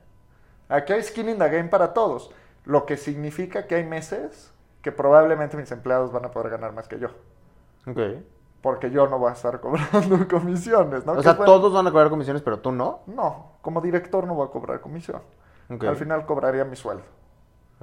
Aquí 0.71 0.95
hay 0.95 1.03
skin 1.03 1.29
in 1.29 1.39
the 1.39 1.49
game 1.51 1.69
para 1.69 1.93
todos. 1.93 2.31
Lo 2.65 2.87
que 2.87 2.97
significa 2.97 3.67
que 3.67 3.75
hay 3.75 3.85
meses 3.85 4.53
que 4.81 4.91
probablemente 4.91 5.57
mis 5.59 5.71
empleados 5.71 6.13
van 6.13 6.25
a 6.25 6.31
poder 6.31 6.51
ganar 6.51 6.73
más 6.73 6.89
que 6.89 6.99
yo. 6.99 7.09
Ok. 7.87 7.99
Porque 8.63 8.91
yo 8.91 9.09
no 9.09 9.19
voy 9.19 9.31
a 9.31 9.33
estar 9.35 9.61
cobrando 9.61 10.27
comisiones, 10.29 11.05
¿no? 11.05 11.13
o 11.13 11.23
sea, 11.23 11.33
bueno. 11.35 11.53
todos 11.53 11.73
van 11.73 11.87
a 11.87 11.91
cobrar 11.91 12.09
comisiones, 12.11 12.43
pero 12.43 12.61
tú 12.61 12.73
no. 12.73 13.01
No, 13.07 13.53
como 13.61 13.81
director 13.81 14.27
no 14.27 14.35
voy 14.35 14.47
a 14.47 14.51
cobrar 14.51 14.81
comisión. 14.81 15.21
Al 15.69 15.97
final 15.97 16.25
cobraría 16.27 16.65
mi 16.65 16.77
sueldo. 16.77 17.03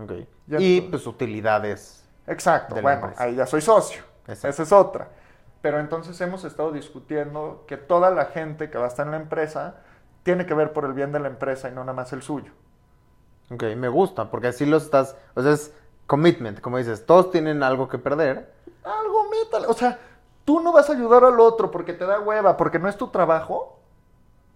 Ok. 0.02 0.12
Ya 0.48 0.60
Y 0.60 0.78
entonces- 0.78 0.90
pues 0.90 1.08
utilidades. 1.08 2.06
Exacto, 2.28 2.76
bueno, 2.82 3.02
empresa. 3.06 3.24
ahí 3.24 3.36
ya 3.36 3.46
soy 3.46 3.62
socio. 3.62 4.04
Exacto. 4.28 4.48
Esa 4.50 4.64
es 4.64 4.72
otra. 4.72 5.10
Pero 5.62 5.80
entonces 5.80 6.20
hemos 6.22 6.46
estado 6.46 6.72
discutiendo 6.72 7.66
que 7.68 7.76
toda 7.76 8.12
la 8.12 8.26
gente 8.26 8.70
que 8.70 8.78
va 8.78 8.86
a 8.86 8.88
estar 8.88 9.06
en 9.08 9.12
la 9.12 9.18
empresa 9.18 9.78
tiene 10.24 10.46
que 10.46 10.54
ver 10.54 10.72
por 10.72 10.86
el 10.86 10.94
bien 10.94 11.12
de 11.12 11.20
la 11.20 11.28
empresa 11.28 11.68
y 11.68 11.72
no 11.74 11.82
nada 11.82 11.94
más 11.94 12.14
el 12.14 12.22
suyo. 12.22 12.52
Ok, 13.52 13.64
me 13.76 13.90
gusta, 13.90 14.30
porque 14.30 14.48
así 14.48 14.66
lo 14.66 14.78
estás. 14.78 15.18
O 15.34 15.42
sea, 15.42 15.52
es 15.54 15.74
commitment, 16.06 16.62
como 16.62 16.78
dices. 16.78 17.06
Todos 17.06 17.32
tienen 17.32 17.64
algo 17.64 17.88
que 17.90 17.98
perder. 17.98 18.54
Algo 18.84 19.28
métale. 19.30 19.66
O 19.68 19.74
sea, 19.74 19.98
tú 20.50 20.60
no 20.62 20.72
vas 20.72 20.90
a 20.90 20.94
ayudar 20.94 21.24
al 21.24 21.40
otro 21.40 21.70
porque 21.70 21.94
te 21.94 22.08
da 22.08 22.20
hueva, 22.20 22.58
porque 22.58 22.80
no 22.80 22.90
es 22.90 22.98
tu 22.98 23.10
trabajo. 23.10 23.78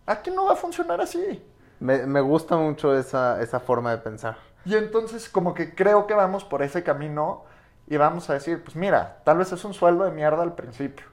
Aquí 0.08 0.32
no 0.32 0.46
va 0.46 0.54
a 0.54 0.56
funcionar 0.56 1.00
así. 1.00 1.46
Me, 1.80 2.08
me 2.08 2.20
gusta 2.20 2.58
mucho 2.58 2.98
esa, 2.98 3.40
esa 3.44 3.60
forma 3.60 3.92
de 3.92 4.00
pensar. 4.00 4.38
Y 4.66 4.74
entonces 4.74 5.30
como 5.30 5.54
que 5.54 5.76
creo 5.76 6.08
que 6.08 6.16
vamos 6.16 6.46
por 6.46 6.64
ese 6.64 6.82
camino 6.82 7.44
y 7.86 7.98
vamos 7.98 8.28
a 8.32 8.34
decir, 8.34 8.64
pues 8.64 8.76
mira, 8.76 9.22
tal 9.24 9.38
vez 9.38 9.52
es 9.52 9.64
un 9.66 9.76
sueldo 9.76 10.04
de 10.04 10.10
mierda 10.10 10.42
al 10.42 10.56
principio, 10.56 11.06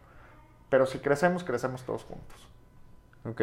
pero 0.70 0.86
si 0.86 0.98
crecemos, 0.98 1.44
crecemos 1.44 1.82
todos 1.82 2.04
juntos. 2.04 2.48
Ok. 3.28 3.42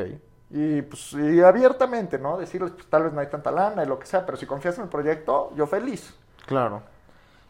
Y 0.50 0.82
pues 0.82 1.14
y 1.14 1.44
abiertamente, 1.44 2.18
¿no? 2.18 2.40
Decirles, 2.40 2.72
pues 2.72 2.88
tal 2.88 3.04
vez 3.04 3.14
no 3.14 3.20
hay 3.20 3.28
tanta 3.28 3.52
lana 3.52 3.84
y 3.84 3.88
lo 3.88 4.00
que 4.00 4.08
sea, 4.08 4.26
pero 4.26 4.40
si 4.40 4.48
confías 4.48 4.76
en 4.80 4.86
el 4.86 4.90
proyecto, 4.90 5.54
yo 5.56 5.68
feliz. 5.68 6.16
Claro. 6.48 6.82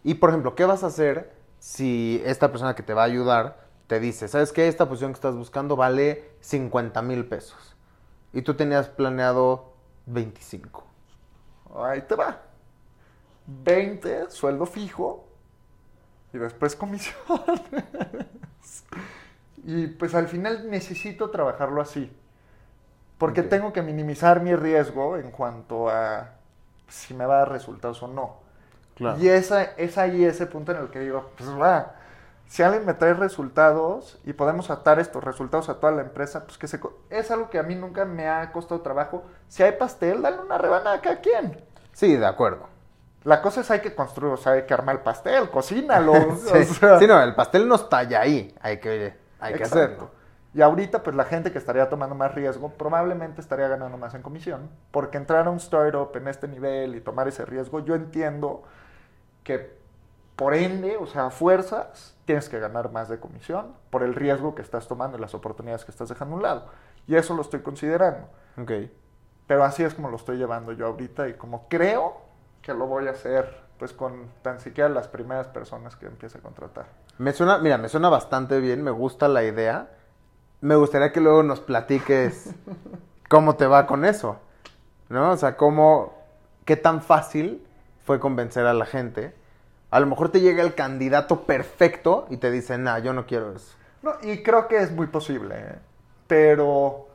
Y 0.03 0.15
por 0.15 0.31
ejemplo, 0.31 0.55
¿qué 0.55 0.65
vas 0.65 0.83
a 0.83 0.87
hacer 0.87 1.31
si 1.59 2.21
esta 2.25 2.51
persona 2.51 2.75
que 2.75 2.83
te 2.83 2.93
va 2.93 3.03
a 3.03 3.05
ayudar 3.05 3.66
te 3.87 3.99
dice, 3.99 4.27
¿sabes 4.27 4.51
qué? 4.51 4.67
Esta 4.67 4.87
posición 4.87 5.11
que 5.11 5.17
estás 5.17 5.35
buscando 5.35 5.75
vale 5.75 6.31
50 6.41 7.01
mil 7.01 7.25
pesos. 7.25 7.75
Y 8.33 8.41
tú 8.41 8.53
tenías 8.53 8.89
planeado 8.89 9.73
25. 10.05 10.85
Ahí 11.75 12.01
te 12.01 12.15
va. 12.15 12.41
20, 13.47 14.29
sueldo 14.29 14.65
fijo, 14.65 15.25
y 16.33 16.37
después 16.37 16.75
comisiones. 16.75 17.25
y 19.63 19.87
pues 19.87 20.13
al 20.15 20.27
final 20.27 20.69
necesito 20.69 21.29
trabajarlo 21.29 21.81
así. 21.81 22.11
Porque 23.17 23.41
tengo 23.41 23.73
que 23.73 23.81
minimizar 23.81 24.41
mi 24.41 24.55
riesgo 24.55 25.17
en 25.17 25.31
cuanto 25.31 25.89
a 25.89 26.33
si 26.87 27.13
me 27.13 27.25
va 27.25 27.35
a 27.35 27.37
dar 27.39 27.51
resultados 27.51 28.01
o 28.03 28.07
no. 28.07 28.37
Claro. 28.95 29.19
Y 29.19 29.29
esa, 29.29 29.63
es 29.63 29.97
ahí 29.97 30.23
ese 30.23 30.45
punto 30.45 30.71
en 30.71 30.79
el 30.79 30.89
que 30.89 30.99
digo, 30.99 31.31
pues 31.37 31.49
va, 31.49 31.95
si 32.47 32.63
alguien 32.63 32.85
me 32.85 32.93
trae 32.93 33.13
resultados 33.13 34.19
y 34.23 34.33
podemos 34.33 34.69
atar 34.69 34.99
estos 34.99 35.23
resultados 35.23 35.67
a 35.69 35.79
toda 35.79 35.91
la 35.91 36.01
empresa, 36.01 36.45
pues 36.45 36.57
que 36.57 36.67
se... 36.67 36.79
Es 37.09 37.29
algo 37.29 37.49
que 37.49 37.59
a 37.59 37.63
mí 37.63 37.75
nunca 37.75 38.05
me 38.05 38.27
ha 38.27 38.51
costado 38.51 38.81
trabajo. 38.81 39.23
Si 39.47 39.63
hay 39.63 39.73
pastel, 39.73 40.21
dale 40.21 40.39
una 40.39 40.57
rebanada 40.57 40.95
a 40.95 41.01
cada 41.01 41.19
quien. 41.19 41.61
Sí, 41.91 42.15
de 42.15 42.25
acuerdo. 42.25 42.67
La 43.23 43.41
cosa 43.41 43.61
es 43.61 43.69
hay 43.69 43.81
que 43.81 43.93
construir, 43.93 44.33
o 44.33 44.37
sea, 44.37 44.53
hay 44.53 44.63
que 44.63 44.73
armar 44.73 44.95
el 44.95 45.01
pastel, 45.01 45.49
cocínalo. 45.49 46.13
Sí, 46.37 46.57
o 46.57 46.73
sea. 46.73 46.99
Sí, 46.99 47.07
no, 47.07 47.21
el 47.21 47.35
pastel 47.35 47.67
no 47.67 47.75
está 47.75 48.03
ya 48.03 48.21
ahí. 48.21 48.55
Hay 48.61 48.79
que, 48.79 49.13
hay 49.39 49.53
que 49.53 49.63
Exacto. 49.63 49.79
hacerlo. 49.79 50.11
Y 50.53 50.61
ahorita, 50.61 51.03
pues 51.03 51.15
la 51.15 51.25
gente 51.25 51.51
que 51.51 51.57
estaría 51.57 51.89
tomando 51.89 52.15
más 52.15 52.33
riesgo 52.33 52.69
probablemente 52.69 53.41
estaría 53.41 53.67
ganando 53.67 53.97
más 53.97 54.13
en 54.15 54.21
comisión. 54.21 54.69
Porque 54.91 55.17
entrar 55.17 55.45
a 55.45 55.49
un 55.49 55.57
startup 55.57 56.15
en 56.15 56.29
este 56.29 56.47
nivel 56.47 56.95
y 56.95 57.01
tomar 57.01 57.27
ese 57.27 57.45
riesgo, 57.45 57.81
yo 57.81 57.95
entiendo 57.95 58.63
que 59.43 59.77
por 60.37 60.53
ende, 60.53 60.97
o 60.97 61.07
sea, 61.07 61.25
a 61.25 61.29
fuerzas, 61.31 62.15
tienes 62.25 62.47
que 62.47 62.59
ganar 62.59 62.91
más 62.91 63.09
de 63.09 63.19
comisión 63.19 63.73
por 63.89 64.03
el 64.03 64.13
riesgo 64.13 64.53
que 64.53 64.61
estás 64.61 64.87
tomando 64.87 65.17
y 65.17 65.21
las 65.21 65.33
oportunidades 65.33 65.83
que 65.83 65.89
estás 65.89 66.09
dejando 66.09 66.35
a 66.35 66.37
un 66.37 66.43
lado. 66.43 66.65
Y 67.07 67.15
eso 67.15 67.35
lo 67.35 67.41
estoy 67.41 67.61
considerando. 67.61 68.29
Ok. 68.61 68.71
Pero 69.47 69.63
así 69.63 69.83
es 69.83 69.95
como 69.95 70.09
lo 70.09 70.15
estoy 70.15 70.37
llevando 70.37 70.73
yo 70.73 70.85
ahorita 70.85 71.27
y 71.27 71.33
como 71.33 71.67
creo 71.67 72.21
que 72.61 72.75
lo 72.75 72.85
voy 72.85 73.07
a 73.07 73.11
hacer, 73.11 73.61
pues 73.79 73.93
con 73.93 74.29
tan 74.43 74.59
siquiera 74.59 74.89
las 74.89 75.07
primeras 75.07 75.47
personas 75.47 75.95
que 75.95 76.05
empiece 76.05 76.37
a 76.37 76.41
contratar. 76.41 76.85
Me 77.17 77.33
suena, 77.33 77.57
mira, 77.57 77.79
me 77.79 77.89
suena 77.89 78.09
bastante 78.09 78.59
bien, 78.59 78.83
me 78.83 78.91
gusta 78.91 79.27
la 79.27 79.43
idea. 79.43 79.89
Me 80.61 80.75
gustaría 80.75 81.11
que 81.11 81.19
luego 81.19 81.41
nos 81.41 81.61
platiques 81.61 82.53
cómo 83.27 83.55
te 83.55 83.65
va 83.65 83.87
con 83.87 84.05
eso. 84.05 84.37
¿No? 85.09 85.31
O 85.31 85.37
sea, 85.37 85.57
cómo, 85.57 86.13
qué 86.63 86.75
tan 86.75 87.01
fácil 87.01 87.65
fue 88.05 88.19
convencer 88.19 88.67
a 88.67 88.75
la 88.75 88.85
gente. 88.85 89.33
A 89.89 89.99
lo 89.99 90.05
mejor 90.05 90.29
te 90.29 90.41
llega 90.41 90.63
el 90.63 90.75
candidato 90.75 91.43
perfecto 91.43 92.27
y 92.29 92.37
te 92.37 92.51
dice, 92.51 92.77
nah, 92.77 92.99
yo 92.99 93.13
no 93.13 93.25
quiero 93.25 93.53
eso. 93.55 93.75
No, 94.01 94.13
y 94.21 94.43
creo 94.43 94.67
que 94.67 94.77
es 94.77 94.91
muy 94.91 95.07
posible, 95.07 95.55
¿eh? 95.57 95.79
pero 96.27 97.07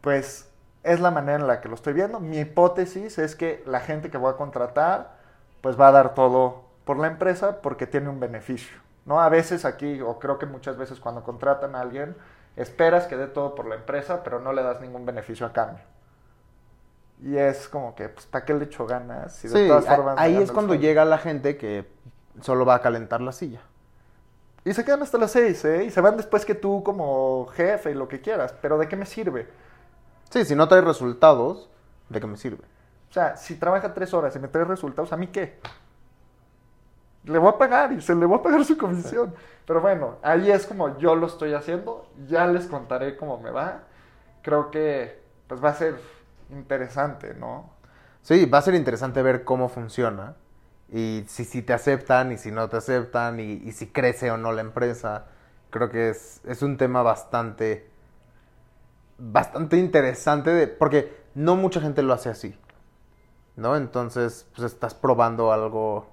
pues 0.00 0.48
es 0.82 1.00
la 1.00 1.10
manera 1.10 1.38
en 1.38 1.46
la 1.46 1.60
que 1.60 1.68
lo 1.68 1.74
estoy 1.74 1.92
viendo. 1.92 2.20
Mi 2.20 2.38
hipótesis 2.38 3.18
es 3.18 3.36
que 3.36 3.62
la 3.66 3.80
gente 3.80 4.10
que 4.10 4.18
voy 4.18 4.32
a 4.32 4.36
contratar 4.36 5.16
pues 5.60 5.78
va 5.78 5.88
a 5.88 5.92
dar 5.92 6.14
todo 6.14 6.64
por 6.84 6.98
la 6.98 7.06
empresa 7.06 7.60
porque 7.60 7.86
tiene 7.86 8.08
un 8.08 8.18
beneficio. 8.18 8.76
¿no? 9.04 9.20
A 9.20 9.28
veces 9.28 9.64
aquí, 9.64 10.00
o 10.00 10.18
creo 10.18 10.38
que 10.38 10.46
muchas 10.46 10.76
veces 10.76 10.98
cuando 11.00 11.22
contratan 11.22 11.74
a 11.74 11.80
alguien, 11.80 12.16
esperas 12.56 13.06
que 13.06 13.16
dé 13.16 13.26
todo 13.26 13.54
por 13.54 13.66
la 13.66 13.76
empresa, 13.76 14.22
pero 14.24 14.40
no 14.40 14.52
le 14.52 14.62
das 14.62 14.80
ningún 14.80 15.06
beneficio 15.06 15.46
a 15.46 15.52
cambio. 15.52 15.84
Y 17.22 17.36
es 17.36 17.68
como 17.68 17.94
que, 17.94 18.08
pues, 18.08 18.26
¿para 18.26 18.44
qué 18.44 18.54
le 18.54 18.64
echo 18.64 18.86
ganas? 18.86 19.34
Si 19.36 19.48
de 19.48 19.54
Sí, 19.58 19.68
todas 19.68 19.86
formas 19.86 20.16
ahí 20.18 20.36
es 20.36 20.50
cuando 20.50 20.74
llega 20.74 21.04
la 21.04 21.18
gente 21.18 21.56
que 21.56 21.86
solo 22.40 22.64
va 22.64 22.76
a 22.76 22.80
calentar 22.82 23.20
la 23.20 23.32
silla. 23.32 23.60
Y 24.64 24.72
se 24.74 24.84
quedan 24.84 25.02
hasta 25.02 25.18
las 25.18 25.32
seis, 25.32 25.64
¿eh? 25.64 25.84
Y 25.84 25.90
se 25.90 26.00
van 26.00 26.16
después 26.16 26.44
que 26.44 26.54
tú 26.54 26.82
como 26.82 27.46
jefe 27.54 27.90
y 27.90 27.94
lo 27.94 28.08
que 28.08 28.20
quieras. 28.20 28.54
Pero 28.60 28.78
¿de 28.78 28.88
qué 28.88 28.96
me 28.96 29.06
sirve? 29.06 29.48
Sí, 30.30 30.44
si 30.44 30.54
no 30.54 30.68
trae 30.68 30.80
resultados, 30.80 31.68
¿de 32.08 32.20
qué 32.20 32.26
me 32.26 32.36
sirve? 32.36 32.64
O 33.10 33.12
sea, 33.12 33.36
si 33.36 33.56
trabaja 33.56 33.92
tres 33.92 34.14
horas 34.14 34.34
y 34.36 34.38
me 34.38 34.48
trae 34.48 34.64
resultados, 34.64 35.12
¿a 35.12 35.16
mí 35.16 35.26
qué? 35.28 35.58
Le 37.24 37.38
voy 37.38 37.50
a 37.50 37.58
pagar 37.58 37.92
y 37.92 38.00
se 38.00 38.14
le 38.14 38.24
voy 38.24 38.38
a 38.38 38.42
pagar 38.42 38.64
su 38.64 38.78
comisión. 38.78 39.34
Pero 39.66 39.80
bueno, 39.80 40.16
ahí 40.22 40.50
es 40.50 40.66
como 40.66 40.96
yo 40.98 41.14
lo 41.16 41.26
estoy 41.26 41.52
haciendo. 41.54 42.06
Ya 42.28 42.46
les 42.46 42.66
contaré 42.66 43.16
cómo 43.16 43.38
me 43.38 43.50
va. 43.50 43.82
Creo 44.42 44.70
que 44.70 45.20
pues 45.48 45.62
va 45.62 45.70
a 45.70 45.74
ser 45.74 46.00
interesante, 46.52 47.34
¿no? 47.34 47.70
Sí, 48.22 48.46
va 48.46 48.58
a 48.58 48.62
ser 48.62 48.74
interesante 48.74 49.22
ver 49.22 49.44
cómo 49.44 49.68
funciona. 49.68 50.36
Y 50.92 51.24
si, 51.28 51.44
si 51.44 51.62
te 51.62 51.72
aceptan 51.72 52.32
y 52.32 52.38
si 52.38 52.50
no 52.50 52.68
te 52.68 52.76
aceptan 52.78 53.40
y, 53.40 53.52
y 53.64 53.72
si 53.72 53.88
crece 53.88 54.30
o 54.30 54.36
no 54.36 54.52
la 54.52 54.60
empresa. 54.62 55.26
Creo 55.70 55.90
que 55.90 56.10
es, 56.10 56.40
es 56.44 56.62
un 56.62 56.76
tema 56.76 57.02
bastante, 57.02 57.88
bastante 59.18 59.76
interesante 59.76 60.50
de, 60.50 60.66
porque 60.68 61.16
no 61.34 61.56
mucha 61.56 61.80
gente 61.80 62.02
lo 62.02 62.12
hace 62.12 62.28
así. 62.30 62.58
¿No? 63.56 63.76
Entonces, 63.76 64.46
pues 64.56 64.72
estás 64.72 64.94
probando 64.94 65.52
algo, 65.52 66.06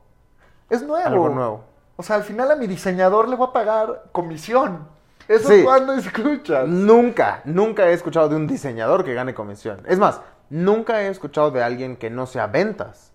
Es 0.69 0.81
nuevo. 0.83 1.05
algo 1.07 1.29
nuevo. 1.29 1.63
O 1.95 2.03
sea, 2.03 2.15
al 2.17 2.23
final 2.23 2.51
a 2.51 2.55
mi 2.55 2.67
diseñador 2.67 3.27
le 3.27 3.35
voy 3.35 3.47
a 3.49 3.53
pagar 3.53 4.09
comisión. 4.11 4.87
Eso 5.27 5.49
Sí. 5.49 5.63
cuando 5.63 5.93
escuchas. 5.93 6.67
Nunca, 6.67 7.41
nunca 7.45 7.87
he 7.89 7.93
escuchado 7.93 8.29
de 8.29 8.35
un 8.35 8.47
diseñador 8.47 9.03
que 9.03 9.13
gane 9.13 9.33
comisión. 9.33 9.81
Es 9.85 9.99
más, 9.99 10.21
nunca 10.49 11.01
he 11.01 11.07
escuchado 11.09 11.51
de 11.51 11.63
alguien 11.63 11.97
que 11.97 12.09
no 12.09 12.25
sea 12.25 12.47
ventas 12.47 13.11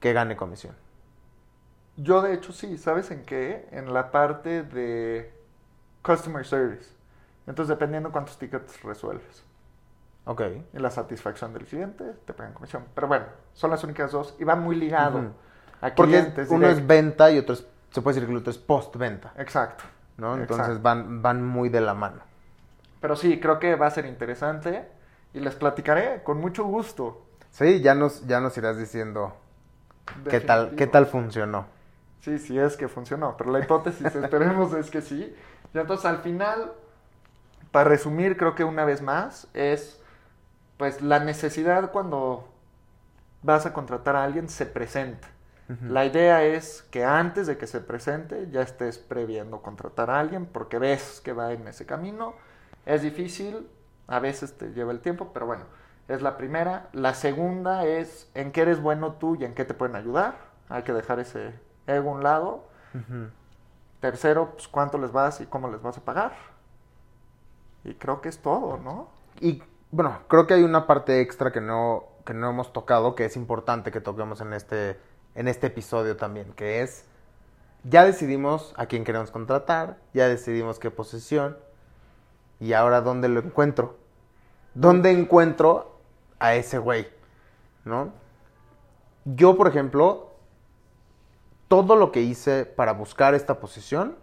que 0.00 0.12
gane 0.12 0.36
comisión. 0.36 0.74
Yo 1.96 2.22
de 2.22 2.34
hecho 2.34 2.52
sí, 2.52 2.78
¿sabes 2.78 3.10
en 3.10 3.24
qué? 3.24 3.66
En 3.72 3.92
la 3.92 4.10
parte 4.10 4.62
de 4.62 5.32
customer 6.02 6.46
service. 6.46 6.90
Entonces 7.46 7.68
dependiendo 7.68 8.12
cuántos 8.12 8.38
tickets 8.38 8.82
resuelves. 8.82 9.42
Ok. 10.26 10.42
Y 10.74 10.78
la 10.78 10.90
satisfacción 10.90 11.54
del 11.54 11.64
cliente, 11.64 12.04
te 12.26 12.34
pagan 12.34 12.52
comisión. 12.52 12.84
Pero 12.94 13.08
bueno, 13.08 13.24
son 13.54 13.70
las 13.70 13.82
únicas 13.82 14.12
dos. 14.12 14.36
Y 14.38 14.44
va 14.44 14.54
muy 14.54 14.76
ligado 14.76 15.18
Ujú. 15.18 15.28
a 15.80 15.94
Porque 15.94 16.30
uno 16.50 16.68
es 16.68 16.86
venta 16.86 17.30
y 17.30 17.38
otro 17.38 17.54
es, 17.54 17.66
se 17.90 18.02
puede 18.02 18.14
decir 18.16 18.26
que 18.28 18.32
el 18.32 18.38
otro 18.38 18.50
es 18.50 18.58
post-venta, 18.58 19.32
Exacto. 19.38 19.84
¿No? 20.18 20.36
Entonces 20.36 20.82
van, 20.82 21.22
van 21.22 21.44
muy 21.44 21.70
de 21.70 21.80
la 21.80 21.94
mano. 21.94 22.20
Pero 23.00 23.16
sí, 23.16 23.40
creo 23.40 23.58
que 23.58 23.76
va 23.76 23.86
a 23.86 23.90
ser 23.90 24.04
interesante. 24.04 24.86
Y 25.32 25.40
les 25.40 25.54
platicaré 25.54 26.22
con 26.22 26.38
mucho 26.38 26.64
gusto. 26.64 27.22
Sí, 27.50 27.80
ya 27.80 27.94
nos, 27.94 28.26
ya 28.26 28.40
nos 28.40 28.56
irás 28.58 28.76
diciendo 28.78 29.36
qué 30.28 30.40
tal, 30.40 30.74
qué 30.76 30.86
tal 30.86 31.06
funcionó. 31.06 31.66
Sí, 32.20 32.38
sí 32.38 32.58
es 32.58 32.76
que 32.76 32.88
funcionó, 32.88 33.36
pero 33.36 33.50
la 33.50 33.60
hipótesis 33.60 34.06
esperemos 34.14 34.72
es 34.74 34.90
que 34.90 35.00
sí. 35.00 35.34
Y 35.72 35.78
entonces 35.78 36.06
al 36.06 36.18
final, 36.18 36.72
para 37.70 37.88
resumir, 37.88 38.36
creo 38.36 38.54
que 38.54 38.64
una 38.64 38.84
vez 38.84 39.02
más, 39.02 39.48
es 39.54 40.00
pues 40.76 41.02
la 41.02 41.20
necesidad 41.20 41.90
cuando 41.90 42.48
vas 43.42 43.66
a 43.66 43.72
contratar 43.72 44.16
a 44.16 44.24
alguien 44.24 44.48
se 44.48 44.66
presenta. 44.66 45.28
La 45.82 46.06
idea 46.06 46.44
es 46.44 46.82
que 46.90 47.04
antes 47.04 47.46
de 47.46 47.58
que 47.58 47.66
se 47.66 47.80
presente 47.80 48.48
ya 48.50 48.62
estés 48.62 48.98
previendo 48.98 49.60
contratar 49.60 50.08
a 50.08 50.18
alguien 50.18 50.46
porque 50.46 50.78
ves 50.78 51.20
que 51.22 51.34
va 51.34 51.52
en 51.52 51.68
ese 51.68 51.84
camino. 51.84 52.34
Es 52.86 53.02
difícil, 53.02 53.68
a 54.06 54.18
veces 54.18 54.56
te 54.56 54.72
lleva 54.72 54.92
el 54.92 55.00
tiempo, 55.00 55.30
pero 55.34 55.44
bueno, 55.44 55.64
es 56.08 56.22
la 56.22 56.38
primera. 56.38 56.88
La 56.92 57.12
segunda 57.12 57.84
es 57.84 58.30
en 58.34 58.50
qué 58.50 58.62
eres 58.62 58.80
bueno 58.80 59.14
tú 59.14 59.36
y 59.36 59.44
en 59.44 59.54
qué 59.54 59.66
te 59.66 59.74
pueden 59.74 59.94
ayudar. 59.94 60.36
Hay 60.70 60.84
que 60.84 60.94
dejar 60.94 61.20
ese 61.20 61.52
ego 61.86 62.10
a 62.10 62.14
un 62.14 62.22
lado. 62.22 62.64
Tercero, 64.00 64.52
pues 64.52 64.68
cuánto 64.68 64.96
les 64.96 65.12
vas 65.12 65.42
y 65.42 65.46
cómo 65.46 65.68
les 65.68 65.82
vas 65.82 65.98
a 65.98 66.00
pagar. 66.00 66.32
Y 67.84 67.94
creo 67.94 68.22
que 68.22 68.30
es 68.30 68.38
todo, 68.38 68.78
¿no? 68.78 69.08
Y 69.40 69.62
bueno, 69.90 70.18
creo 70.28 70.46
que 70.46 70.54
hay 70.54 70.62
una 70.62 70.86
parte 70.86 71.20
extra 71.20 71.52
que 71.52 71.60
no, 71.60 72.04
que 72.24 72.34
no 72.34 72.50
hemos 72.50 72.72
tocado, 72.72 73.14
que 73.14 73.24
es 73.24 73.36
importante 73.36 73.90
que 73.90 74.00
toquemos 74.00 74.40
en 74.40 74.52
este, 74.52 74.98
en 75.38 75.46
este 75.46 75.68
episodio 75.68 76.16
también, 76.16 76.52
que 76.54 76.82
es, 76.82 77.04
ya 77.84 78.04
decidimos 78.04 78.74
a 78.76 78.86
quién 78.86 79.04
queremos 79.04 79.30
contratar, 79.30 79.96
ya 80.12 80.26
decidimos 80.26 80.80
qué 80.80 80.90
posición, 80.90 81.56
y 82.58 82.72
ahora 82.72 83.02
dónde 83.02 83.28
lo 83.28 83.38
encuentro. 83.38 83.96
¿Dónde 84.74 85.12
encuentro 85.12 86.00
a 86.40 86.56
ese 86.56 86.78
güey? 86.78 87.06
¿No? 87.84 88.12
Yo, 89.24 89.56
por 89.56 89.68
ejemplo, 89.68 90.32
todo 91.68 91.94
lo 91.94 92.10
que 92.10 92.20
hice 92.20 92.66
para 92.66 92.92
buscar 92.92 93.34
esta 93.34 93.60
posición, 93.60 94.16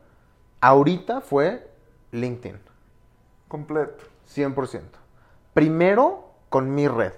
ahorita 0.60 1.22
fue 1.22 1.72
LinkedIn. 2.12 2.60
Completo. 3.48 4.04
100%. 4.28 4.82
Primero 5.54 6.32
con 6.50 6.76
mi 6.76 6.90
red. 6.90 7.14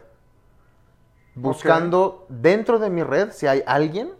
Buscando 1.42 2.26
dentro 2.30 2.80
de 2.80 2.90
mi 2.90 3.04
red 3.04 3.32
si 3.32 3.48
hay 3.48 3.64
alguien 3.66 4.12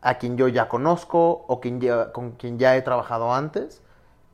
a 0.00 0.18
quien 0.18 0.36
yo 0.36 0.48
ya 0.48 0.68
conozco 0.68 1.44
o 1.48 1.60
quien 1.60 1.80
ya- 1.80 2.12
con 2.12 2.32
quien 2.32 2.58
ya 2.58 2.76
he 2.76 2.82
trabajado 2.82 3.34
antes 3.34 3.82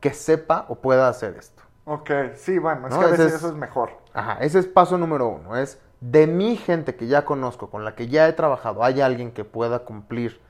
que 0.01 0.13
sepa 0.13 0.67
o 0.69 0.77
pueda 0.77 1.09
hacer 1.09 1.37
esto. 1.39 1.63
Ok, 1.85 2.11
sí, 2.35 2.59
bueno, 2.59 2.89
es 2.89 2.95
No, 2.95 3.01
que 3.01 3.07
a 3.07 3.09
veces 3.09 3.27
es- 3.27 3.35
eso 3.35 3.49
es 3.49 3.55
mejor. 3.55 3.91
Ajá, 4.13 4.35
ese 4.41 4.59
es 4.59 4.67
paso 4.67 4.99
número 4.99 5.29
uno. 5.29 5.57
Es 5.57 5.81
de 6.01 6.27
mi 6.27 6.57
gente 6.57 6.95
que 6.97 7.07
ya 7.07 7.25
conozco, 7.25 7.71
con 7.71 7.85
la 7.85 7.95
que 7.95 8.09
ya 8.09 8.29
he 8.29 8.33
trabajado, 8.33 8.85
¿hay 8.85 9.01
alguien 9.01 9.33
que 9.33 9.45
pueda 9.45 9.81
cumplir 9.81 10.41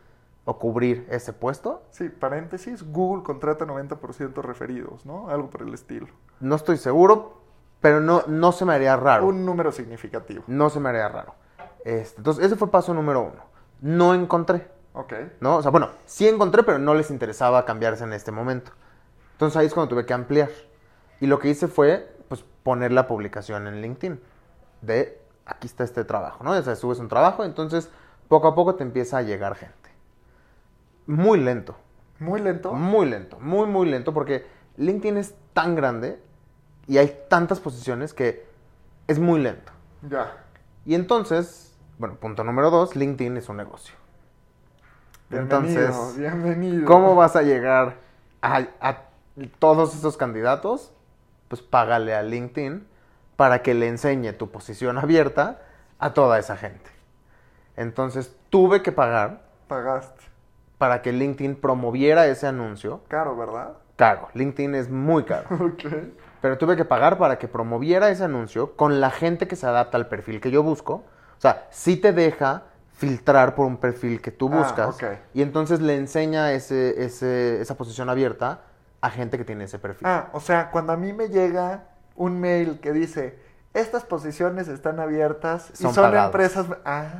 o 0.44 0.58
cubrir 0.58 1.06
ese 1.10 1.32
puesto? 1.32 1.82
Sí, 1.90 2.08
paréntesis, 2.08 2.82
Google 2.90 3.22
contrata 3.22 3.64
90% 3.64 4.42
referidos, 4.42 5.06
¿no? 5.06 5.28
Algo 5.28 5.48
por 5.50 5.62
el 5.62 5.72
estilo. 5.72 6.08
No 6.40 6.56
estoy 6.56 6.78
seguro, 6.78 7.38
pero 7.80 8.00
no, 8.00 8.24
no 8.26 8.50
se 8.52 8.64
me 8.64 8.72
haría 8.74 8.96
raro. 8.96 9.26
Un 9.26 9.44
número 9.46 9.70
significativo. 9.72 10.42
No 10.48 10.68
se 10.70 10.80
me 10.80 10.88
haría 10.88 11.08
raro. 11.08 11.34
Este, 11.84 12.18
entonces, 12.18 12.44
ese 12.44 12.56
fue 12.56 12.70
paso 12.70 12.94
número 12.94 13.22
uno. 13.22 13.42
No 13.80 14.14
encontré, 14.14 14.68
Ok. 14.94 15.12
¿no? 15.40 15.56
O 15.56 15.62
sea, 15.62 15.70
bueno, 15.70 15.88
sí 16.06 16.28
encontré, 16.28 16.62
pero 16.62 16.78
no 16.78 16.94
les 16.94 17.10
interesaba 17.10 17.64
cambiarse 17.64 18.04
en 18.04 18.12
este 18.12 18.30
momento. 18.30 18.72
Entonces 19.32 19.56
ahí 19.56 19.66
es 19.66 19.74
cuando 19.74 19.88
tuve 19.88 20.06
que 20.06 20.12
ampliar. 20.12 20.50
Y 21.20 21.26
lo 21.26 21.38
que 21.38 21.48
hice 21.48 21.66
fue, 21.68 22.14
pues, 22.28 22.44
poner 22.62 22.92
la 22.92 23.06
publicación 23.06 23.66
en 23.66 23.80
LinkedIn. 23.82 24.20
De, 24.82 25.20
aquí 25.46 25.66
está 25.66 25.82
este 25.84 26.04
trabajo, 26.04 26.44
¿no? 26.44 26.52
O 26.52 26.62
sea, 26.62 26.76
subes 26.76 26.98
un 26.98 27.08
trabajo, 27.08 27.42
entonces, 27.44 27.88
poco 28.28 28.48
a 28.48 28.54
poco 28.54 28.74
te 28.74 28.82
empieza 28.84 29.18
a 29.18 29.22
llegar 29.22 29.54
gente. 29.56 29.90
Muy 31.06 31.40
lento, 31.40 31.74
Muy 32.20 32.40
lento. 32.40 32.72
muy 32.72 33.06
lento, 33.08 33.38
muy, 33.40 33.66
muy 33.66 33.88
lento, 33.88 34.12
porque 34.14 34.46
LinkedIn 34.76 35.16
es 35.16 35.34
tan 35.52 35.74
grande 35.74 36.22
y 36.86 36.98
hay 36.98 37.24
tantas 37.28 37.58
posiciones 37.60 38.14
que 38.14 38.46
es 39.08 39.18
muy 39.18 39.40
lento. 39.40 39.72
Ya. 40.08 40.44
Y 40.84 40.94
entonces, 40.94 41.71
bueno, 42.02 42.16
punto 42.16 42.42
número 42.42 42.68
dos, 42.68 42.96
LinkedIn 42.96 43.36
es 43.36 43.48
un 43.48 43.58
negocio. 43.58 43.94
Bienvenido, 45.30 45.82
Entonces, 45.82 46.18
bienvenido. 46.18 46.84
¿cómo 46.84 47.14
vas 47.14 47.36
a 47.36 47.42
llegar 47.42 47.94
a, 48.42 48.66
a 48.80 49.02
todos 49.60 49.94
esos 49.94 50.16
candidatos? 50.16 50.92
Pues 51.46 51.62
págale 51.62 52.12
a 52.12 52.24
LinkedIn 52.24 52.84
para 53.36 53.62
que 53.62 53.74
le 53.74 53.86
enseñe 53.86 54.32
tu 54.32 54.50
posición 54.50 54.98
abierta 54.98 55.62
a 56.00 56.12
toda 56.12 56.40
esa 56.40 56.56
gente. 56.56 56.90
Entonces, 57.76 58.34
tuve 58.50 58.82
que 58.82 58.90
pagar 58.90 59.44
Pagaste. 59.68 60.24
para 60.78 61.02
que 61.02 61.12
LinkedIn 61.12 61.54
promoviera 61.54 62.26
ese 62.26 62.48
anuncio. 62.48 63.02
Caro, 63.06 63.36
¿verdad? 63.36 63.74
Caro, 63.94 64.28
LinkedIn 64.34 64.74
es 64.74 64.90
muy 64.90 65.22
caro. 65.22 65.46
Ok. 65.54 65.84
Pero 66.40 66.58
tuve 66.58 66.74
que 66.74 66.84
pagar 66.84 67.16
para 67.18 67.38
que 67.38 67.46
promoviera 67.46 68.10
ese 68.10 68.24
anuncio 68.24 68.74
con 68.74 69.00
la 69.00 69.10
gente 69.12 69.46
que 69.46 69.54
se 69.54 69.68
adapta 69.68 69.96
al 69.98 70.08
perfil 70.08 70.40
que 70.40 70.50
yo 70.50 70.64
busco. 70.64 71.04
O 71.42 71.48
sea, 71.48 71.66
sí 71.72 71.96
te 71.96 72.12
deja 72.12 72.62
filtrar 72.92 73.56
por 73.56 73.66
un 73.66 73.76
perfil 73.76 74.20
que 74.20 74.30
tú 74.30 74.48
Ah, 74.52 74.58
buscas. 74.58 74.94
ok. 74.94 75.04
Y 75.34 75.42
entonces 75.42 75.80
le 75.80 75.96
enseña 75.96 76.52
ese, 76.52 77.02
ese- 77.04 77.60
esa 77.60 77.76
posición 77.76 78.08
abierta 78.08 78.60
a 79.00 79.10
gente 79.10 79.38
que 79.38 79.44
tiene 79.44 79.64
ese 79.64 79.80
perfil. 79.80 80.06
Ah, 80.06 80.28
o 80.34 80.38
sea, 80.38 80.70
cuando 80.70 80.92
a 80.92 80.96
mí 80.96 81.12
me 81.12 81.28
llega 81.30 81.88
un 82.14 82.38
mail 82.38 82.78
que 82.78 82.92
dice, 82.92 83.40
estas 83.74 84.04
posiciones 84.04 84.68
están 84.68 85.00
abiertas 85.00 85.70
y 85.72 85.78
Son 85.78 85.92
pagadas. 85.96 86.26
empresas... 86.26 86.66
Ah. 86.84 87.10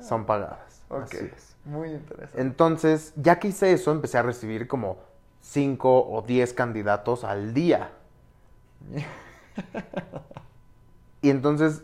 Son 0.00 0.24
pagadas. 0.24 0.80
Ok. 0.88 1.02
Así 1.02 1.30
es. 1.36 1.54
Muy 1.66 1.90
interesante. 1.90 2.40
Entonces, 2.40 3.12
ya 3.16 3.38
que 3.38 3.48
hice 3.48 3.72
eso, 3.74 3.92
empecé 3.92 4.16
a 4.16 4.22
recibir 4.22 4.66
como 4.66 5.00
5 5.42 6.08
o 6.10 6.22
10 6.22 6.54
candidatos 6.54 7.24
al 7.24 7.52
día. 7.52 7.90
Y 11.20 11.30
entonces 11.30 11.82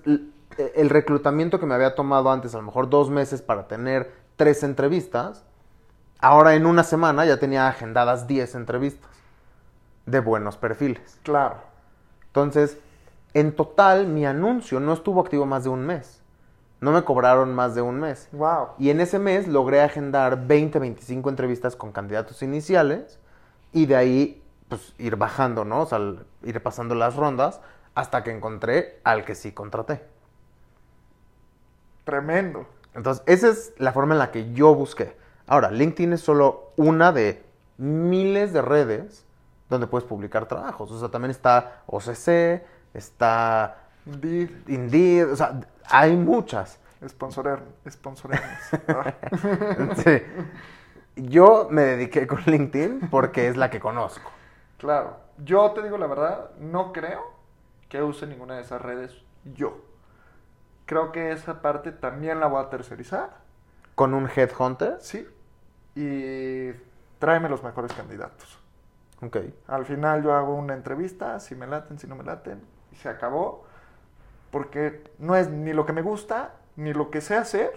el 0.75 0.91
reclutamiento 0.91 1.59
que 1.61 1.67
me 1.67 1.75
había 1.75 1.95
tomado 1.95 2.31
antes, 2.31 2.55
a 2.55 2.59
lo 2.59 2.65
mejor 2.65 2.91
dos 2.91 3.11
meses 3.11 3.43
para 3.43 3.69
tener 3.69 4.13
tres 4.37 4.63
entrevistas, 4.63 5.45
ahora 6.19 6.55
en 6.55 6.67
una 6.67 6.85
semana 6.85 7.25
ya 7.27 7.39
tenía 7.39 7.69
agendadas 7.69 8.27
10 8.27 8.55
entrevistas 8.55 9.11
de 10.07 10.21
buenos 10.21 10.57
perfiles. 10.57 11.19
Claro. 11.23 11.57
Entonces, 12.27 12.79
en 13.33 13.55
total, 13.55 14.07
mi 14.07 14.27
anuncio 14.27 14.81
no 14.81 14.93
estuvo 14.93 15.21
activo 15.21 15.47
más 15.47 15.65
de 15.65 15.71
un 15.71 15.87
mes. 15.87 16.21
No 16.81 16.93
me 16.93 17.03
cobraron 17.05 17.55
más 17.55 17.75
de 17.75 17.83
un 17.83 17.99
mes. 18.01 18.29
Wow. 18.33 18.69
Y 18.79 18.91
en 18.91 19.01
ese 19.01 19.19
mes 19.19 19.49
logré 19.49 19.81
agendar 19.83 20.47
20, 20.47 20.79
25 20.79 21.31
entrevistas 21.31 21.77
con 21.77 21.93
candidatos 21.93 22.43
iniciales 22.43 23.19
y 23.73 23.87
de 23.87 23.97
ahí 23.97 24.43
pues 24.69 24.93
ir 24.99 25.17
bajando, 25.17 25.65
¿no? 25.65 25.83
O 25.83 25.87
sea, 25.87 25.99
el- 25.99 26.25
ir 26.43 26.63
pasando 26.63 26.95
las 26.95 27.17
rondas 27.17 27.61
hasta 27.95 28.23
que 28.25 28.33
encontré 28.33 29.01
al 29.05 29.25
que 29.25 29.35
sí 29.35 29.53
contraté. 29.53 30.03
Tremendo. 32.05 32.67
Entonces, 32.95 33.23
esa 33.27 33.49
es 33.49 33.73
la 33.79 33.93
forma 33.93 34.15
en 34.15 34.19
la 34.19 34.31
que 34.31 34.53
yo 34.53 34.75
busqué. 34.75 35.17
Ahora, 35.47 35.71
LinkedIn 35.71 36.13
es 36.13 36.21
solo 36.21 36.73
una 36.77 37.13
de 37.13 37.45
miles 37.77 38.53
de 38.53 38.63
redes 38.63 39.25
donde 39.69 39.87
puedes 39.87 40.07
publicar 40.07 40.47
trabajos. 40.47 40.91
O 40.91 40.99
sea, 40.99 41.09
también 41.09 41.31
está 41.31 41.83
OCC, 41.87 42.63
está 42.95 43.79
Indeed. 44.07 44.51
Indeed, 44.69 45.33
o 45.33 45.37
sea, 45.37 45.61
hay 45.87 46.17
muchas. 46.17 46.79
Sponsorer, 47.07 47.61
sponsoremos. 47.89 48.47
Sí. 49.97 50.23
Yo 51.17 51.69
me 51.71 51.83
dediqué 51.83 52.27
con 52.27 52.41
LinkedIn 52.45 53.09
porque 53.11 53.49
es 53.49 53.57
la 53.57 53.71
que 53.71 53.81
conozco. 53.81 54.31
claro. 54.79 55.23
Yo 55.39 55.73
te 55.73 55.83
digo 55.83 55.99
la 55.99 56.07
verdad, 56.07 56.51
no 56.61 56.93
creo 56.93 57.33
que 57.89 58.01
use 58.01 58.25
ninguna 58.25 58.55
de 58.55 58.63
esas 58.63 58.81
redes 58.81 59.17
yo. 59.45 59.77
Creo 60.87 61.13
que 61.13 61.33
esa 61.33 61.63
parte 61.63 61.93
también 61.93 62.41
la 62.41 62.47
voy 62.47 62.63
a 62.63 62.69
tercerizar. 62.69 63.31
Con 63.95 64.15
un 64.15 64.29
headhunter. 64.29 64.99
Sí. 65.01 65.27
Y 65.95 66.73
tráeme 67.19 67.49
los 67.49 67.63
mejores 67.63 67.93
candidatos. 67.93 68.59
Ok. 69.23 69.39
Al 69.69 69.87
final 69.87 70.23
yo 70.23 70.35
hago 70.35 70.55
una 70.55 70.75
entrevista, 70.75 71.41
si 71.41 71.55
me 71.55 71.67
laten, 71.67 71.99
si 71.99 72.07
no 72.07 72.17
me 72.17 72.25
laten, 72.25 72.63
y 72.93 72.97
se 72.97 73.09
acabó. 73.09 73.65
Porque 74.51 75.03
no 75.19 75.37
es 75.37 75.49
ni 75.49 75.73
lo 75.73 75.87
que 75.87 75.93
me 75.93 76.03
gusta, 76.03 76.55
ni 76.77 76.93
lo 76.93 77.11
que 77.11 77.21
sé 77.21 77.37
hacer. 77.37 77.73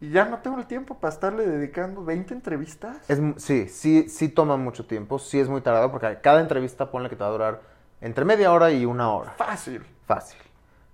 Y 0.00 0.10
ya 0.10 0.24
no 0.24 0.38
tengo 0.38 0.58
el 0.58 0.66
tiempo 0.66 0.98
para 0.98 1.14
estarle 1.14 1.46
dedicando 1.46 2.04
20 2.04 2.34
entrevistas. 2.34 3.08
Es, 3.08 3.20
sí, 3.36 3.68
sí, 3.68 4.08
sí 4.08 4.28
toma 4.28 4.56
mucho 4.56 4.84
tiempo, 4.84 5.20
sí 5.20 5.38
es 5.38 5.48
muy 5.48 5.60
tardado 5.60 5.92
porque 5.92 6.18
cada 6.20 6.40
entrevista 6.40 6.90
ponle 6.90 7.08
que 7.08 7.14
te 7.14 7.22
va 7.22 7.28
a 7.28 7.32
durar 7.32 7.60
entre 8.00 8.24
media 8.24 8.52
hora 8.52 8.72
y 8.72 8.84
una 8.84 9.12
hora. 9.12 9.30
Fácil. 9.30 9.84
Fácil. 10.04 10.40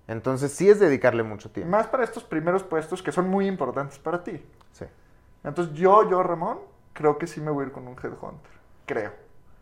Entonces 0.09 0.51
sí 0.51 0.67
es 0.67 0.79
dedicarle 0.79 1.21
mucho 1.21 1.51
tiempo. 1.51 1.69
Más 1.71 1.85
para 1.85 2.03
estos 2.03 2.23
primeros 2.23 2.63
puestos 2.63 3.03
que 3.03 3.11
son 3.11 3.29
muy 3.29 3.45
importantes 3.47 3.99
para 3.99 4.23
ti. 4.23 4.43
Sí. 4.71 4.85
Entonces 5.43 5.73
yo, 5.75 6.09
yo, 6.09 6.23
Ramón, 6.23 6.57
creo 6.93 7.19
que 7.19 7.27
sí 7.27 7.39
me 7.39 7.51
voy 7.51 7.63
a 7.63 7.67
ir 7.67 7.71
con 7.71 7.87
un 7.87 7.93
headhunter. 7.95 8.51
Creo. 8.87 9.11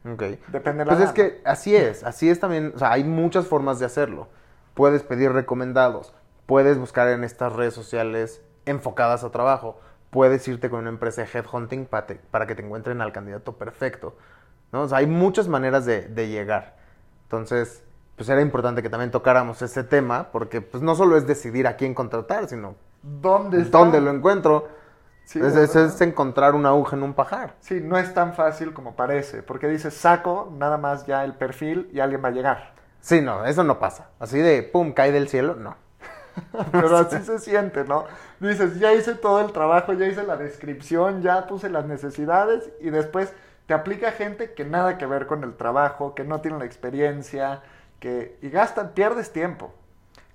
Ok. 0.09 0.23
Depende 0.47 0.79
de 0.79 0.85
la 0.85 0.95
Pues 0.95 1.01
es 1.01 1.11
que 1.11 1.41
así 1.43 1.75
es, 1.75 2.05
así 2.05 2.29
es 2.29 2.39
también, 2.39 2.71
o 2.73 2.79
sea, 2.79 2.93
hay 2.93 3.03
muchas 3.03 3.45
formas 3.45 3.77
de 3.79 3.85
hacerlo. 3.87 4.29
Puedes 4.73 5.03
pedir 5.03 5.33
recomendados, 5.33 6.13
puedes 6.45 6.77
buscar 6.77 7.09
en 7.09 7.25
estas 7.25 7.51
redes 7.51 7.73
sociales 7.73 8.41
enfocadas 8.65 9.25
a 9.25 9.31
trabajo, 9.31 9.81
puedes 10.11 10.47
irte 10.47 10.69
con 10.69 10.79
una 10.79 10.89
empresa 10.89 11.23
de 11.23 11.27
headhunting 11.33 11.85
para, 11.87 12.07
te- 12.07 12.15
para 12.15 12.47
que 12.47 12.55
te 12.55 12.63
encuentren 12.63 13.01
al 13.01 13.11
candidato 13.11 13.57
perfecto. 13.57 14.15
¿no? 14.71 14.83
O 14.83 14.87
sea, 14.87 14.99
hay 14.99 15.07
muchas 15.07 15.49
maneras 15.49 15.85
de, 15.85 16.03
de 16.07 16.29
llegar. 16.29 16.77
Entonces, 17.23 17.83
pues 18.17 18.29
era 18.29 18.41
importante 18.41 18.83
que 18.83 18.89
también 18.89 19.11
tocáramos 19.11 19.61
ese 19.63 19.83
tema, 19.85 20.31
porque 20.33 20.61
pues 20.61 20.83
no 20.83 20.95
solo 20.95 21.17
es 21.17 21.27
decidir 21.27 21.67
a 21.67 21.77
quién 21.77 21.95
contratar, 21.95 22.49
sino 22.49 22.75
¿Dónde 23.01 23.61
está? 23.61 23.77
dónde 23.79 24.01
lo 24.01 24.11
encuentro. 24.11 24.69
Sí, 25.25 25.39
es, 25.39 25.55
es- 25.55 25.75
es 25.75 26.01
encontrar 26.01 26.55
una 26.55 26.69
aguja 26.69 26.95
en 26.95 27.03
un 27.03 27.13
pajar. 27.13 27.55
Sí, 27.59 27.81
no 27.81 27.97
es 27.97 28.13
tan 28.13 28.33
fácil 28.33 28.73
como 28.73 28.95
parece. 28.95 29.43
Porque 29.43 29.67
dices, 29.67 29.93
saco 29.93 30.51
nada 30.57 30.77
más 30.77 31.05
ya 31.05 31.23
el 31.23 31.35
perfil 31.35 31.89
y 31.93 31.99
alguien 31.99 32.23
va 32.23 32.29
a 32.29 32.31
llegar. 32.31 32.73
Sí, 32.99 33.21
no, 33.21 33.45
eso 33.45 33.63
no 33.63 33.79
pasa. 33.79 34.09
Así 34.19 34.39
de, 34.39 34.63
pum, 34.63 34.93
cae 34.93 35.11
del 35.11 35.27
cielo, 35.29 35.55
no. 35.55 35.75
Pero 36.71 36.97
así 36.97 37.19
se 37.23 37.39
siente, 37.39 37.83
¿no? 37.85 38.05
Dices, 38.39 38.79
ya 38.79 38.93
hice 38.93 39.15
todo 39.15 39.41
el 39.41 39.51
trabajo, 39.51 39.93
ya 39.93 40.07
hice 40.07 40.23
la 40.23 40.37
descripción, 40.37 41.21
ya 41.21 41.47
puse 41.47 41.69
las 41.69 41.85
necesidades 41.85 42.69
y 42.79 42.89
después 42.91 43.33
te 43.65 43.73
aplica 43.73 44.11
gente 44.11 44.53
que 44.53 44.65
nada 44.65 44.97
que 44.97 45.05
ver 45.05 45.27
con 45.27 45.43
el 45.43 45.55
trabajo, 45.55 46.15
que 46.15 46.23
no 46.23 46.41
tiene 46.41 46.59
la 46.59 46.65
experiencia, 46.65 47.63
que 47.99 48.37
y 48.41 48.49
gastan, 48.49 48.91
pierdes 48.93 49.31
tiempo. 49.31 49.73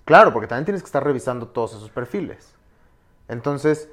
Claro, 0.04 0.32
porque 0.32 0.48
también 0.48 0.64
tienes 0.64 0.82
que 0.82 0.86
estar 0.86 1.04
revisando 1.04 1.48
todos 1.48 1.74
esos 1.74 1.90
perfiles. 1.90 2.54
Entonces, 3.28 3.88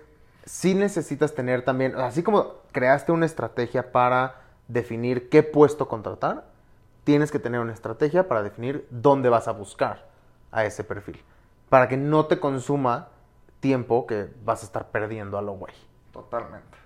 sí 0.45 0.73
necesitas 0.73 1.35
tener 1.35 1.63
también, 1.63 1.95
así 1.95 2.23
como 2.23 2.55
creaste 2.71 3.11
una 3.11 3.25
estrategia 3.25 3.91
para 3.91 4.41
definir 4.67 5.29
qué 5.29 5.43
puesto 5.43 5.87
contratar, 5.87 6.45
tienes 7.03 7.31
que 7.31 7.39
tener 7.39 7.59
una 7.59 7.73
estrategia 7.73 8.27
para 8.27 8.43
definir 8.43 8.87
dónde 8.89 9.29
vas 9.29 9.47
a 9.47 9.51
buscar 9.51 10.07
a 10.51 10.65
ese 10.65 10.83
perfil. 10.83 11.23
Para 11.69 11.87
que 11.87 11.97
no 11.97 12.25
te 12.25 12.39
consuma 12.39 13.09
tiempo 13.59 14.07
que 14.07 14.29
vas 14.43 14.63
a 14.63 14.65
estar 14.65 14.87
perdiendo 14.87 15.37
a 15.37 15.41
lo 15.41 15.53
güey. 15.53 15.73
Totalmente. 16.11 16.78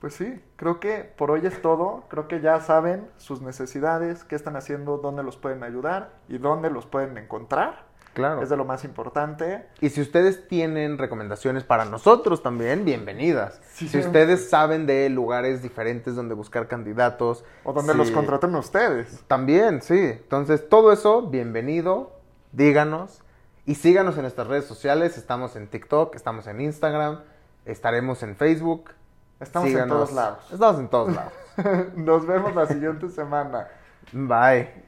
Pues 0.00 0.14
sí, 0.14 0.40
creo 0.56 0.78
que 0.78 1.12
por 1.16 1.30
hoy 1.32 1.44
es 1.44 1.60
todo. 1.60 2.04
Creo 2.08 2.28
que 2.28 2.40
ya 2.40 2.60
saben 2.60 3.08
sus 3.16 3.42
necesidades, 3.42 4.22
qué 4.24 4.36
están 4.36 4.54
haciendo, 4.56 4.98
dónde 4.98 5.22
los 5.24 5.36
pueden 5.36 5.64
ayudar 5.64 6.10
y 6.28 6.38
dónde 6.38 6.70
los 6.70 6.86
pueden 6.86 7.18
encontrar. 7.18 7.86
Claro. 8.14 8.42
Es 8.42 8.48
de 8.48 8.56
lo 8.56 8.64
más 8.64 8.84
importante. 8.84 9.66
Y 9.80 9.90
si 9.90 10.00
ustedes 10.00 10.48
tienen 10.48 10.98
recomendaciones 10.98 11.62
para 11.64 11.84
nosotros 11.84 12.42
también, 12.42 12.84
bienvenidas. 12.84 13.60
Sí. 13.72 13.88
Si 13.88 13.98
ustedes 13.98 14.48
saben 14.50 14.86
de 14.86 15.08
lugares 15.08 15.62
diferentes 15.62 16.16
donde 16.16 16.34
buscar 16.34 16.66
candidatos. 16.68 17.44
O 17.64 17.72
donde 17.72 17.92
si- 17.92 17.98
los 17.98 18.10
contraten 18.10 18.54
ustedes. 18.56 19.22
También, 19.28 19.82
sí. 19.82 19.98
Entonces, 19.98 20.68
todo 20.68 20.92
eso, 20.92 21.22
bienvenido, 21.28 22.12
díganos. 22.52 23.20
Y 23.66 23.74
síganos 23.76 24.16
en 24.16 24.22
nuestras 24.22 24.46
redes 24.48 24.64
sociales. 24.64 25.16
Estamos 25.18 25.54
en 25.54 25.68
TikTok, 25.68 26.14
estamos 26.16 26.46
en 26.48 26.60
Instagram, 26.60 27.20
estaremos 27.66 28.22
en 28.22 28.34
Facebook. 28.34 28.90
Estamos 29.40 29.70
en 29.70 29.88
todos 29.88 30.12
lados. 30.12 30.52
Estamos 30.52 30.80
en 30.80 30.88
todos 30.88 31.14
lados. 31.14 31.32
Nos 31.96 32.26
vemos 32.26 32.54
la 32.54 32.66
siguiente 32.66 33.08
semana. 33.10 33.68
Bye. 34.12 34.87